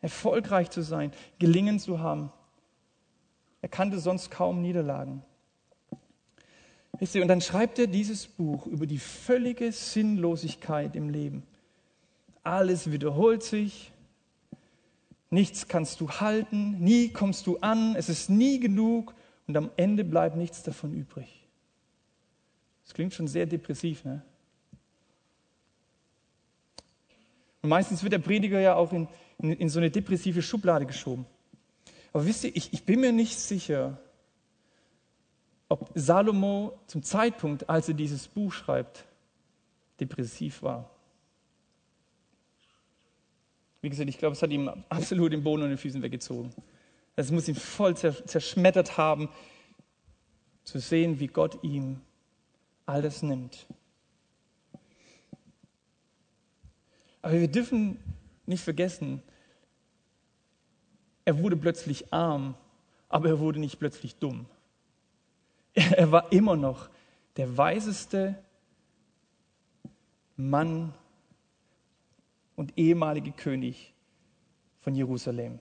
Erfolgreich 0.00 0.70
zu 0.70 0.82
sein, 0.82 1.12
gelingen 1.38 1.78
zu 1.78 1.98
haben. 1.98 2.32
Er 3.62 3.68
kannte 3.68 3.98
sonst 3.98 4.30
kaum 4.30 4.62
Niederlagen. 4.62 5.22
Und 6.92 7.28
dann 7.28 7.40
schreibt 7.40 7.78
er 7.78 7.86
dieses 7.86 8.26
Buch 8.26 8.66
über 8.66 8.86
die 8.86 8.98
völlige 8.98 9.72
Sinnlosigkeit 9.72 10.96
im 10.96 11.08
Leben. 11.08 11.42
Alles 12.42 12.90
wiederholt 12.90 13.42
sich, 13.42 13.92
nichts 15.30 15.68
kannst 15.68 16.00
du 16.00 16.10
halten, 16.10 16.78
nie 16.78 17.10
kommst 17.10 17.46
du 17.46 17.58
an, 17.58 17.94
es 17.96 18.08
ist 18.08 18.28
nie 18.28 18.60
genug 18.60 19.14
und 19.46 19.56
am 19.56 19.70
Ende 19.76 20.04
bleibt 20.04 20.36
nichts 20.36 20.62
davon 20.62 20.92
übrig. 20.92 21.46
Das 22.84 22.94
klingt 22.94 23.14
schon 23.14 23.28
sehr 23.28 23.46
depressiv, 23.46 24.04
ne? 24.04 24.22
Und 27.62 27.68
meistens 27.68 28.02
wird 28.02 28.12
der 28.14 28.18
Prediger 28.18 28.58
ja 28.58 28.74
auch 28.74 28.92
in, 28.92 29.06
in, 29.38 29.52
in 29.52 29.68
so 29.68 29.78
eine 29.78 29.90
depressive 29.90 30.40
Schublade 30.42 30.86
geschoben. 30.86 31.26
Aber 32.12 32.26
wisst 32.26 32.44
ihr, 32.44 32.54
ich, 32.54 32.72
ich 32.72 32.84
bin 32.84 33.00
mir 33.00 33.12
nicht 33.12 33.38
sicher, 33.38 33.98
ob 35.68 35.90
Salomo 35.94 36.78
zum 36.86 37.02
Zeitpunkt, 37.02 37.68
als 37.68 37.88
er 37.88 37.94
dieses 37.94 38.26
Buch 38.26 38.52
schreibt, 38.52 39.04
depressiv 40.00 40.62
war. 40.62 40.90
Wie 43.80 43.88
gesagt, 43.88 44.08
ich 44.08 44.18
glaube, 44.18 44.34
es 44.34 44.42
hat 44.42 44.50
ihm 44.50 44.68
absolut 44.88 45.32
den 45.32 45.42
Boden 45.42 45.62
und 45.62 45.68
den 45.68 45.78
Füßen 45.78 46.02
weggezogen. 46.02 46.52
Es 47.16 47.30
muss 47.30 47.48
ihn 47.48 47.54
voll 47.54 47.96
zerschmettert 47.96 48.96
haben, 48.98 49.28
zu 50.64 50.78
sehen, 50.78 51.20
wie 51.20 51.28
Gott 51.28 51.62
ihm 51.62 52.00
alles 52.86 53.22
nimmt. 53.22 53.66
Aber 57.22 57.34
wir 57.34 57.48
dürfen 57.48 57.98
nicht 58.46 58.62
vergessen, 58.62 59.22
er 61.30 61.38
wurde 61.38 61.56
plötzlich 61.56 62.12
arm, 62.12 62.56
aber 63.08 63.28
er 63.28 63.38
wurde 63.38 63.60
nicht 63.60 63.78
plötzlich 63.78 64.16
dumm. 64.16 64.46
Er 65.74 66.10
war 66.10 66.32
immer 66.32 66.56
noch 66.56 66.90
der 67.36 67.56
weiseste 67.56 68.34
Mann 70.36 70.92
und 72.56 72.76
ehemalige 72.76 73.30
König 73.30 73.94
von 74.80 74.96
Jerusalem. 74.96 75.60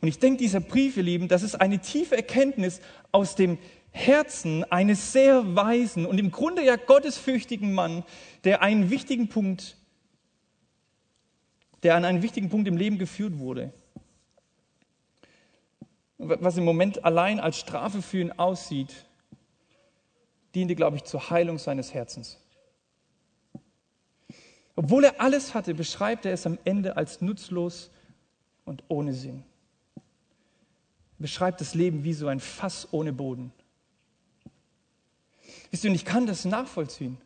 Und 0.00 0.08
ich 0.08 0.18
denke, 0.18 0.38
dieser 0.38 0.60
Brief, 0.60 0.96
ihr 0.96 1.02
Lieben, 1.02 1.28
das 1.28 1.42
ist 1.42 1.60
eine 1.60 1.78
tiefe 1.78 2.16
Erkenntnis 2.16 2.80
aus 3.10 3.34
dem 3.34 3.58
Herzen 3.90 4.64
eines 4.72 5.12
sehr 5.12 5.54
weisen 5.54 6.06
und 6.06 6.18
im 6.18 6.30
Grunde 6.30 6.64
ja 6.64 6.76
gottesfürchtigen 6.76 7.74
Mann, 7.74 8.04
der 8.44 8.62
einen 8.62 8.88
wichtigen 8.88 9.28
Punkt, 9.28 9.76
der 11.82 11.94
an 11.94 12.06
einen 12.06 12.22
wichtigen 12.22 12.48
Punkt 12.48 12.66
im 12.68 12.78
Leben 12.78 12.96
geführt 12.96 13.38
wurde. 13.38 13.74
Was 16.24 16.56
im 16.56 16.64
Moment 16.64 17.04
allein 17.04 17.40
als 17.40 17.58
Strafe 17.58 18.00
für 18.00 18.20
ihn 18.20 18.30
aussieht, 18.30 18.94
diente, 20.54 20.76
glaube 20.76 20.96
ich, 20.96 21.02
zur 21.02 21.30
Heilung 21.30 21.58
seines 21.58 21.92
Herzens. 21.92 22.38
Obwohl 24.76 25.04
er 25.04 25.20
alles 25.20 25.52
hatte, 25.52 25.74
beschreibt 25.74 26.24
er 26.24 26.32
es 26.32 26.46
am 26.46 26.58
Ende 26.64 26.96
als 26.96 27.20
nutzlos 27.22 27.90
und 28.64 28.84
ohne 28.86 29.14
Sinn. 29.14 29.42
Er 29.96 30.02
beschreibt 31.22 31.60
das 31.60 31.74
Leben 31.74 32.04
wie 32.04 32.12
so 32.12 32.28
ein 32.28 32.38
Fass 32.38 32.86
ohne 32.92 33.12
Boden. 33.12 33.52
Wisst 35.72 35.82
ihr, 35.82 35.90
und 35.90 35.96
ich 35.96 36.04
kann 36.04 36.26
das 36.26 36.44
nachvollziehen. 36.44 37.18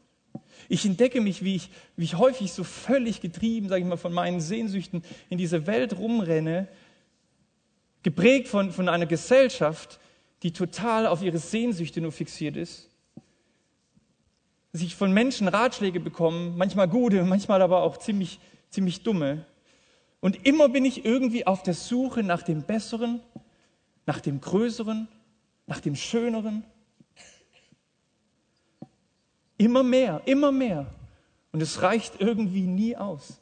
Ich 0.71 0.87
entdecke 0.87 1.21
mich, 1.21 1.45
wie 1.45 1.57
ich, 1.57 1.71
wie 1.97 2.05
ich 2.05 2.17
häufig 2.17 2.53
so 2.53 2.65
völlig 2.65 3.21
getrieben, 3.21 3.69
sage 3.69 3.83
ich 3.83 3.87
mal, 3.87 3.97
von 3.97 4.13
meinen 4.13 4.41
Sehnsüchten 4.41 5.03
in 5.29 5.37
diese 5.37 5.67
Welt 5.67 5.99
rumrenne, 5.99 6.67
geprägt 8.07 8.47
von, 8.47 8.71
von 8.71 8.89
einer 8.89 9.07
Gesellschaft, 9.07 9.99
die 10.45 10.53
total 10.53 11.09
auf 11.09 11.23
ihre 11.23 11.39
Sehnsüchte 11.39 12.01
nur 12.01 12.13
fixiert 12.13 12.57
ist, 12.57 12.89
dass 14.71 14.81
ich 14.81 14.95
von 14.95 15.11
Menschen 15.11 15.49
Ratschläge 15.49 15.99
bekomme, 15.99 16.53
manchmal 16.57 16.87
gute, 16.87 17.25
manchmal 17.25 17.63
aber 17.63 17.83
auch 17.83 17.97
ziemlich, 17.97 18.39
ziemlich 18.71 19.03
dumme. 19.03 19.45
Und 20.21 20.47
immer 20.47 20.69
bin 20.69 20.85
ich 20.85 21.05
irgendwie 21.05 21.49
auf 21.49 21.65
der 21.65 21.75
Suche 21.75 22.23
nach 22.23 22.43
dem 22.43 22.63
Besseren, 22.63 23.19
nach 24.07 24.21
dem 24.21 24.41
Größeren, 24.41 25.09
nach 25.67 25.81
dem 25.81 25.97
Schöneren. 25.97 26.63
Immer 29.59 29.83
mehr, 29.83 30.23
immer 30.27 30.53
mehr. 30.53 30.87
Und 31.51 31.61
es 31.61 31.83
reicht 31.83 32.21
irgendwie 32.21 32.69
nie 32.69 32.97
aus. 32.97 33.41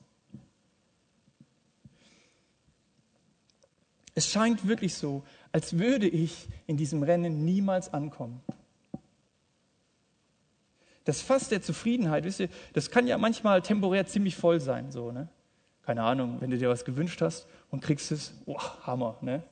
Es 4.15 4.31
scheint 4.31 4.67
wirklich 4.67 4.95
so, 4.95 5.25
als 5.53 5.79
würde 5.79 6.09
ich 6.09 6.49
in 6.67 6.77
diesem 6.77 7.03
Rennen 7.03 7.45
niemals 7.45 7.93
ankommen. 7.93 8.41
Das 11.05 11.21
Fass 11.21 11.49
der 11.49 11.61
Zufriedenheit, 11.61 12.25
wisst 12.25 12.41
ihr, 12.41 12.49
das 12.73 12.91
kann 12.91 13.07
ja 13.07 13.19
manchmal 13.19 13.61
temporär 13.61 14.07
ziemlich 14.07 14.37
voll 14.37 14.61
sein, 14.61 14.91
so, 14.91 15.13
ne? 15.13 15.29
Keine 15.83 16.03
Ahnung, 16.03 16.41
wenn 16.41 16.51
du 16.51 16.57
dir 16.57 16.71
was 16.71 16.85
gewünscht 16.85 17.21
hast 17.21 17.47
und 17.71 17.83
kriegst 17.83 18.11
es, 18.11 18.33
oh, 18.47 18.59
Hammer, 18.83 19.19
ne? 19.21 19.43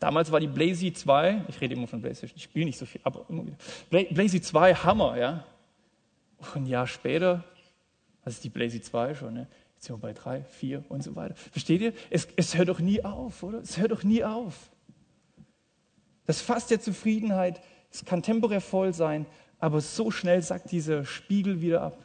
Damals 0.00 0.32
war 0.32 0.40
die 0.40 0.48
Blazy 0.48 0.92
2, 0.92 1.44
ich 1.48 1.60
rede 1.60 1.74
immer 1.74 1.86
von 1.86 2.00
PlayStation, 2.00 2.36
ich 2.36 2.42
spiele 2.42 2.66
nicht 2.66 2.78
so 2.78 2.84
viel, 2.84 3.00
aber 3.04 3.26
immer 3.28 3.46
wieder. 3.46 3.56
Blazy 3.90 4.40
2, 4.40 4.74
Hammer, 4.74 5.16
ja. 5.16 5.46
Und 6.38 6.56
ein 6.56 6.66
Jahr 6.66 6.86
später, 6.86 7.44
was 8.24 8.34
ist 8.34 8.44
die 8.44 8.50
Blazy 8.50 8.82
2 8.82 9.14
schon, 9.14 9.34
ne? 9.34 9.46
Sind 9.84 10.00
bei 10.00 10.14
3, 10.14 10.42
4 10.44 10.84
und 10.88 11.02
so 11.02 11.14
weiter. 11.14 11.34
Versteht 11.34 11.82
ihr? 11.82 11.92
Es, 12.08 12.26
es 12.36 12.56
hört 12.56 12.68
doch 12.68 12.80
nie 12.80 13.04
auf, 13.04 13.42
oder? 13.42 13.58
Es 13.58 13.76
hört 13.76 13.90
doch 13.90 14.02
nie 14.02 14.24
auf. 14.24 14.54
Das 16.26 16.40
Fass 16.40 16.66
der 16.66 16.80
Zufriedenheit, 16.80 17.60
es 17.90 18.04
kann 18.04 18.22
temporär 18.22 18.62
voll 18.62 18.94
sein, 18.94 19.26
aber 19.58 19.82
so 19.82 20.10
schnell 20.10 20.40
sagt 20.40 20.72
dieser 20.72 21.04
Spiegel 21.04 21.60
wieder 21.60 21.82
ab. 21.82 21.98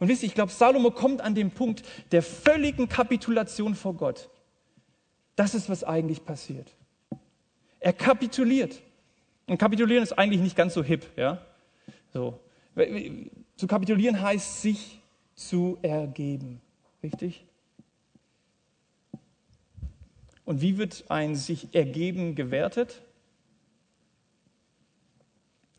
Und 0.00 0.08
wisst 0.08 0.24
ihr, 0.24 0.26
ich 0.26 0.34
glaube, 0.34 0.50
Salomo 0.50 0.90
kommt 0.90 1.20
an 1.20 1.36
den 1.36 1.52
Punkt 1.52 1.84
der 2.10 2.22
völligen 2.22 2.88
Kapitulation 2.88 3.76
vor 3.76 3.94
Gott. 3.94 4.28
Das 5.36 5.54
ist, 5.54 5.68
was 5.68 5.84
eigentlich 5.84 6.24
passiert. 6.24 6.72
Er 7.78 7.92
kapituliert. 7.92 8.82
Und 9.46 9.58
kapitulieren 9.58 10.02
ist 10.02 10.12
eigentlich 10.12 10.40
nicht 10.40 10.56
ganz 10.56 10.74
so 10.74 10.82
hip, 10.82 11.06
ja? 11.16 11.44
So. 12.12 12.40
Zu 13.56 13.68
kapitulieren 13.68 14.20
heißt 14.20 14.62
sich 14.62 15.00
zu 15.34 15.78
ergeben. 15.82 16.60
Richtig? 17.02 17.44
Und 20.44 20.60
wie 20.60 20.78
wird 20.78 21.04
ein 21.08 21.36
sich 21.36 21.74
ergeben 21.74 22.34
gewertet? 22.34 23.02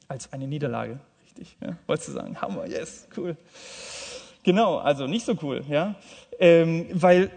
als 0.07 0.31
eine 0.31 0.47
Niederlage. 0.47 0.99
Richtig, 1.23 1.57
ja? 1.61 1.77
wolltest 1.87 2.09
du 2.09 2.13
sagen? 2.13 2.39
Hammer, 2.41 2.67
yes, 2.67 3.07
cool. 3.17 3.35
Genau, 4.43 4.77
also 4.77 5.07
nicht 5.07 5.25
so 5.25 5.35
cool, 5.41 5.63
ja, 5.67 5.95
ähm, 6.39 6.87
weil 6.91 7.31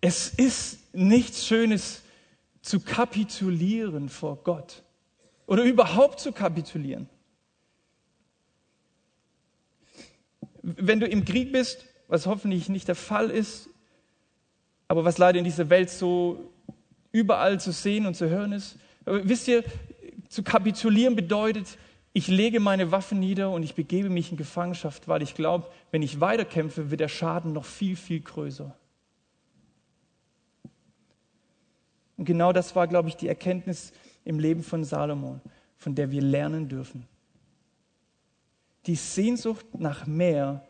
es 0.00 0.30
ist 0.30 0.94
nichts 0.94 1.46
Schönes 1.46 2.02
zu 2.62 2.80
kapitulieren 2.80 4.08
vor 4.08 4.36
Gott 4.42 4.82
oder 5.46 5.62
überhaupt 5.64 6.20
zu 6.20 6.32
kapitulieren. 6.32 7.08
Wenn 10.62 11.00
du 11.00 11.06
im 11.06 11.24
Krieg 11.24 11.52
bist, 11.52 11.86
was 12.08 12.26
hoffentlich 12.26 12.68
nicht 12.68 12.88
der 12.88 12.94
Fall 12.94 13.30
ist, 13.30 13.68
aber 14.88 15.04
was 15.04 15.18
leider 15.18 15.38
in 15.38 15.44
dieser 15.44 15.70
Welt 15.70 15.90
so 15.90 16.52
überall 17.12 17.60
zu 17.60 17.72
sehen 17.72 18.06
und 18.06 18.14
zu 18.14 18.28
hören 18.28 18.52
ist. 18.52 18.76
Wisst 19.04 19.48
ihr, 19.48 19.64
zu 20.28 20.42
kapitulieren 20.42 21.16
bedeutet, 21.16 21.78
ich 22.12 22.28
lege 22.28 22.58
meine 22.58 22.90
Waffen 22.90 23.20
nieder 23.20 23.50
und 23.50 23.62
ich 23.62 23.74
begebe 23.74 24.10
mich 24.10 24.30
in 24.30 24.36
Gefangenschaft, 24.36 25.06
weil 25.06 25.22
ich 25.22 25.34
glaube, 25.34 25.68
wenn 25.92 26.02
ich 26.02 26.20
weiterkämpfe, 26.20 26.90
wird 26.90 27.00
der 27.00 27.08
Schaden 27.08 27.52
noch 27.52 27.64
viel, 27.64 27.94
viel 27.96 28.20
größer. 28.20 28.74
Und 32.16 32.24
genau 32.24 32.52
das 32.52 32.74
war, 32.74 32.86
glaube 32.86 33.08
ich, 33.08 33.16
die 33.16 33.28
Erkenntnis 33.28 33.92
im 34.24 34.38
Leben 34.38 34.62
von 34.62 34.84
Salomon, 34.84 35.40
von 35.76 35.94
der 35.94 36.10
wir 36.10 36.20
lernen 36.20 36.68
dürfen. 36.68 37.06
Die 38.86 38.94
Sehnsucht 38.94 39.66
nach 39.78 40.06
mehr 40.06 40.66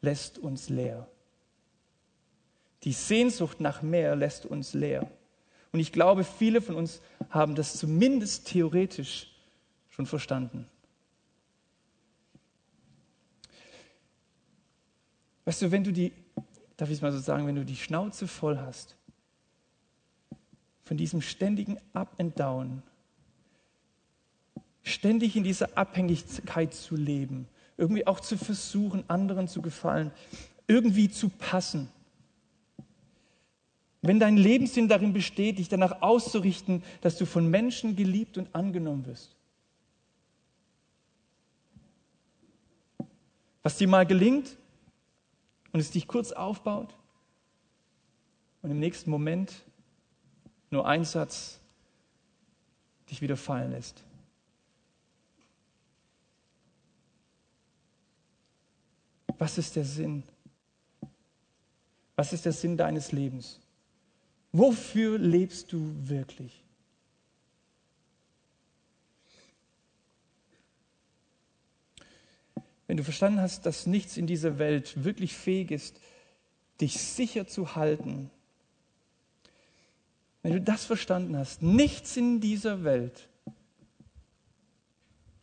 lässt 0.00 0.38
uns 0.38 0.68
leer. 0.68 1.08
Die 2.82 2.92
Sehnsucht 2.92 3.60
nach 3.60 3.82
mehr 3.82 4.14
lässt 4.14 4.44
uns 4.44 4.74
leer. 4.74 5.10
Und 5.72 5.80
ich 5.80 5.90
glaube, 5.90 6.22
viele 6.22 6.60
von 6.60 6.76
uns 6.76 7.00
haben 7.30 7.54
das 7.54 7.76
zumindest 7.76 8.46
theoretisch 8.46 9.34
schon 9.88 10.06
verstanden. 10.06 10.68
Weißt 15.44 15.62
du, 15.62 15.70
wenn 15.70 15.84
du 15.84 15.92
die, 15.92 16.12
darf 16.76 16.88
ich 16.90 16.96
es 16.96 17.02
mal 17.02 17.12
so 17.12 17.18
sagen, 17.18 17.46
wenn 17.46 17.56
du 17.56 17.64
die 17.64 17.76
Schnauze 17.76 18.28
voll 18.28 18.58
hast 18.58 18.96
von 20.84 20.96
diesem 20.96 21.22
ständigen 21.22 21.78
Up 21.94 22.14
and 22.18 22.38
Down, 22.38 22.82
ständig 24.82 25.34
in 25.34 25.44
dieser 25.44 25.76
Abhängigkeit 25.76 26.74
zu 26.74 26.94
leben, 26.94 27.48
irgendwie 27.76 28.06
auch 28.06 28.20
zu 28.20 28.36
versuchen, 28.36 29.04
anderen 29.08 29.48
zu 29.48 29.62
gefallen, 29.62 30.12
irgendwie 30.66 31.10
zu 31.10 31.28
passen. 31.28 31.88
Wenn 34.02 34.20
dein 34.20 34.36
Lebenssinn 34.36 34.88
darin 34.88 35.12
besteht, 35.12 35.58
dich 35.58 35.68
danach 35.68 36.02
auszurichten, 36.02 36.82
dass 37.00 37.16
du 37.16 37.24
von 37.24 37.48
Menschen 37.48 37.96
geliebt 37.96 38.36
und 38.36 38.54
angenommen 38.54 39.06
wirst. 39.06 39.34
Was 43.62 43.78
dir 43.78 43.88
mal 43.88 44.04
gelingt 44.04 44.58
und 45.72 45.80
es 45.80 45.90
dich 45.90 46.06
kurz 46.06 46.32
aufbaut 46.32 46.94
und 48.60 48.70
im 48.70 48.78
nächsten 48.78 49.10
Moment 49.10 49.52
nur 50.70 50.86
ein 50.86 51.04
Satz 51.04 51.60
dich 53.10 53.22
wieder 53.22 53.36
fallen 53.36 53.70
lässt. 53.70 54.02
Was 59.38 59.58
ist 59.58 59.76
der 59.76 59.84
Sinn? 59.84 60.22
Was 62.16 62.32
ist 62.32 62.44
der 62.44 62.52
Sinn 62.52 62.76
deines 62.76 63.12
Lebens? 63.12 63.60
Wofür 64.52 65.18
lebst 65.18 65.72
du 65.72 65.92
wirklich? 66.08 66.62
Wenn 72.86 72.96
du 72.98 73.02
verstanden 73.02 73.40
hast, 73.40 73.66
dass 73.66 73.86
nichts 73.86 74.16
in 74.16 74.26
dieser 74.26 74.58
Welt 74.58 75.02
wirklich 75.02 75.34
fähig 75.34 75.70
ist, 75.70 75.98
dich 76.80 77.00
sicher 77.00 77.46
zu 77.46 77.74
halten, 77.74 78.30
wenn 80.42 80.52
du 80.52 80.60
das 80.60 80.84
verstanden 80.84 81.36
hast, 81.36 81.62
nichts 81.62 82.16
in 82.16 82.40
dieser 82.40 82.84
Welt, 82.84 83.28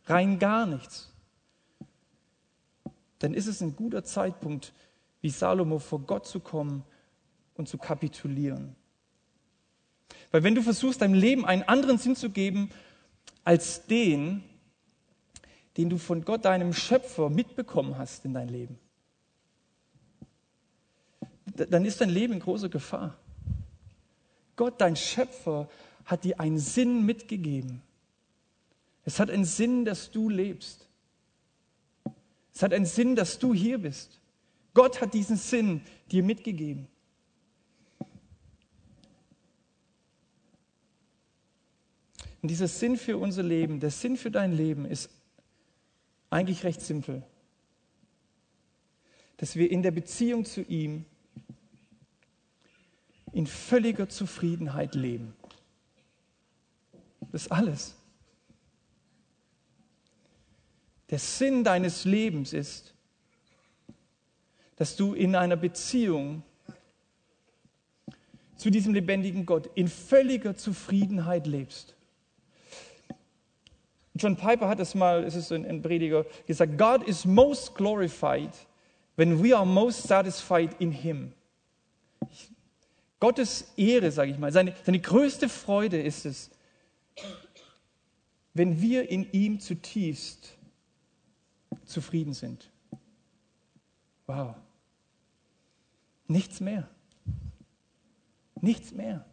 rein 0.04 0.38
gar 0.38 0.64
nichts, 0.64 1.11
dann 3.22 3.34
ist 3.34 3.46
es 3.46 3.60
ein 3.60 3.76
guter 3.76 4.02
Zeitpunkt, 4.04 4.72
wie 5.20 5.30
Salomo 5.30 5.78
vor 5.78 6.00
Gott 6.00 6.26
zu 6.26 6.40
kommen 6.40 6.84
und 7.54 7.68
zu 7.68 7.78
kapitulieren. 7.78 8.74
Weil 10.30 10.42
wenn 10.42 10.54
du 10.54 10.62
versuchst, 10.62 11.02
deinem 11.02 11.14
Leben 11.14 11.44
einen 11.44 11.62
anderen 11.62 11.98
Sinn 11.98 12.16
zu 12.16 12.30
geben 12.30 12.70
als 13.44 13.86
den, 13.86 14.42
den 15.76 15.88
du 15.88 15.98
von 15.98 16.24
Gott, 16.24 16.44
deinem 16.44 16.72
Schöpfer, 16.72 17.30
mitbekommen 17.30 17.96
hast 17.96 18.24
in 18.24 18.34
dein 18.34 18.48
Leben, 18.48 18.78
dann 21.54 21.84
ist 21.84 22.00
dein 22.00 22.10
Leben 22.10 22.32
in 22.32 22.40
großer 22.40 22.68
Gefahr. 22.68 23.16
Gott, 24.56 24.80
dein 24.80 24.96
Schöpfer, 24.96 25.68
hat 26.04 26.24
dir 26.24 26.40
einen 26.40 26.58
Sinn 26.58 27.06
mitgegeben. 27.06 27.82
Es 29.04 29.20
hat 29.20 29.30
einen 29.30 29.44
Sinn, 29.44 29.84
dass 29.84 30.10
du 30.10 30.28
lebst. 30.28 30.88
Es 32.62 32.64
hat 32.64 32.74
einen 32.74 32.86
Sinn, 32.86 33.16
dass 33.16 33.40
du 33.40 33.52
hier 33.52 33.78
bist. 33.78 34.20
Gott 34.72 35.00
hat 35.00 35.14
diesen 35.14 35.36
Sinn 35.36 35.80
dir 36.12 36.22
mitgegeben. 36.22 36.86
Und 42.40 42.48
dieser 42.48 42.68
Sinn 42.68 42.96
für 42.96 43.18
unser 43.18 43.42
Leben, 43.42 43.80
der 43.80 43.90
Sinn 43.90 44.16
für 44.16 44.30
dein 44.30 44.52
Leben 44.52 44.84
ist 44.84 45.10
eigentlich 46.30 46.62
recht 46.62 46.80
simpel. 46.80 47.24
Dass 49.38 49.56
wir 49.56 49.68
in 49.68 49.82
der 49.82 49.90
Beziehung 49.90 50.44
zu 50.44 50.62
ihm 50.62 51.04
in 53.32 53.48
völliger 53.48 54.08
Zufriedenheit 54.08 54.94
leben. 54.94 55.34
Das 57.32 57.42
ist 57.42 57.50
alles. 57.50 57.96
Der 61.12 61.18
Sinn 61.18 61.62
deines 61.62 62.06
Lebens 62.06 62.54
ist, 62.54 62.94
dass 64.76 64.96
du 64.96 65.12
in 65.12 65.36
einer 65.36 65.56
Beziehung 65.56 66.42
zu 68.56 68.70
diesem 68.70 68.94
lebendigen 68.94 69.44
Gott 69.44 69.68
in 69.74 69.88
völliger 69.88 70.56
Zufriedenheit 70.56 71.46
lebst. 71.46 71.94
John 74.14 74.36
Piper 74.36 74.68
hat 74.68 74.80
es 74.80 74.94
mal, 74.94 75.22
es 75.22 75.34
ist 75.34 75.52
ein 75.52 75.82
Prediger, 75.82 76.24
gesagt, 76.46 76.78
God 76.78 77.06
is 77.06 77.26
most 77.26 77.74
glorified 77.74 78.52
when 79.16 79.44
we 79.44 79.54
are 79.54 79.66
most 79.66 80.04
satisfied 80.04 80.80
in 80.80 80.92
Him. 80.92 81.34
Gottes 83.20 83.70
Ehre, 83.76 84.10
sage 84.10 84.30
ich 84.30 84.38
mal, 84.38 84.50
seine, 84.50 84.74
seine 84.82 84.98
größte 84.98 85.50
Freude 85.50 86.00
ist 86.00 86.24
es, 86.24 86.50
wenn 88.54 88.80
wir 88.80 89.10
in 89.10 89.30
ihm 89.32 89.60
zutiefst 89.60 90.56
zufrieden 91.84 92.34
sind. 92.34 92.70
Wow. 94.26 94.56
Nichts 96.26 96.60
mehr. 96.60 96.88
Nichts 98.60 98.92
mehr. 98.92 99.24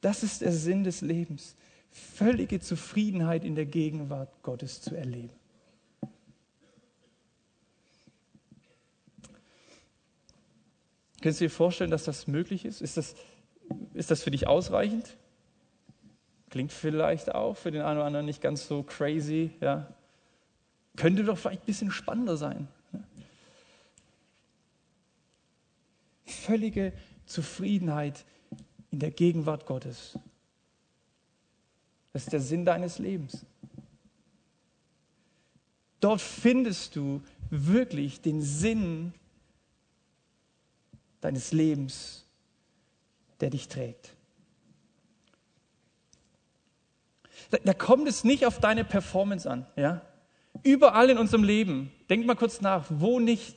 Das 0.00 0.22
ist 0.22 0.40
der 0.40 0.52
Sinn 0.52 0.84
des 0.84 1.00
Lebens. 1.00 1.56
Völlige 1.90 2.60
Zufriedenheit 2.60 3.44
in 3.44 3.54
der 3.54 3.66
Gegenwart 3.66 4.42
Gottes 4.42 4.80
zu 4.80 4.94
erleben. 4.96 5.34
Können 11.20 11.34
Sie 11.34 11.44
dir 11.44 11.50
vorstellen, 11.50 11.90
dass 11.90 12.04
das 12.04 12.26
möglich 12.26 12.64
ist? 12.64 12.80
Ist 12.80 12.96
das, 12.96 13.14
ist 13.94 14.10
das 14.10 14.22
für 14.22 14.32
dich 14.32 14.48
ausreichend? 14.48 15.16
Klingt 16.52 16.70
vielleicht 16.70 17.34
auch 17.34 17.56
für 17.56 17.70
den 17.70 17.80
einen 17.80 17.96
oder 17.96 18.06
anderen 18.06 18.26
nicht 18.26 18.42
ganz 18.42 18.66
so 18.66 18.82
crazy. 18.82 19.52
Ja. 19.62 19.90
Könnte 20.96 21.24
doch 21.24 21.38
vielleicht 21.38 21.62
ein 21.62 21.64
bisschen 21.64 21.90
spannender 21.90 22.36
sein. 22.36 22.68
Ne? 22.92 23.02
Völlige 26.26 26.92
Zufriedenheit 27.24 28.26
in 28.90 28.98
der 28.98 29.12
Gegenwart 29.12 29.64
Gottes. 29.64 30.18
Das 32.12 32.24
ist 32.24 32.34
der 32.34 32.40
Sinn 32.40 32.66
deines 32.66 32.98
Lebens. 32.98 33.46
Dort 36.00 36.20
findest 36.20 36.96
du 36.96 37.22
wirklich 37.48 38.20
den 38.20 38.42
Sinn 38.42 39.14
deines 41.22 41.52
Lebens, 41.52 42.26
der 43.40 43.48
dich 43.48 43.68
trägt. 43.68 44.14
Da, 47.52 47.58
da 47.62 47.74
kommt 47.74 48.08
es 48.08 48.24
nicht 48.24 48.46
auf 48.46 48.58
deine 48.60 48.82
Performance 48.82 49.48
an. 49.48 49.66
Ja? 49.76 50.00
Überall 50.62 51.10
in 51.10 51.18
unserem 51.18 51.44
Leben, 51.44 51.92
denk 52.08 52.24
mal 52.26 52.34
kurz 52.34 52.62
nach, 52.62 52.86
wo 52.88 53.20
nicht. 53.20 53.56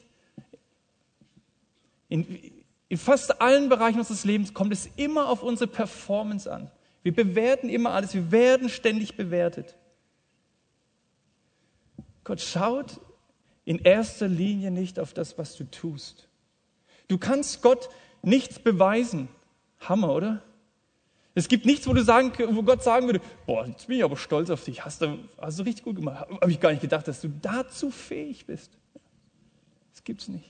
In, 2.10 2.51
in 2.89 2.97
fast 2.97 3.41
allen 3.41 3.69
Bereichen 3.69 3.97
unseres 3.97 4.25
Lebens 4.25 4.53
kommt 4.53 4.73
es 4.73 4.89
immer 4.97 5.29
auf 5.29 5.41
unsere 5.41 5.69
Performance 5.69 6.51
an. 6.51 6.69
Wir 7.03 7.15
bewerten 7.15 7.69
immer 7.69 7.91
alles, 7.91 8.13
wir 8.13 8.31
werden 8.31 8.67
ständig 8.67 9.15
bewertet. 9.15 9.75
Gott 12.25 12.41
schaut 12.41 12.99
in 13.63 13.79
erster 13.79 14.27
Linie 14.27 14.71
nicht 14.71 14.99
auf 14.99 15.13
das, 15.13 15.38
was 15.38 15.55
du 15.55 15.63
tust. 15.63 16.27
Du 17.08 17.17
kannst 17.17 17.62
Gott 17.62 17.89
nichts 18.21 18.60
beweisen. 18.60 19.29
Hammer, 19.79 20.13
oder? 20.13 20.43
Es 21.38 21.50
gibt 21.50 21.65
nichts, 21.65 21.86
wo, 21.86 21.93
du 21.93 22.02
sagen, 22.02 22.32
wo 22.56 22.63
Gott 22.63 22.82
sagen 22.82 23.08
würde, 23.08 23.19
boah, 23.45 23.67
jetzt 23.67 23.88
bin 23.88 23.98
ich 23.98 24.04
aber 24.06 24.15
stolz 24.15 24.50
auf 24.50 24.63
dich, 24.63 24.86
hast 24.86 25.02
du, 25.02 25.19
hast 25.38 25.60
du 25.60 25.63
richtig 25.63 25.84
gut 25.84 25.98
gemacht. 25.98 26.26
Habe 26.30 26.50
ich 26.50 26.62
gar 26.62 26.71
nicht 26.71 26.82
gedacht, 26.82 27.08
dass 27.10 27.19
du 27.19 27.28
dazu 27.41 27.91
fähig 27.91 28.45
bist. 28.45 28.71
Das 29.93 30.04
gibt 30.06 30.21
es 30.21 30.30
nicht. 30.30 30.50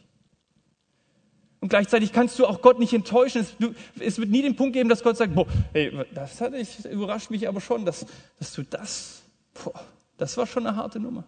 Und 1.59 1.69
gleichzeitig 1.69 2.13
kannst 2.13 2.37
du 2.37 2.45
auch 2.45 2.61
Gott 2.61 2.77
nicht 2.77 2.93
enttäuschen. 2.93 3.41
Es, 3.41 3.55
es 3.99 4.19
wird 4.19 4.29
nie 4.29 4.43
den 4.43 4.55
Punkt 4.55 4.73
geben, 4.73 4.87
dass 4.87 5.01
Gott 5.01 5.17
sagt, 5.17 5.33
boah, 5.33 5.47
hey, 5.73 6.05
das, 6.13 6.39
hat, 6.39 6.53
das 6.53 6.85
überrascht 6.85 7.31
mich 7.31 7.47
aber 7.47 7.61
schon, 7.61 7.83
dass, 7.83 8.05
dass 8.37 8.53
du 8.53 8.61
das, 8.61 9.23
boah, 9.55 9.73
das 10.17 10.37
war 10.37 10.45
schon 10.45 10.67
eine 10.67 10.75
harte 10.75 10.99
Nummer. 10.99 11.23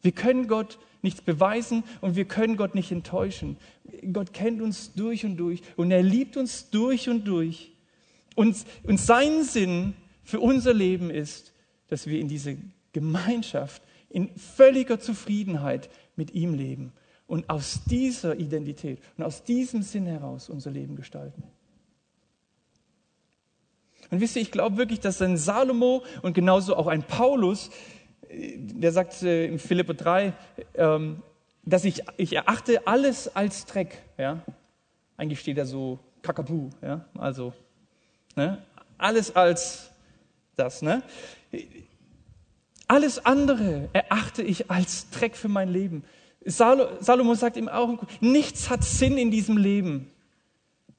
Wir 0.00 0.12
können 0.12 0.48
Gott 0.48 0.78
nichts 1.04 1.22
beweisen 1.22 1.84
und 2.00 2.16
wir 2.16 2.24
können 2.24 2.56
Gott 2.56 2.74
nicht 2.74 2.90
enttäuschen. 2.90 3.56
Gott 4.12 4.32
kennt 4.32 4.60
uns 4.60 4.92
durch 4.94 5.24
und 5.24 5.36
durch 5.36 5.62
und 5.76 5.90
er 5.90 6.02
liebt 6.02 6.36
uns 6.36 6.70
durch 6.70 7.08
und 7.08 7.24
durch. 7.24 7.72
Und, 8.34 8.56
und 8.82 8.98
sein 8.98 9.44
Sinn 9.44 9.94
für 10.24 10.40
unser 10.40 10.74
Leben 10.74 11.10
ist, 11.10 11.52
dass 11.88 12.06
wir 12.06 12.18
in 12.18 12.28
diese 12.28 12.56
Gemeinschaft 12.92 13.82
in 14.10 14.28
völliger 14.36 14.98
Zufriedenheit 14.98 15.88
mit 16.16 16.34
ihm 16.34 16.54
leben 16.54 16.92
und 17.26 17.48
aus 17.50 17.80
dieser 17.86 18.36
Identität 18.36 18.98
und 19.16 19.24
aus 19.24 19.44
diesem 19.44 19.82
Sinn 19.82 20.06
heraus 20.06 20.48
unser 20.48 20.70
Leben 20.70 20.96
gestalten. 20.96 21.42
Und 24.10 24.20
wisst 24.20 24.36
ihr, 24.36 24.42
ich 24.42 24.52
glaube 24.52 24.76
wirklich, 24.76 25.00
dass 25.00 25.20
ein 25.22 25.36
Salomo 25.36 26.04
und 26.22 26.34
genauso 26.34 26.76
auch 26.76 26.86
ein 26.86 27.02
Paulus, 27.02 27.70
der 28.56 28.92
sagt 28.92 29.22
äh, 29.22 29.46
in 29.46 29.58
Philippe 29.58 29.94
3, 29.94 30.32
ähm, 30.74 31.22
dass 31.64 31.84
ich, 31.84 32.02
ich 32.16 32.34
erachte 32.34 32.86
alles 32.86 33.34
als 33.34 33.66
Dreck. 33.66 34.02
Ja? 34.18 34.42
Eigentlich 35.16 35.40
steht 35.40 35.58
da 35.58 35.64
so 35.64 35.98
Kakapu, 36.22 36.70
ja? 36.82 37.04
also 37.16 37.52
ne? 38.36 38.62
alles 38.98 39.34
als 39.34 39.90
das. 40.56 40.82
Ne? 40.82 41.02
Alles 42.86 43.24
andere 43.24 43.88
erachte 43.92 44.42
ich 44.42 44.70
als 44.70 45.10
Dreck 45.10 45.36
für 45.36 45.48
mein 45.48 45.68
Leben. 45.68 46.04
Salomo 46.44 47.34
sagt 47.34 47.56
im 47.56 47.68
auch, 47.68 48.02
nichts 48.20 48.68
hat 48.68 48.84
Sinn 48.84 49.16
in 49.16 49.30
diesem 49.30 49.56
Leben. 49.56 50.10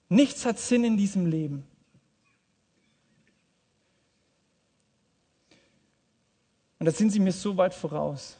Nichts 0.09 0.45
hat 0.45 0.59
Sinn 0.59 0.83
in 0.83 0.97
diesem 0.97 1.27
Leben. 1.27 1.63
Und 6.85 6.91
da 6.93 6.97
sind 6.99 7.09
sie 7.09 7.19
mir 7.19 7.31
so 7.31 7.57
weit 7.57 7.73
voraus, 7.73 8.37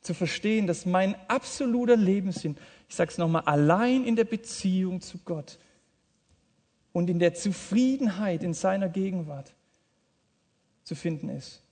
zu 0.00 0.14
verstehen, 0.14 0.68
dass 0.68 0.86
mein 0.86 1.16
absoluter 1.28 1.96
Lebenssinn, 1.96 2.56
ich 2.88 2.94
sage 2.94 3.10
es 3.10 3.18
nochmal, 3.18 3.42
allein 3.46 4.04
in 4.04 4.14
der 4.14 4.22
Beziehung 4.22 5.00
zu 5.00 5.18
Gott 5.24 5.58
und 6.92 7.10
in 7.10 7.18
der 7.18 7.34
Zufriedenheit 7.34 8.44
in 8.44 8.54
seiner 8.54 8.88
Gegenwart 8.88 9.52
zu 10.84 10.94
finden 10.94 11.28
ist. 11.28 11.64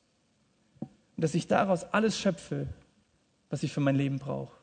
Und 0.81 1.23
dass 1.23 1.37
ich 1.37 1.47
daraus 1.47 1.85
alles 1.85 2.19
schöpfe, 2.19 2.67
was 3.49 3.63
ich 3.63 3.73
für 3.73 3.79
mein 3.79 3.95
Leben 3.95 4.19
brauche. 4.19 4.59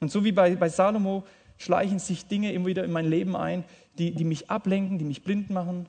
Und 0.00 0.10
so 0.10 0.22
wie 0.22 0.32
bei, 0.32 0.54
bei 0.54 0.68
Salomo 0.68 1.24
schleichen 1.56 1.98
sich 1.98 2.26
Dinge 2.26 2.52
immer 2.52 2.66
wieder 2.66 2.84
in 2.84 2.92
mein 2.92 3.06
Leben 3.06 3.34
ein, 3.34 3.64
die, 3.96 4.10
die 4.14 4.24
mich 4.24 4.50
ablenken, 4.50 4.98
die 4.98 5.06
mich 5.06 5.24
blind 5.24 5.48
machen, 5.48 5.88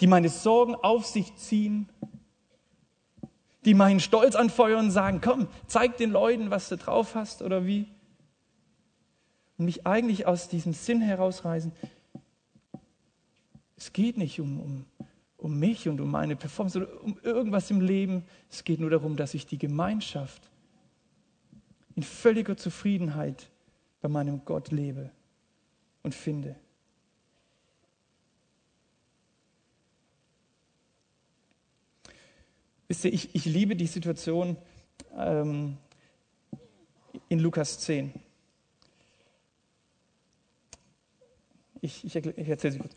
die 0.00 0.06
meine 0.06 0.28
Sorgen 0.28 0.74
auf 0.74 1.06
sich 1.06 1.34
ziehen, 1.36 1.88
die 3.64 3.74
meinen 3.74 4.00
Stolz 4.00 4.34
anfeuern 4.34 4.86
und 4.86 4.90
sagen, 4.90 5.20
komm, 5.22 5.48
zeig 5.66 5.98
den 5.98 6.10
Leuten, 6.10 6.50
was 6.50 6.68
du 6.68 6.76
drauf 6.76 7.14
hast 7.14 7.42
oder 7.42 7.66
wie. 7.66 7.86
Und 9.58 9.66
mich 9.66 9.86
eigentlich 9.86 10.26
aus 10.26 10.48
diesem 10.48 10.72
Sinn 10.72 11.02
herausreißen, 11.02 11.72
es 13.76 13.92
geht 13.92 14.16
nicht 14.16 14.40
um, 14.40 14.60
um, 14.60 14.84
um 15.36 15.58
mich 15.58 15.88
und 15.88 16.00
um 16.00 16.10
meine 16.10 16.36
Performance 16.36 16.78
oder 16.78 17.02
um 17.02 17.18
irgendwas 17.22 17.70
im 17.70 17.80
Leben. 17.80 18.24
Es 18.50 18.64
geht 18.64 18.80
nur 18.80 18.90
darum, 18.90 19.16
dass 19.16 19.34
ich 19.34 19.46
die 19.46 19.58
Gemeinschaft 19.58 20.50
in 21.94 22.02
völliger 22.02 22.56
Zufriedenheit 22.56 23.50
bei 24.00 24.08
meinem 24.08 24.44
Gott 24.44 24.70
lebe 24.70 25.10
und 26.02 26.14
finde. 26.14 26.56
Wisst 32.90 33.04
ihr, 33.04 33.12
ich, 33.12 33.34
ich 33.34 33.44
liebe 33.44 33.76
die 33.76 33.86
Situation 33.86 34.56
ähm, 35.16 35.78
in 37.28 37.38
Lukas 37.38 37.78
10. 37.78 38.12
Ich, 41.80 42.04
ich, 42.04 42.14
ich 42.14 42.48
erzähle 42.48 42.72
sie 42.74 42.78
kurz 42.80 42.94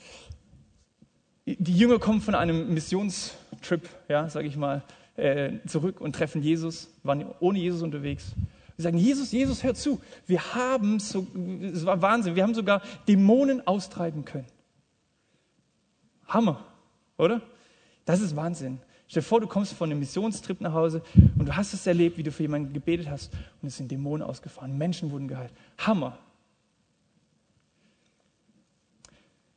die 1.46 1.78
Jünger 1.78 2.00
kommen 2.00 2.22
von 2.22 2.36
einem 2.36 2.74
Missionstrip, 2.74 3.90
ja, 4.08 4.30
sage 4.30 4.48
ich 4.48 4.56
mal, 4.56 4.84
äh, 5.16 5.60
zurück 5.68 6.02
und 6.02 6.16
treffen 6.16 6.42
Jesus, 6.42 6.90
waren 7.04 7.26
ohne 7.40 7.60
Jesus 7.60 7.82
unterwegs. 7.82 8.34
Sie 8.78 8.84
sagen, 8.84 8.98
Jesus, 8.98 9.32
Jesus, 9.32 9.64
hör 9.64 9.76
zu, 9.76 10.02
wir 10.26 10.56
haben, 10.56 11.00
so, 11.00 11.28
es 11.62 11.86
war 11.86 12.02
Wahnsinn, 12.02 12.36
wir 12.36 12.44
haben 12.44 12.56
sogar 12.56 12.82
Dämonen 13.08 13.66
austreiben 13.68 14.26
können. 14.26 14.48
Hammer, 16.28 16.66
oder? 17.18 17.42
Das 18.06 18.22
ist 18.22 18.36
Wahnsinn. 18.36 18.80
Stell 19.14 19.22
dir 19.22 19.28
vor, 19.28 19.42
du 19.42 19.48
kommst 19.48 19.74
von 19.74 19.92
einem 19.92 20.00
Missionstrip 20.00 20.60
nach 20.60 20.74
Hause 20.74 21.04
und 21.38 21.48
du 21.48 21.56
hast 21.56 21.72
es 21.72 21.86
erlebt, 21.86 22.18
wie 22.18 22.24
du 22.24 22.32
für 22.32 22.42
jemanden 22.42 22.74
gebetet 22.74 23.12
hast 23.12 23.32
und 23.62 23.68
es 23.68 23.78
sind 23.78 23.92
Dämonen 23.92 24.24
ausgefahren, 24.24 24.76
Menschen 24.76 25.12
wurden 25.12 25.28
geheilt. 25.28 25.54
Hammer. 25.78 26.18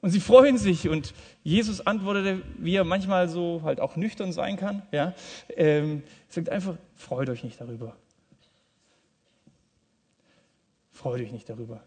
Und 0.03 0.11
sie 0.11 0.21
freuen 0.21 0.59
sich 0.59 0.91
und 0.91 1.15
Jesus 1.43 1.87
antwortete, 1.87 2.43
wie 2.59 2.75
er 2.75 2.85
manchmal 2.85 3.31
so 3.31 3.63
halt 3.65 3.81
auch 3.81 3.97
nüchtern 3.97 4.31
sein 4.31 4.59
kann. 4.59 4.83
Ja, 4.93 5.15
ähm, 5.57 6.03
sagt 6.29 6.51
einfach, 6.51 6.77
freut 6.95 7.31
euch 7.31 7.43
nicht 7.43 7.59
darüber. 7.59 7.97
Freut 10.93 11.23
euch 11.23 11.33
nicht 11.33 11.49
darüber. 11.49 11.81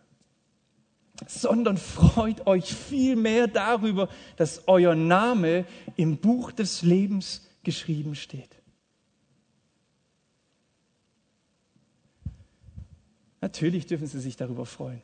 Sondern 1.28 1.78
freut 1.78 2.48
euch 2.48 2.74
viel 2.74 3.16
mehr 3.16 3.46
darüber, 3.46 4.10
dass 4.38 4.68
euer 4.68 4.96
Name 4.96 5.66
im 5.98 6.18
Buch 6.18 6.52
des 6.52 6.82
Lebens 6.82 7.46
geschrieben 7.64 8.16
steht. 8.16 8.50
Natürlich 13.42 13.86
dürfen 13.86 14.08
sie 14.08 14.20
sich 14.20 14.36
darüber 14.36 14.66
freuen, 14.66 15.02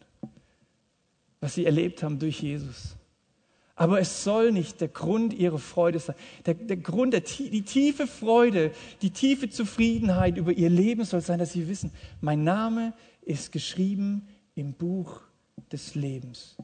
was 1.39 1.55
sie 1.55 1.65
erlebt 1.65 2.03
haben 2.03 2.19
durch 2.19 2.41
Jesus. 2.41 2.95
Aber 3.77 3.99
es 3.99 4.23
soll 4.23 4.53
nicht 4.53 4.79
der 4.79 4.87
Grund 4.87 5.33
ihrer 5.33 5.59
Freude 5.59 5.99
sein. 5.99 6.15
Der, 6.45 6.53
der 6.53 6.77
Grund, 6.77 7.13
der, 7.13 7.21
die 7.21 7.61
tiefe 7.61 8.07
Freude, 8.07 8.71
die 9.01 9.09
tiefe 9.09 9.49
Zufriedenheit 9.49 10.37
über 10.37 10.53
ihr 10.53 10.69
Leben 10.69 11.03
soll 11.03 11.21
sein, 11.21 11.39
dass 11.39 11.53
sie 11.53 11.67
wissen, 11.67 11.91
mein 12.21 12.43
Name 12.43 12.93
ist 13.21 13.51
geschrieben 13.51 14.27
im 14.55 14.73
Buch 14.73 15.21
des 15.71 15.95
Lebens. 15.95 16.55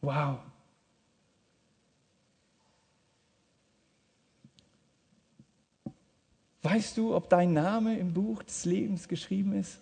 Wow. 0.00 0.38
Weißt 6.64 6.96
du, 6.96 7.14
ob 7.14 7.28
dein 7.28 7.52
Name 7.52 7.98
im 7.98 8.14
Buch 8.14 8.42
des 8.42 8.64
Lebens 8.64 9.06
geschrieben 9.06 9.52
ist? 9.52 9.80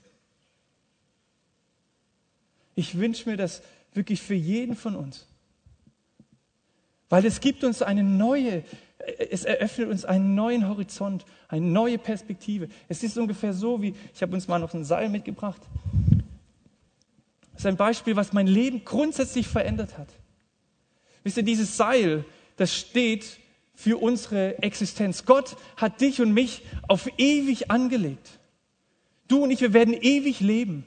Ich 2.75 2.99
wünsche 2.99 3.31
mir, 3.31 3.37
dass 3.37 3.63
wirklich 3.95 4.21
für 4.21 4.35
jeden 4.35 4.75
von 4.75 4.97
uns. 4.97 5.29
Weil 7.09 7.25
es 7.25 7.39
gibt 7.39 7.63
uns 7.63 7.83
eine 7.83 8.03
neue, 8.03 8.65
es 9.31 9.45
eröffnet 9.45 9.91
uns 9.91 10.05
einen 10.05 10.35
neuen 10.35 10.67
Horizont, 10.67 11.25
eine 11.47 11.65
neue 11.65 11.99
Perspektive. 11.99 12.69
Es 12.89 13.05
ist 13.05 13.17
ungefähr 13.17 13.53
so 13.53 13.81
wie, 13.81 13.95
ich 14.13 14.21
habe 14.21 14.35
uns 14.35 14.49
mal 14.49 14.59
noch 14.59 14.75
ein 14.75 14.85
Seil 14.85 15.09
mitgebracht. 15.09 15.63
Das 17.53 17.61
ist 17.61 17.67
ein 17.67 17.77
Beispiel, 17.77 18.17
was 18.17 18.33
mein 18.33 18.49
Leben 18.49 18.85
grundsätzlich 18.85 19.47
verändert 19.47 19.99
hat. 19.99 20.09
Wisst 21.23 21.37
ihr, 21.37 21.45
dieses 21.45 21.77
Seil, 21.77 22.25
das 22.57 22.75
steht 22.75 23.39
für 23.75 24.01
unsere 24.01 24.63
Existenz. 24.63 25.25
Gott 25.25 25.57
hat 25.77 26.01
dich 26.01 26.21
und 26.21 26.33
mich 26.33 26.63
auf 26.89 27.09
ewig 27.19 27.71
angelegt. 27.71 28.39
Du 29.29 29.43
und 29.43 29.51
ich, 29.51 29.61
wir 29.61 29.73
werden 29.73 29.95
ewig 29.95 30.41
leben. 30.41 30.85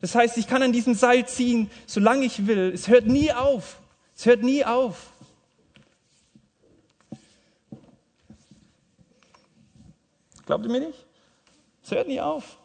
Das 0.00 0.14
heißt, 0.14 0.36
ich 0.38 0.46
kann 0.46 0.62
an 0.62 0.72
diesem 0.72 0.94
Seil 0.94 1.26
ziehen, 1.26 1.70
solange 1.86 2.24
ich 2.24 2.46
will. 2.46 2.72
Es 2.72 2.88
hört 2.88 3.06
nie 3.06 3.32
auf. 3.32 3.80
Es 4.14 4.26
hört 4.26 4.42
nie 4.42 4.64
auf. 4.64 5.12
Glaubt 10.46 10.64
ihr 10.64 10.70
mir 10.70 10.80
nicht? 10.80 11.06
Es 11.82 11.90
hört 11.90 12.08
nie 12.08 12.20
auf. 12.20 12.58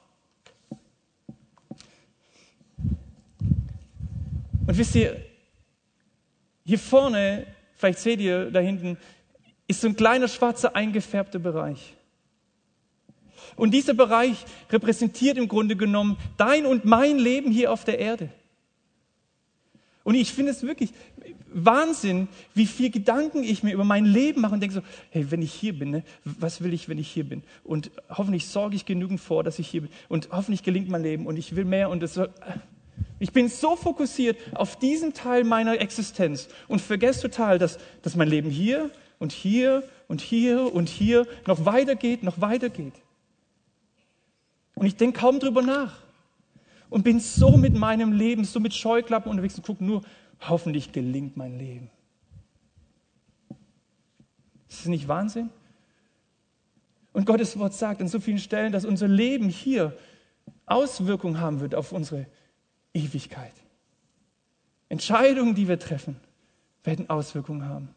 Und 4.66 4.78
wisst 4.78 4.96
ihr, 4.96 5.20
hier 6.66 6.80
vorne, 6.80 7.46
vielleicht 7.84 8.00
seht 8.00 8.22
ihr 8.22 8.50
da 8.50 8.62
hinten, 8.62 8.98
ist 9.68 9.82
so 9.82 9.90
ein 9.90 9.96
kleiner 9.98 10.30
schwarzer 10.30 10.74
eingefärbter 10.74 11.40
Bereich. 11.40 11.96
Und 13.58 13.72
dieser 13.72 13.94
Bereich 13.94 14.46
repräsentiert 14.72 15.38
im 15.38 15.50
Grunde 15.50 15.76
genommen 15.76 16.18
dein 16.38 16.66
und 16.66 16.86
mein 16.86 17.20
Leben 17.20 17.52
hier 17.52 17.74
auf 17.74 17.84
der 17.84 18.00
Erde. 18.00 18.30
Und 20.06 20.16
ich 20.16 20.32
finde 20.32 20.52
es 20.52 20.64
wirklich 20.64 20.92
Wahnsinn, 21.52 22.30
wie 22.54 22.68
viel 22.68 22.90
Gedanken 22.90 23.44
ich 23.44 23.64
mir 23.64 23.74
über 23.74 23.84
mein 23.84 24.06
Leben 24.06 24.40
mache 24.40 24.54
und 24.54 24.62
denke 24.62 24.76
so, 24.76 24.82
hey, 25.10 25.30
wenn 25.30 25.42
ich 25.42 25.54
hier 25.54 25.78
bin, 25.78 25.92
ne, 25.92 26.04
was 26.24 26.64
will 26.64 26.74
ich, 26.74 26.88
wenn 26.88 26.98
ich 26.98 27.10
hier 27.10 27.26
bin? 27.26 27.44
Und 27.66 27.92
hoffentlich 28.10 28.48
sorge 28.48 28.78
ich 28.78 28.86
genügend 28.86 29.20
vor, 29.20 29.44
dass 29.44 29.60
ich 29.60 29.68
hier 29.68 29.82
bin. 29.82 29.92
Und 30.08 30.30
hoffentlich 30.32 30.64
gelingt 30.64 30.88
mein 30.88 31.04
Leben 31.04 31.26
und 31.26 31.38
ich 31.38 31.58
will 31.58 31.66
mehr 31.66 31.90
und 31.90 32.02
es 32.02 32.14
soll. 32.14 32.30
Ich 33.24 33.32
bin 33.32 33.48
so 33.48 33.78
fokussiert 33.78 34.38
auf 34.54 34.76
diesen 34.76 35.14
Teil 35.14 35.46
meiner 35.46 35.80
Existenz 35.80 36.50
und 36.68 36.82
vergesse 36.82 37.22
total, 37.22 37.58
dass, 37.58 37.78
dass 38.02 38.18
mein 38.18 38.28
Leben 38.28 38.50
hier 38.50 38.92
und 39.18 39.32
hier 39.32 39.82
und 40.10 40.20
hier 40.20 40.76
und 40.76 40.90
hier 40.90 41.26
noch 41.48 41.64
weitergeht, 41.64 42.22
noch 42.22 42.42
weitergeht. 42.42 42.96
Und 44.76 44.88
ich 44.88 44.98
denke 44.98 45.22
kaum 45.22 45.40
drüber 45.40 45.62
nach 45.62 46.02
und 46.90 47.04
bin 47.04 47.22
so 47.22 47.56
mit 47.56 47.76
meinem 47.76 48.12
Leben, 48.12 48.44
so 48.44 48.60
mit 48.60 48.74
Scheuklappen 48.74 49.32
unterwegs 49.32 49.56
und 49.56 49.66
gucke 49.66 49.86
nur, 49.86 50.02
hoffentlich 50.42 50.92
gelingt 50.92 51.38
mein 51.38 51.58
Leben. 51.58 51.90
Ist 54.68 54.82
das 54.82 54.88
nicht 54.88 55.08
Wahnsinn? 55.08 55.50
Und 57.14 57.26
Gottes 57.26 57.58
Wort 57.58 57.74
sagt 57.74 58.02
an 58.02 58.10
so 58.10 58.20
vielen 58.20 58.40
Stellen, 58.40 58.74
dass 58.74 58.84
unser 58.84 59.08
Leben 59.08 59.48
hier 59.48 59.98
Auswirkungen 60.66 61.40
haben 61.40 61.62
wird 61.62 61.74
auf 61.74 61.94
unsere 61.94 62.26
Ewigkeit. 62.94 63.54
Entscheidungen, 64.90 65.56
die 65.56 65.68
wir 65.68 65.80
treffen, 65.80 66.20
werden 66.84 67.10
Auswirkungen 67.10 67.66
haben. 67.68 67.90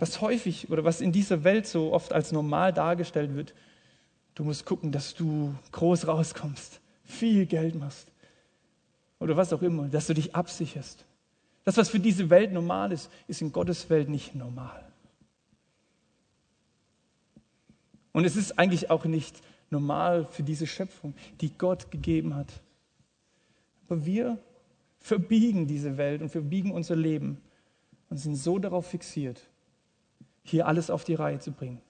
was 0.00 0.20
häufig 0.20 0.70
oder 0.70 0.84
was 0.84 1.00
in 1.00 1.12
dieser 1.12 1.44
Welt 1.44 1.66
so 1.66 1.92
oft 1.92 2.12
als 2.12 2.32
normal 2.32 2.72
dargestellt 2.72 3.34
wird, 3.34 3.54
du 4.34 4.44
musst 4.44 4.64
gucken, 4.64 4.92
dass 4.92 5.14
du 5.14 5.54
groß 5.72 6.06
rauskommst, 6.06 6.80
viel 7.04 7.46
Geld 7.46 7.74
machst 7.74 8.08
oder 9.18 9.36
was 9.36 9.52
auch 9.52 9.62
immer, 9.62 9.88
dass 9.88 10.06
du 10.06 10.14
dich 10.14 10.34
absicherst. 10.34 11.04
Das, 11.64 11.76
was 11.76 11.88
für 11.88 12.00
diese 12.00 12.30
Welt 12.30 12.52
normal 12.52 12.92
ist, 12.92 13.10
ist 13.26 13.42
in 13.42 13.52
Gottes 13.52 13.90
Welt 13.90 14.08
nicht 14.08 14.34
normal. 14.34 14.87
Und 18.18 18.24
es 18.24 18.34
ist 18.34 18.58
eigentlich 18.58 18.90
auch 18.90 19.04
nicht 19.04 19.40
normal 19.70 20.26
für 20.28 20.42
diese 20.42 20.66
Schöpfung, 20.66 21.14
die 21.40 21.56
Gott 21.56 21.92
gegeben 21.92 22.34
hat. 22.34 22.52
Aber 23.86 24.04
wir 24.04 24.40
verbiegen 24.98 25.68
diese 25.68 25.96
Welt 25.98 26.20
und 26.20 26.28
verbiegen 26.28 26.72
unser 26.72 26.96
Leben 26.96 27.40
und 28.10 28.16
sind 28.16 28.34
so 28.34 28.58
darauf 28.58 28.88
fixiert, 28.88 29.48
hier 30.42 30.66
alles 30.66 30.90
auf 30.90 31.04
die 31.04 31.14
Reihe 31.14 31.38
zu 31.38 31.52
bringen. 31.52 31.80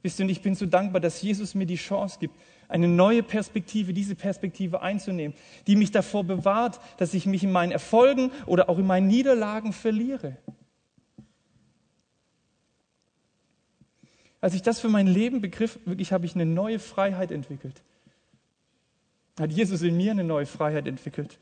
Wisst 0.00 0.20
ihr, 0.20 0.24
und 0.24 0.30
ich 0.30 0.40
bin 0.40 0.54
so 0.54 0.64
dankbar, 0.64 1.02
dass 1.02 1.20
Jesus 1.20 1.54
mir 1.54 1.66
die 1.66 1.76
Chance 1.76 2.16
gibt, 2.18 2.34
eine 2.68 2.88
neue 2.88 3.22
Perspektive, 3.22 3.92
diese 3.92 4.14
Perspektive 4.14 4.80
einzunehmen, 4.80 5.36
die 5.66 5.76
mich 5.76 5.90
davor 5.90 6.24
bewahrt, 6.24 6.80
dass 6.96 7.12
ich 7.12 7.26
mich 7.26 7.44
in 7.44 7.52
meinen 7.52 7.72
Erfolgen 7.72 8.30
oder 8.46 8.70
auch 8.70 8.78
in 8.78 8.86
meinen 8.86 9.08
Niederlagen 9.08 9.74
verliere. 9.74 10.38
Als 14.40 14.54
ich 14.54 14.62
das 14.62 14.80
für 14.80 14.88
mein 14.88 15.06
Leben 15.06 15.40
begriff, 15.40 15.78
wirklich 15.84 16.12
habe 16.12 16.26
ich 16.26 16.34
eine 16.34 16.46
neue 16.46 16.78
Freiheit 16.78 17.30
entwickelt. 17.30 17.82
Hat 19.38 19.52
Jesus 19.52 19.82
in 19.82 19.96
mir 19.96 20.12
eine 20.12 20.24
neue 20.24 20.46
Freiheit 20.46 20.86
entwickelt. 20.86 21.38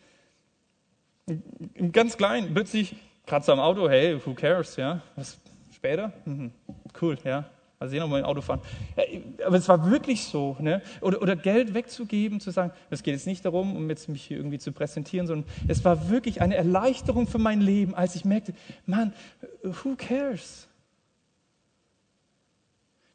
Ganz 1.93 2.17
Kleinen, 2.17 2.53
plötzlich 2.53 2.97
Kratzer 3.27 3.53
am 3.53 3.61
Auto, 3.61 3.89
hey, 3.89 4.21
who 4.25 4.35
cares, 4.35 4.77
ja? 4.77 5.01
Was, 5.17 5.39
später? 5.75 6.13
Mhm. 6.25 6.51
Cool, 7.01 7.17
ja. 7.25 7.45
Mal 7.81 7.89
sehen, 7.89 8.03
ob 8.03 8.11
wir 8.11 8.17
ein 8.17 8.25
Auto 8.25 8.41
fahren. 8.41 8.61
Aber 9.45 9.57
es 9.57 9.69
war 9.69 9.91
wirklich 9.91 10.25
so, 10.25 10.57
ne? 10.61 10.83
Oder, 11.01 11.21
oder 11.21 11.37
Geld 11.37 11.75
wegzugeben, 11.75 12.41
zu 12.41 12.51
sagen, 12.51 12.73
es 12.91 13.03
geht 13.03 13.15
jetzt 13.15 13.27
nicht 13.27 13.45
darum, 13.45 13.77
um 13.77 13.89
jetzt 13.91 14.09
mich 14.09 14.25
hier 14.25 14.37
irgendwie 14.37 14.59
zu 14.59 14.73
präsentieren, 14.73 15.27
sondern 15.27 15.49
es 15.69 15.85
war 15.85 16.09
wirklich 16.11 16.41
eine 16.41 16.57
Erleichterung 16.57 17.27
für 17.27 17.39
mein 17.39 17.61
Leben, 17.61 17.95
als 17.95 18.15
ich 18.15 18.25
merkte, 18.25 18.55
Mann, 18.87 19.13
who 19.63 19.95
cares? 19.97 20.69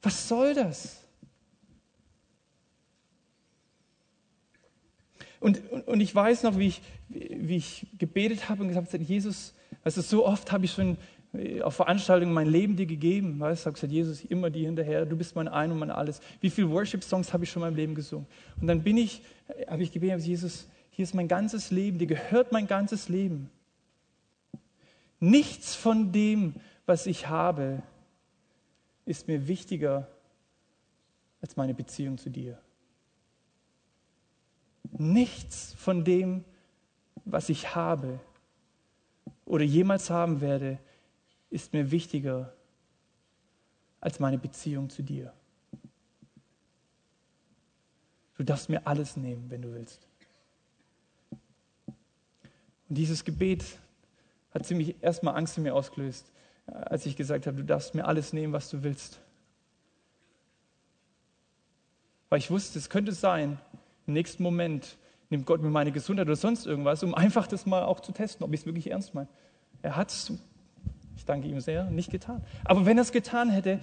Was 0.01 0.27
soll 0.27 0.53
das? 0.53 1.03
Und, 5.39 5.61
und, 5.71 5.87
und 5.87 6.01
ich 6.01 6.13
weiß 6.13 6.43
noch, 6.43 6.57
wie 6.57 6.67
ich, 6.67 6.81
wie 7.07 7.57
ich 7.57 7.87
gebetet 7.97 8.49
habe 8.49 8.61
und 8.61 8.69
gesagt 8.69 8.93
habe, 8.93 9.03
Jesus, 9.03 9.53
Weißt 9.83 9.97
du, 9.97 10.01
so 10.01 10.25
oft 10.25 10.51
habe 10.51 10.65
ich 10.65 10.71
schon 10.71 10.97
äh, 11.33 11.61
auf 11.61 11.75
Veranstaltungen 11.75 12.33
mein 12.33 12.47
Leben 12.47 12.75
dir 12.75 12.85
gegeben. 12.85 13.39
Weißt 13.39 13.63
du, 13.63 13.65
habe 13.67 13.75
gesagt, 13.75 13.93
Jesus, 13.93 14.23
immer 14.25 14.49
dir 14.49 14.65
hinterher, 14.65 15.05
du 15.05 15.15
bist 15.15 15.35
mein 15.35 15.47
Ein 15.47 15.71
und 15.71 15.79
mein 15.79 15.91
Alles. 15.91 16.21
Wie 16.41 16.49
viele 16.49 16.69
Worship-Songs 16.69 17.33
habe 17.33 17.43
ich 17.43 17.51
schon 17.51 17.61
in 17.61 17.69
meinem 17.69 17.75
Leben 17.75 17.95
gesungen? 17.95 18.27
Und 18.59 18.67
dann 18.67 18.83
bin 18.83 18.97
ich, 18.97 19.21
äh, 19.47 19.67
habe 19.67 19.83
ich 19.83 19.91
gebeten, 19.91 20.19
Jesus, 20.19 20.67
hier 20.91 21.03
ist 21.03 21.15
mein 21.15 21.27
ganzes 21.27 21.71
Leben, 21.71 21.97
dir 21.97 22.07
gehört 22.07 22.51
mein 22.51 22.67
ganzes 22.67 23.09
Leben. 23.09 23.49
Nichts 25.21 25.75
von 25.75 26.11
dem, 26.11 26.55
was 26.85 27.05
ich 27.05 27.27
habe, 27.27 27.83
ist 29.09 29.27
mir 29.27 29.47
wichtiger 29.47 30.07
als 31.41 31.55
meine 31.55 31.73
Beziehung 31.73 32.19
zu 32.19 32.29
dir. 32.29 32.61
Nichts 34.91 35.73
von 35.73 36.03
dem, 36.03 36.45
was 37.25 37.49
ich 37.49 37.73
habe, 37.73 38.19
oder 39.45 39.63
jemals 39.63 40.11
haben 40.11 40.41
werde, 40.41 40.77
ist 41.49 41.73
mir 41.73 41.89
wichtiger 41.89 42.53
als 43.99 44.19
meine 44.19 44.37
Beziehung 44.37 44.91
zu 44.91 45.01
dir. 45.01 45.33
Du 48.37 48.43
darfst 48.43 48.69
mir 48.69 48.85
alles 48.85 49.17
nehmen, 49.17 49.49
wenn 49.49 49.63
du 49.63 49.73
willst. 49.73 50.07
Und 52.87 52.95
dieses 52.95 53.25
Gebet 53.25 53.65
hat 54.51 54.67
ziemlich 54.67 55.01
erstmal 55.01 55.35
Angst 55.35 55.57
in 55.57 55.63
mir 55.63 55.73
ausgelöst, 55.73 56.31
als 56.73 57.05
ich 57.05 57.15
gesagt 57.15 57.47
habe, 57.47 57.57
du 57.57 57.63
darfst 57.63 57.95
mir 57.95 58.05
alles 58.05 58.33
nehmen, 58.33 58.53
was 58.53 58.69
du 58.69 58.83
willst. 58.83 59.19
Weil 62.29 62.39
ich 62.39 62.51
wusste, 62.51 62.77
es 62.77 62.89
könnte 62.89 63.11
sein, 63.11 63.59
im 64.07 64.13
nächsten 64.13 64.43
Moment 64.43 64.97
nimmt 65.29 65.45
Gott 65.45 65.61
mir 65.61 65.69
meine 65.69 65.91
Gesundheit 65.91 66.27
oder 66.27 66.35
sonst 66.35 66.65
irgendwas, 66.65 67.03
um 67.03 67.13
einfach 67.13 67.47
das 67.47 67.65
mal 67.65 67.83
auch 67.83 67.99
zu 67.99 68.11
testen, 68.11 68.43
ob 68.43 68.53
ich 68.53 68.61
es 68.61 68.65
wirklich 68.65 68.91
ernst 68.91 69.13
meine. 69.13 69.27
Er 69.81 69.95
hat 69.95 70.11
es, 70.11 70.31
ich 71.15 71.25
danke 71.25 71.47
ihm 71.47 71.59
sehr, 71.59 71.85
nicht 71.85 72.11
getan. 72.11 72.43
Aber 72.65 72.85
wenn 72.85 72.97
er 72.97 73.03
es 73.03 73.11
getan 73.11 73.49
hätte, 73.49 73.79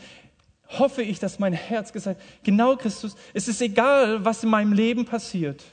hoffe 0.68 1.02
ich, 1.02 1.18
dass 1.18 1.38
mein 1.38 1.52
Herz 1.52 1.92
gesagt 1.92 2.20
genau 2.42 2.76
Christus, 2.76 3.16
es 3.34 3.48
ist 3.48 3.60
egal, 3.62 4.24
was 4.24 4.42
in 4.42 4.50
meinem 4.50 4.72
Leben 4.72 5.04
passiert. 5.04 5.64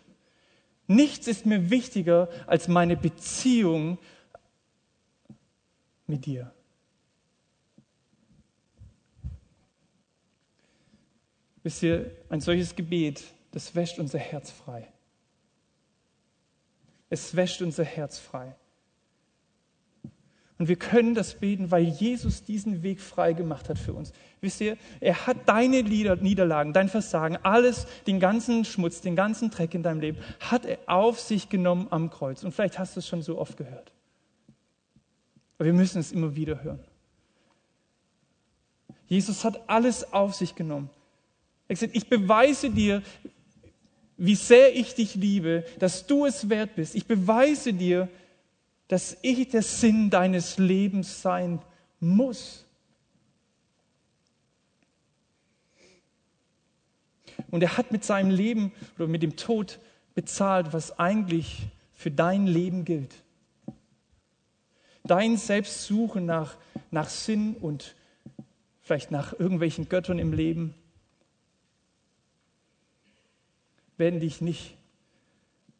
Nichts 0.87 1.27
ist 1.27 1.45
mir 1.45 1.69
wichtiger 1.69 2.29
als 2.45 2.67
meine 2.67 2.95
Beziehung 2.95 3.97
mit 6.05 6.25
dir. 6.25 6.53
Wisst 11.63 11.81
ihr, 11.83 12.11
ein 12.29 12.41
solches 12.41 12.75
Gebet, 12.75 13.23
das 13.51 13.73
wäscht 13.73 13.99
unser 13.99 14.19
Herz 14.19 14.51
frei. 14.51 14.87
Es 17.09 17.35
wäscht 17.35 17.61
unser 17.61 17.83
Herz 17.83 18.19
frei. 18.19 18.55
Und 20.59 20.67
wir 20.67 20.75
können 20.75 21.15
das 21.15 21.35
beten, 21.35 21.71
weil 21.71 21.83
Jesus 21.83 22.43
diesen 22.43 22.83
Weg 22.83 23.01
frei 23.01 23.33
gemacht 23.33 23.69
hat 23.69 23.79
für 23.79 23.93
uns. 23.93 24.13
Wisst 24.39 24.61
ihr, 24.61 24.77
er 24.99 25.25
hat 25.25 25.37
deine 25.47 25.83
Niederlagen, 25.83 26.73
dein 26.73 26.89
Versagen, 26.89 27.37
alles, 27.43 27.87
den 28.07 28.19
ganzen 28.19 28.63
Schmutz, 28.63 29.01
den 29.01 29.15
ganzen 29.15 29.49
Dreck 29.49 29.73
in 29.73 29.83
deinem 29.83 29.99
Leben, 29.99 30.19
hat 30.39 30.65
er 30.65 30.77
auf 30.85 31.19
sich 31.19 31.49
genommen 31.49 31.87
am 31.89 32.09
Kreuz. 32.09 32.43
Und 32.43 32.51
vielleicht 32.51 32.77
hast 32.77 32.95
du 32.95 32.99
es 32.99 33.07
schon 33.07 33.21
so 33.21 33.39
oft 33.39 33.57
gehört. 33.57 33.91
Aber 35.57 35.65
wir 35.65 35.73
müssen 35.73 35.99
es 35.99 36.11
immer 36.11 36.35
wieder 36.35 36.63
hören. 36.63 36.83
Jesus 39.07 39.43
hat 39.43 39.69
alles 39.69 40.13
auf 40.13 40.33
sich 40.33 40.55
genommen. 40.55 40.89
Er 41.73 41.75
gesagt, 41.75 41.95
ich 41.95 42.07
beweise 42.07 42.69
dir, 42.69 43.01
wie 44.15 44.35
sehr 44.35 44.75
ich 44.75 44.93
dich 44.93 45.15
liebe, 45.15 45.65
dass 45.79 46.05
du 46.05 46.27
es 46.27 46.47
wert 46.47 46.75
bist. 46.75 46.93
Ich 46.93 47.07
beweise 47.07 47.73
dir, 47.73 48.09
dass 48.89 49.17
ich 49.23 49.49
der 49.49 49.63
Sinn 49.63 50.11
deines 50.11 50.59
Lebens 50.59 51.23
sein 51.23 51.59
muss. 51.99 52.67
Und 57.49 57.63
er 57.63 57.75
hat 57.75 57.91
mit 57.91 58.03
seinem 58.03 58.29
Leben 58.29 58.71
oder 58.99 59.07
mit 59.07 59.23
dem 59.23 59.35
Tod 59.35 59.79
bezahlt, 60.13 60.73
was 60.73 60.99
eigentlich 60.99 61.69
für 61.95 62.11
dein 62.11 62.45
Leben 62.45 62.85
gilt. 62.85 63.15
Dein 65.05 65.37
Selbstsuchen 65.37 66.27
nach, 66.27 66.55
nach 66.91 67.09
Sinn 67.09 67.55
und 67.55 67.95
vielleicht 68.83 69.09
nach 69.09 69.33
irgendwelchen 69.33 69.89
Göttern 69.89 70.19
im 70.19 70.33
Leben 70.33 70.75
werden 74.03 74.19
dich 74.19 74.41
nicht 74.41 74.77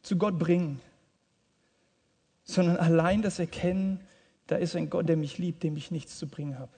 zu 0.02 0.18
Gott 0.18 0.40
bringen, 0.40 0.80
sondern 2.46 2.78
allein 2.78 3.22
das 3.22 3.38
Erkennen, 3.38 4.00
da 4.48 4.56
ist 4.56 4.78
ein 4.78 4.90
Gott, 4.90 5.10
der 5.10 5.18
mich 5.18 5.38
liebt, 5.38 5.62
dem 5.62 5.76
ich 5.76 5.92
nichts 5.92 6.18
zu 6.18 6.30
bringen 6.30 6.58
habe. 6.58 6.72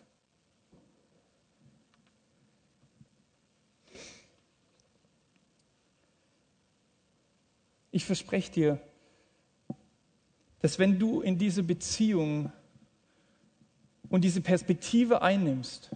Ich 7.92 8.06
verspreche 8.06 8.52
dir, 8.52 8.82
dass 10.62 10.80
wenn 10.80 10.98
du 10.98 11.22
in 11.22 11.38
diese 11.38 11.62
Beziehung 11.62 12.52
und 14.10 14.24
diese 14.24 14.42
Perspektive 14.42 15.22
einnimmst, 15.22 15.92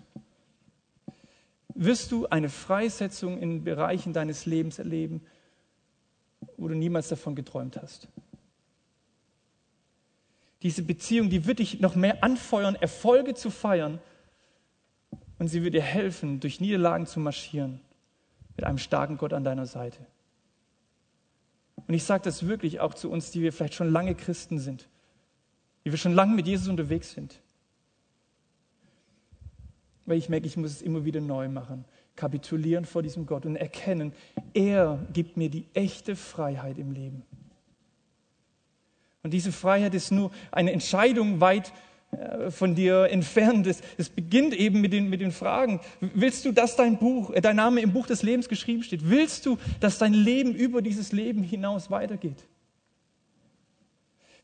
wirst 1.70 2.12
du 2.12 2.28
eine 2.28 2.50
Freisetzung 2.50 3.40
in 3.40 3.64
Bereichen 3.64 4.14
deines 4.14 4.46
Lebens 4.46 4.78
erleben, 4.78 5.26
wo 6.60 6.68
du 6.68 6.76
niemals 6.76 7.08
davon 7.08 7.36
geträumt 7.36 7.78
hast. 7.82 8.08
Diese 10.62 10.84
Beziehung, 10.84 11.30
die 11.30 11.46
wird 11.46 11.60
dich 11.60 11.80
noch 11.80 11.96
mehr 11.96 12.24
anfeuern, 12.24 12.76
Erfolge 12.76 13.34
zu 13.34 13.50
feiern 13.50 14.00
und 15.38 15.48
sie 15.48 15.64
wird 15.64 15.74
dir 15.74 15.82
helfen, 15.82 16.42
durch 16.42 16.60
Niederlagen 16.60 17.06
zu 17.06 17.20
marschieren 17.20 17.80
mit 18.58 18.66
einem 18.66 18.78
starken 18.78 19.18
Gott 19.18 19.32
an 19.32 19.46
deiner 19.46 19.66
Seite. 19.66 20.06
Und 21.88 21.94
ich 21.94 22.04
sage 22.04 22.24
das 22.26 22.46
wirklich 22.46 22.82
auch 22.82 22.94
zu 22.94 23.10
uns, 23.10 23.32
die 23.32 23.42
wir 23.42 23.54
vielleicht 23.54 23.74
schon 23.74 23.90
lange 23.90 24.16
Christen 24.16 24.60
sind, 24.60 24.90
die 25.86 25.92
wir 25.92 25.98
schon 25.98 26.14
lange 26.14 26.36
mit 26.36 26.46
Jesus 26.46 26.68
unterwegs 26.68 27.14
sind. 27.14 27.40
Weil 30.06 30.18
ich 30.18 30.28
merke, 30.28 30.46
ich 30.46 30.58
muss 30.58 30.72
es 30.72 30.82
immer 30.82 31.06
wieder 31.06 31.22
neu 31.22 31.48
machen, 31.48 31.86
kapitulieren 32.20 32.84
vor 32.84 33.02
diesem 33.02 33.26
Gott 33.26 33.46
und 33.46 33.56
erkennen, 33.56 34.12
er 34.54 35.00
gibt 35.14 35.38
mir 35.38 35.50
die 35.50 35.66
echte 35.74 36.18
Freiheit 36.18 36.78
im 36.78 36.92
Leben. 36.92 37.24
Und 39.24 39.34
diese 39.34 39.54
Freiheit 39.54 39.94
ist 39.94 40.12
nur 40.12 40.32
eine 40.52 40.74
Entscheidung 40.74 41.40
weit 41.40 41.72
äh, 42.12 42.52
von 42.52 42.76
dir 42.76 43.10
entfernt. 43.10 43.68
Es, 43.68 43.82
es 43.98 44.10
beginnt 44.10 44.54
eben 44.54 44.82
mit 44.82 44.92
den, 44.92 45.10
mit 45.10 45.22
den 45.22 45.32
Fragen. 45.32 45.80
Willst 46.02 46.44
du, 46.44 46.52
dass 46.52 46.76
dein 46.76 46.98
Buch, 46.98 47.32
äh, 47.32 47.40
dein 47.40 47.56
Name 47.56 47.80
im 47.80 47.94
Buch 47.94 48.06
des 48.06 48.22
Lebens 48.22 48.50
geschrieben 48.50 48.84
steht? 48.84 49.10
Willst 49.10 49.46
du, 49.46 49.58
dass 49.80 49.98
dein 49.98 50.14
Leben 50.14 50.54
über 50.54 50.82
dieses 50.82 51.14
Leben 51.14 51.42
hinaus 51.42 51.90
weitergeht? 51.90 52.46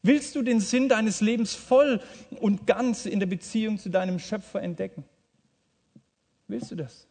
Willst 0.01 0.35
du 0.35 0.43
den 0.43 0.61
Sinn 0.61 0.87
deines 0.87 1.19
Lebens 1.19 1.55
voll 1.55 1.99
und 2.39 2.67
ganz 2.67 3.05
in 3.05 3.19
der 3.19 3.27
Beziehung 3.27 3.79
zu 3.79 3.89
deinem 3.89 4.19
Schöpfer 4.19 4.61
entdecken? 4.61 5.03
Willst 6.47 6.71
du 6.71 6.75
das? 6.75 7.07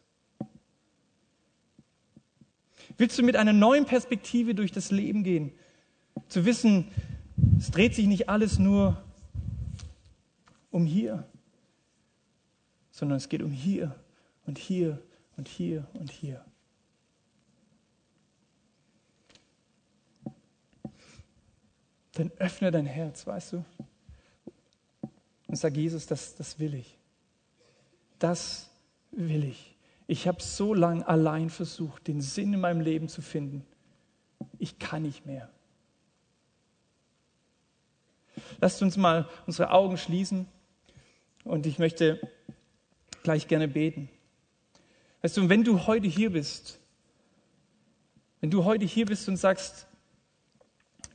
Willst 2.97 3.17
du 3.17 3.23
mit 3.23 3.35
einer 3.35 3.53
neuen 3.53 3.85
Perspektive 3.85 4.55
durch 4.55 4.71
das 4.71 4.91
Leben 4.91 5.23
gehen? 5.23 5.51
Zu 6.29 6.45
wissen, 6.45 6.87
es 7.57 7.71
dreht 7.71 7.93
sich 7.93 8.07
nicht 8.07 8.29
alles 8.29 8.57
nur 8.57 9.01
um 10.71 10.85
hier, 10.85 11.27
sondern 12.91 13.17
es 13.17 13.27
geht 13.27 13.41
um 13.41 13.51
hier 13.51 13.95
und 14.45 14.57
hier 14.57 15.01
und 15.35 15.47
hier 15.47 15.87
und 15.93 16.11
hier. 16.11 16.43
Dann 22.13 22.31
öffne 22.37 22.71
dein 22.71 22.85
Herz, 22.85 23.27
weißt 23.27 23.53
du? 23.53 23.65
Und 25.47 25.57
sag 25.57 25.75
Jesus, 25.75 26.07
das, 26.07 26.35
das 26.35 26.59
will 26.59 26.73
ich. 26.73 26.97
Das 28.19 28.69
will 29.11 29.43
ich. 29.43 29.74
Ich 30.07 30.27
habe 30.27 30.41
so 30.41 30.73
lange 30.73 31.07
allein 31.07 31.49
versucht, 31.49 32.07
den 32.07 32.21
Sinn 32.21 32.53
in 32.53 32.59
meinem 32.59 32.81
Leben 32.81 33.09
zu 33.09 33.21
finden. 33.21 33.65
Ich 34.59 34.77
kann 34.77 35.03
nicht 35.03 35.25
mehr. 35.25 35.49
Lasst 38.59 38.81
uns 38.81 38.97
mal 38.97 39.27
unsere 39.47 39.71
Augen 39.71 39.97
schließen 39.97 40.47
und 41.43 41.65
ich 41.65 41.79
möchte 41.79 42.19
gleich 43.23 43.47
gerne 43.47 43.67
beten. 43.67 44.09
Weißt 45.21 45.37
du, 45.37 45.49
wenn 45.49 45.63
du 45.63 45.87
heute 45.87 46.07
hier 46.07 46.31
bist, 46.31 46.79
wenn 48.41 48.51
du 48.51 48.63
heute 48.63 48.85
hier 48.85 49.07
bist 49.07 49.27
und 49.27 49.37
sagst, 49.37 49.87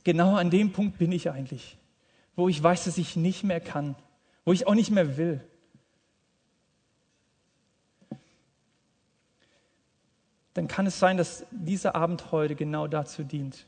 genau 0.03 0.35
an 0.35 0.49
dem 0.49 0.73
Punkt 0.73 0.97
bin 0.97 1.11
ich 1.11 1.29
eigentlich, 1.29 1.77
wo 2.35 2.49
ich 2.49 2.61
weiß, 2.61 2.85
dass 2.85 2.97
ich 2.97 3.15
nicht 3.15 3.43
mehr 3.43 3.61
kann, 3.61 3.95
wo 4.43 4.51
ich 4.51 4.67
auch 4.67 4.75
nicht 4.75 4.91
mehr 4.91 5.15
will. 5.15 5.41
Dann 10.53 10.67
kann 10.67 10.85
es 10.85 10.99
sein, 10.99 11.17
dass 11.17 11.45
dieser 11.51 11.95
Abend 11.95 12.31
heute 12.31 12.55
genau 12.55 12.87
dazu 12.87 13.23
dient, 13.23 13.65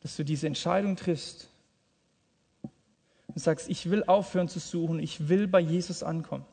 dass 0.00 0.16
du 0.16 0.24
diese 0.24 0.46
Entscheidung 0.46 0.96
triffst, 0.96 1.48
und 3.36 3.42
sagst, 3.42 3.68
ich 3.68 3.90
will 3.90 4.02
aufhören 4.04 4.48
zu 4.48 4.58
suchen, 4.58 4.98
ich 4.98 5.28
will 5.28 5.46
bei 5.46 5.60
Jesus 5.60 6.02
ankommen. 6.02 6.46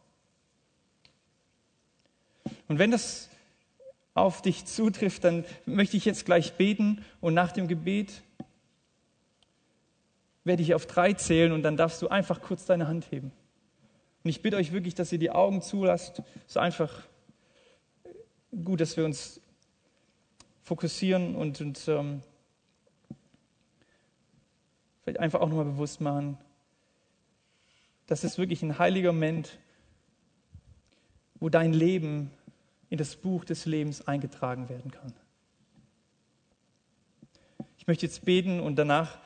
Und 2.67 2.77
wenn 2.77 2.91
das 2.91 3.29
auf 4.13 4.41
dich 4.41 4.65
zutrifft, 4.65 5.23
dann 5.23 5.45
möchte 5.65 5.95
ich 5.95 6.03
jetzt 6.03 6.25
gleich 6.25 6.55
beten 6.55 7.05
und 7.21 7.33
nach 7.33 7.53
dem 7.53 7.69
Gebet 7.69 8.21
werde 10.43 10.61
ich 10.61 10.73
auf 10.73 10.85
drei 10.85 11.13
zählen 11.13 11.53
und 11.53 11.63
dann 11.63 11.77
darfst 11.77 12.01
du 12.01 12.09
einfach 12.09 12.41
kurz 12.41 12.65
deine 12.65 12.89
Hand 12.89 13.09
heben. 13.11 13.31
Und 14.25 14.29
ich 14.29 14.41
bitte 14.41 14.57
euch 14.57 14.73
wirklich, 14.73 14.93
dass 14.93 15.13
ihr 15.13 15.19
die 15.19 15.31
Augen 15.31 15.61
zulasst. 15.61 16.21
Ist 16.47 16.57
einfach 16.57 17.03
gut, 18.63 18.81
dass 18.81 18.97
wir 18.97 19.05
uns 19.05 19.41
fokussieren 20.63 21.35
und, 21.35 21.59
und 21.61 21.87
ähm, 21.87 22.21
vielleicht 25.03 25.19
einfach 25.19 25.41
auch 25.41 25.49
nochmal 25.49 25.65
bewusst 25.65 26.01
machen, 26.01 26.37
das 28.07 28.23
ist 28.23 28.37
wirklich 28.37 28.61
ein 28.63 28.77
heiliger 28.77 29.11
Moment, 29.11 29.59
wo 31.39 31.49
dein 31.49 31.73
Leben 31.73 32.31
in 32.89 32.97
das 32.97 33.15
Buch 33.15 33.43
des 33.43 33.65
Lebens 33.65 34.07
eingetragen 34.07 34.69
werden 34.69 34.91
kann. 34.91 35.13
Ich 37.77 37.87
möchte 37.87 38.05
jetzt 38.05 38.23
beten 38.23 38.59
und 38.59 38.75
danach 38.75 39.17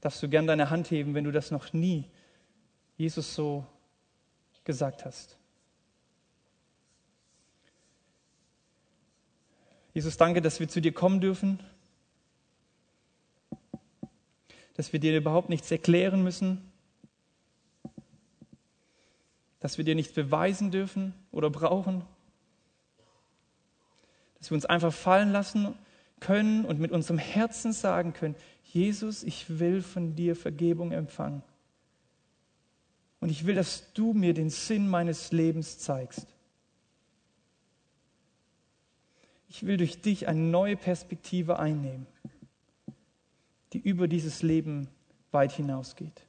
darfst 0.00 0.22
du 0.22 0.28
gern 0.28 0.46
deine 0.46 0.70
Hand 0.70 0.90
heben, 0.90 1.14
wenn 1.14 1.24
du 1.24 1.30
das 1.30 1.50
noch 1.50 1.72
nie 1.72 2.06
Jesus 2.96 3.34
so 3.34 3.64
gesagt 4.64 5.04
hast. 5.04 5.38
Jesus, 9.94 10.16
danke, 10.16 10.40
dass 10.40 10.58
wir 10.58 10.68
zu 10.68 10.80
dir 10.80 10.92
kommen 10.92 11.20
dürfen, 11.20 11.60
dass 14.74 14.92
wir 14.92 15.00
dir 15.00 15.16
überhaupt 15.16 15.50
nichts 15.50 15.70
erklären 15.70 16.22
müssen, 16.22 16.72
dass 19.60 19.76
wir 19.78 19.84
dir 19.84 19.94
nichts 19.94 20.14
beweisen 20.14 20.70
dürfen 20.70 21.14
oder 21.30 21.50
brauchen, 21.50 22.02
dass 24.38 24.50
wir 24.50 24.54
uns 24.54 24.66
einfach 24.66 24.92
fallen 24.92 25.30
lassen 25.30 25.74
können 26.20 26.64
und 26.64 26.80
mit 26.80 26.90
unserem 26.90 27.18
Herzen 27.18 27.72
sagen 27.72 28.12
können, 28.12 28.34
Jesus, 28.64 29.22
ich 29.22 29.58
will 29.58 29.82
von 29.82 30.16
dir 30.16 30.34
Vergebung 30.34 30.92
empfangen. 30.92 31.42
Und 33.20 33.28
ich 33.28 33.46
will, 33.46 33.54
dass 33.54 33.92
du 33.92 34.14
mir 34.14 34.32
den 34.32 34.50
Sinn 34.50 34.88
meines 34.88 35.30
Lebens 35.30 35.78
zeigst. 35.78 36.26
Ich 39.52 39.66
will 39.66 39.76
durch 39.76 40.00
dich 40.00 40.28
eine 40.28 40.40
neue 40.40 40.78
Perspektive 40.78 41.58
einnehmen, 41.58 42.06
die 43.74 43.78
über 43.80 44.08
dieses 44.08 44.42
Leben 44.42 44.88
weit 45.30 45.52
hinausgeht. 45.52 46.26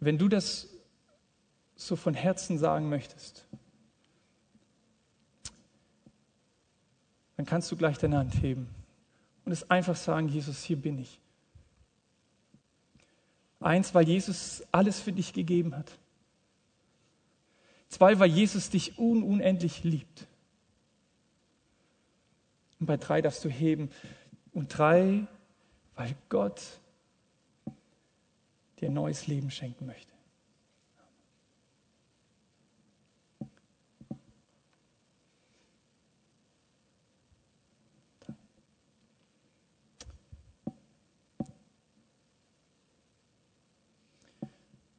Wenn 0.00 0.16
du 0.16 0.30
das 0.30 0.70
so 1.76 1.94
von 1.94 2.14
Herzen 2.14 2.56
sagen 2.56 2.88
möchtest, 2.88 3.46
dann 7.36 7.44
kannst 7.44 7.70
du 7.70 7.76
gleich 7.76 7.98
deine 7.98 8.16
Hand 8.16 8.42
heben 8.42 8.66
und 9.44 9.52
es 9.52 9.70
einfach 9.70 9.96
sagen, 9.96 10.26
Jesus, 10.28 10.64
hier 10.64 10.80
bin 10.80 10.98
ich. 10.98 11.20
Eins, 13.60 13.94
weil 13.94 14.08
Jesus 14.08 14.64
alles 14.72 15.00
für 15.00 15.12
dich 15.12 15.34
gegeben 15.34 15.76
hat. 15.76 15.98
Zwei, 17.92 18.18
weil 18.18 18.30
Jesus 18.30 18.70
dich 18.70 18.98
un 18.98 19.22
unendlich 19.22 19.84
liebt. 19.84 20.26
Und 22.80 22.86
bei 22.86 22.96
drei 22.96 23.20
darfst 23.20 23.44
du 23.44 23.50
heben. 23.50 23.90
Und 24.54 24.78
drei, 24.78 25.26
weil 25.94 26.14
Gott 26.30 26.62
dir 28.80 28.88
neues 28.88 29.26
Leben 29.26 29.50
schenken 29.50 29.84
möchte. 29.84 30.10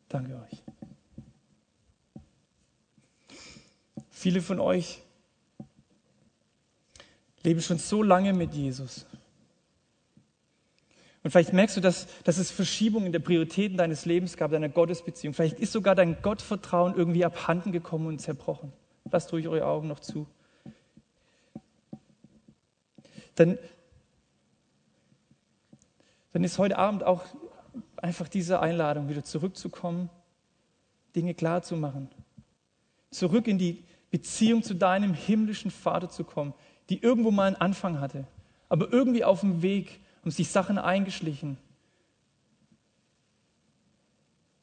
Danke 0.10 0.40
euch. 0.44 0.73
Viele 4.24 4.42
von 4.42 4.62
euch 4.62 5.02
leben 7.44 7.60
schon 7.60 7.78
so 7.78 8.02
lange 8.02 8.32
mit 8.32 8.54
Jesus. 8.54 9.06
Und 11.24 11.32
vielleicht 11.32 11.52
merkst 11.52 11.76
du, 11.76 11.82
dass, 11.82 12.08
dass 12.24 12.38
es 12.38 12.50
Verschiebungen 12.50 13.12
der 13.12 13.20
Prioritäten 13.20 13.76
deines 13.76 14.06
Lebens 14.06 14.38
gab, 14.38 14.52
deiner 14.52 14.70
Gottesbeziehung. 14.70 15.34
Vielleicht 15.34 15.60
ist 15.60 15.74
sogar 15.74 15.94
dein 15.94 16.22
Gottvertrauen 16.22 16.96
irgendwie 16.96 17.26
abhanden 17.26 17.74
gekommen 17.74 18.08
und 18.08 18.20
zerbrochen. 18.20 18.72
lasst 19.12 19.34
ruhig 19.34 19.46
eure 19.50 19.66
Augen 19.66 19.90
noch 19.90 20.00
zu. 20.00 20.26
Dann, 23.36 23.58
dann 26.32 26.46
ist 26.46 26.58
heute 26.60 26.78
Abend 26.78 27.04
auch 27.04 27.26
einfach 27.98 28.30
diese 28.30 28.62
Einladung, 28.62 29.10
wieder 29.10 29.26
zurückzukommen, 29.26 30.10
Dinge 31.14 31.34
klar 31.34 31.62
zu 31.62 31.76
machen. 31.76 32.08
Zurück 33.12 33.50
in 33.50 33.58
die 33.58 33.84
Beziehung 34.14 34.62
zu 34.62 34.76
deinem 34.76 35.16
himmlischen 35.16 35.72
Vater 35.72 36.08
zu 36.08 36.24
kommen, 36.24 36.54
die 36.88 37.02
irgendwo 37.02 37.32
mal 37.32 37.48
einen 37.48 37.56
Anfang 37.56 38.00
hatte, 38.00 38.28
aber 38.70 38.94
irgendwie 38.94 39.24
auf 39.24 39.40
dem 39.40 39.64
Weg 39.64 40.00
haben 40.22 40.30
sich 40.30 40.50
Sachen 40.50 40.78
eingeschlichen. 40.78 41.58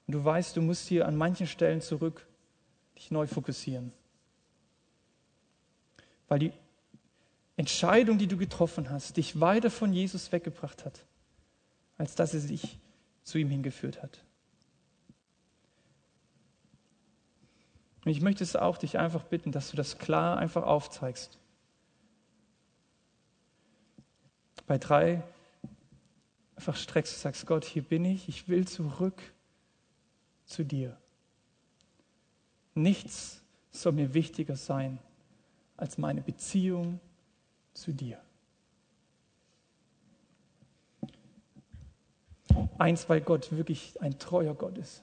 Und 0.07 0.14
du 0.14 0.24
weißt, 0.24 0.57
du 0.57 0.62
musst 0.62 0.86
hier 0.86 1.09
an 1.09 1.16
manchen 1.16 1.48
Stellen 1.48 1.80
zurück 1.80 2.28
dich 2.94 3.11
neu 3.11 3.26
fokussieren. 3.26 3.92
Weil 6.28 6.38
die 6.38 6.53
Entscheidung, 7.57 8.18
die 8.18 8.28
du 8.28 8.36
getroffen 8.36 8.88
hast, 8.88 9.16
dich 9.16 9.40
weiter 9.40 9.72
von 9.72 9.92
Jesus 9.92 10.30
weggebracht 10.30 10.84
hat, 10.84 11.05
als 11.98 12.14
dass 12.14 12.30
sie 12.30 12.38
sich 12.38 12.78
zu 13.24 13.38
ihm 13.38 13.51
hingeführt 13.51 14.01
hat. 14.01 14.22
Und 18.05 18.11
ich 18.11 18.20
möchte 18.20 18.42
es 18.42 18.57
auch 18.57 18.78
dich 18.78 18.98
einfach 18.98 19.24
bitten, 19.24 19.53
dass 19.53 19.70
du 19.70 19.76
das 19.76 19.98
klar 19.98 20.38
einfach 20.38 20.62
aufzeigst. 20.62 21.38
Bei 24.66 24.78
drei 24.78 25.22
einfach 26.57 26.76
streckst 26.76 27.14
und 27.14 27.20
sagst, 27.20 27.46
Gott, 27.46 27.64
hier 27.64 27.82
bin 27.82 28.05
ich, 28.05 28.28
ich 28.28 28.48
will 28.48 28.66
zurück 28.66 29.20
zu 30.44 30.64
dir. 30.64 30.96
Nichts 32.74 33.42
soll 33.70 33.92
mir 33.92 34.14
wichtiger 34.14 34.57
sein 34.57 34.98
als 35.76 35.98
meine 35.98 36.20
Beziehung 36.20 37.01
zu 37.72 37.92
dir. 37.92 38.20
Eins, 42.78 43.09
weil 43.09 43.20
Gott 43.20 43.53
wirklich 43.53 44.01
ein 44.01 44.18
treuer 44.18 44.55
Gott 44.55 44.76
ist. 44.78 45.03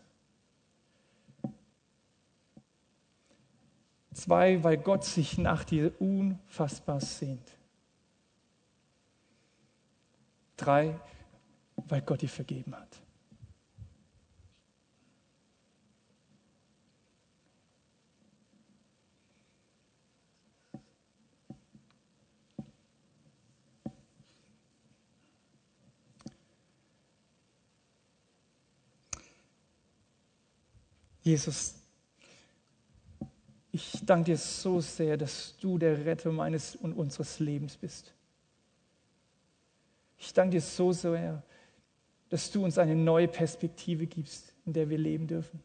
Zwei, 4.28 4.62
weil 4.62 4.76
Gott 4.76 5.06
sich 5.06 5.38
nach 5.38 5.64
dir 5.64 5.94
unfassbar 6.02 7.00
sehnt. 7.00 7.50
Drei, 10.58 11.00
weil 11.78 12.02
Gott 12.02 12.22
dir 12.22 12.28
vergeben 12.28 12.76
hat. 12.76 13.02
Jesus, 31.24 31.76
ich 33.78 34.02
danke 34.04 34.32
dir 34.32 34.38
so 34.38 34.82
sehr, 34.82 35.18
dass 35.18 35.56
du 35.60 35.78
der 35.78 36.04
Retter 36.06 36.32
meines 36.32 36.76
und 36.76 36.94
unseres 36.94 37.40
Lebens 37.40 37.78
bist. 37.78 38.12
Ich 40.18 40.34
danke 40.34 40.58
dir 40.58 40.62
so 40.62 40.92
sehr, 40.92 41.44
dass 42.30 42.50
du 42.50 42.66
uns 42.66 42.80
eine 42.80 42.96
neue 42.96 43.28
Perspektive 43.28 44.08
gibst, 44.08 44.54
in 44.66 44.74
der 44.74 44.90
wir 44.90 44.98
leben 44.98 45.28
dürfen. 45.28 45.62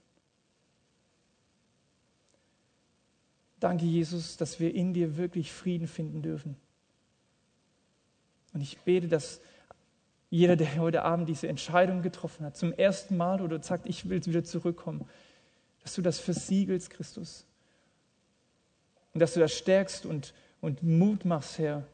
Danke, 3.58 3.86
Jesus, 3.86 4.36
dass 4.36 4.60
wir 4.60 4.74
in 4.74 4.92
dir 4.92 5.16
wirklich 5.16 5.50
Frieden 5.50 5.86
finden 5.86 6.20
dürfen. 6.20 6.56
Und 8.52 8.60
ich 8.60 8.76
bete, 8.78 9.08
dass 9.08 9.40
jeder, 10.28 10.56
der 10.56 10.76
heute 10.76 11.02
Abend 11.02 11.30
diese 11.30 11.48
Entscheidung 11.48 12.02
getroffen 12.02 12.44
hat, 12.44 12.58
zum 12.58 12.74
ersten 12.74 13.16
Mal 13.16 13.40
oder 13.40 13.62
sagt, 13.62 13.86
ich 13.86 14.08
will 14.10 14.24
wieder 14.26 14.44
zurückkommen, 14.44 15.08
dass 15.82 15.94
du 15.94 16.02
das 16.02 16.18
versiegelst, 16.18 16.90
Christus. 16.90 17.46
Und 19.14 19.20
dass 19.20 19.34
du 19.34 19.40
das 19.40 19.52
stärkst 19.52 20.06
und, 20.06 20.32
und 20.60 20.82
Mut 20.82 21.24
machst, 21.24 21.58
Herr. 21.58 21.84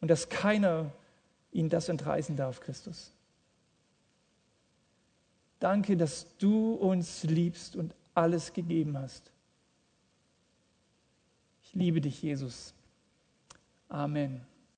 Und 0.00 0.10
dass 0.10 0.28
keiner 0.28 0.92
ihnen 1.52 1.68
das 1.68 1.88
entreißen 1.88 2.36
darf, 2.36 2.60
Christus. 2.60 3.12
Danke, 5.58 5.96
dass 5.96 6.26
du 6.38 6.74
uns 6.74 7.22
liebst 7.24 7.76
und 7.76 7.94
alles 8.14 8.52
gegeben 8.52 8.98
hast. 8.98 9.30
Ich 11.62 11.74
liebe 11.74 12.00
dich, 12.00 12.22
Jesus. 12.22 12.72
Amen. 13.88 14.49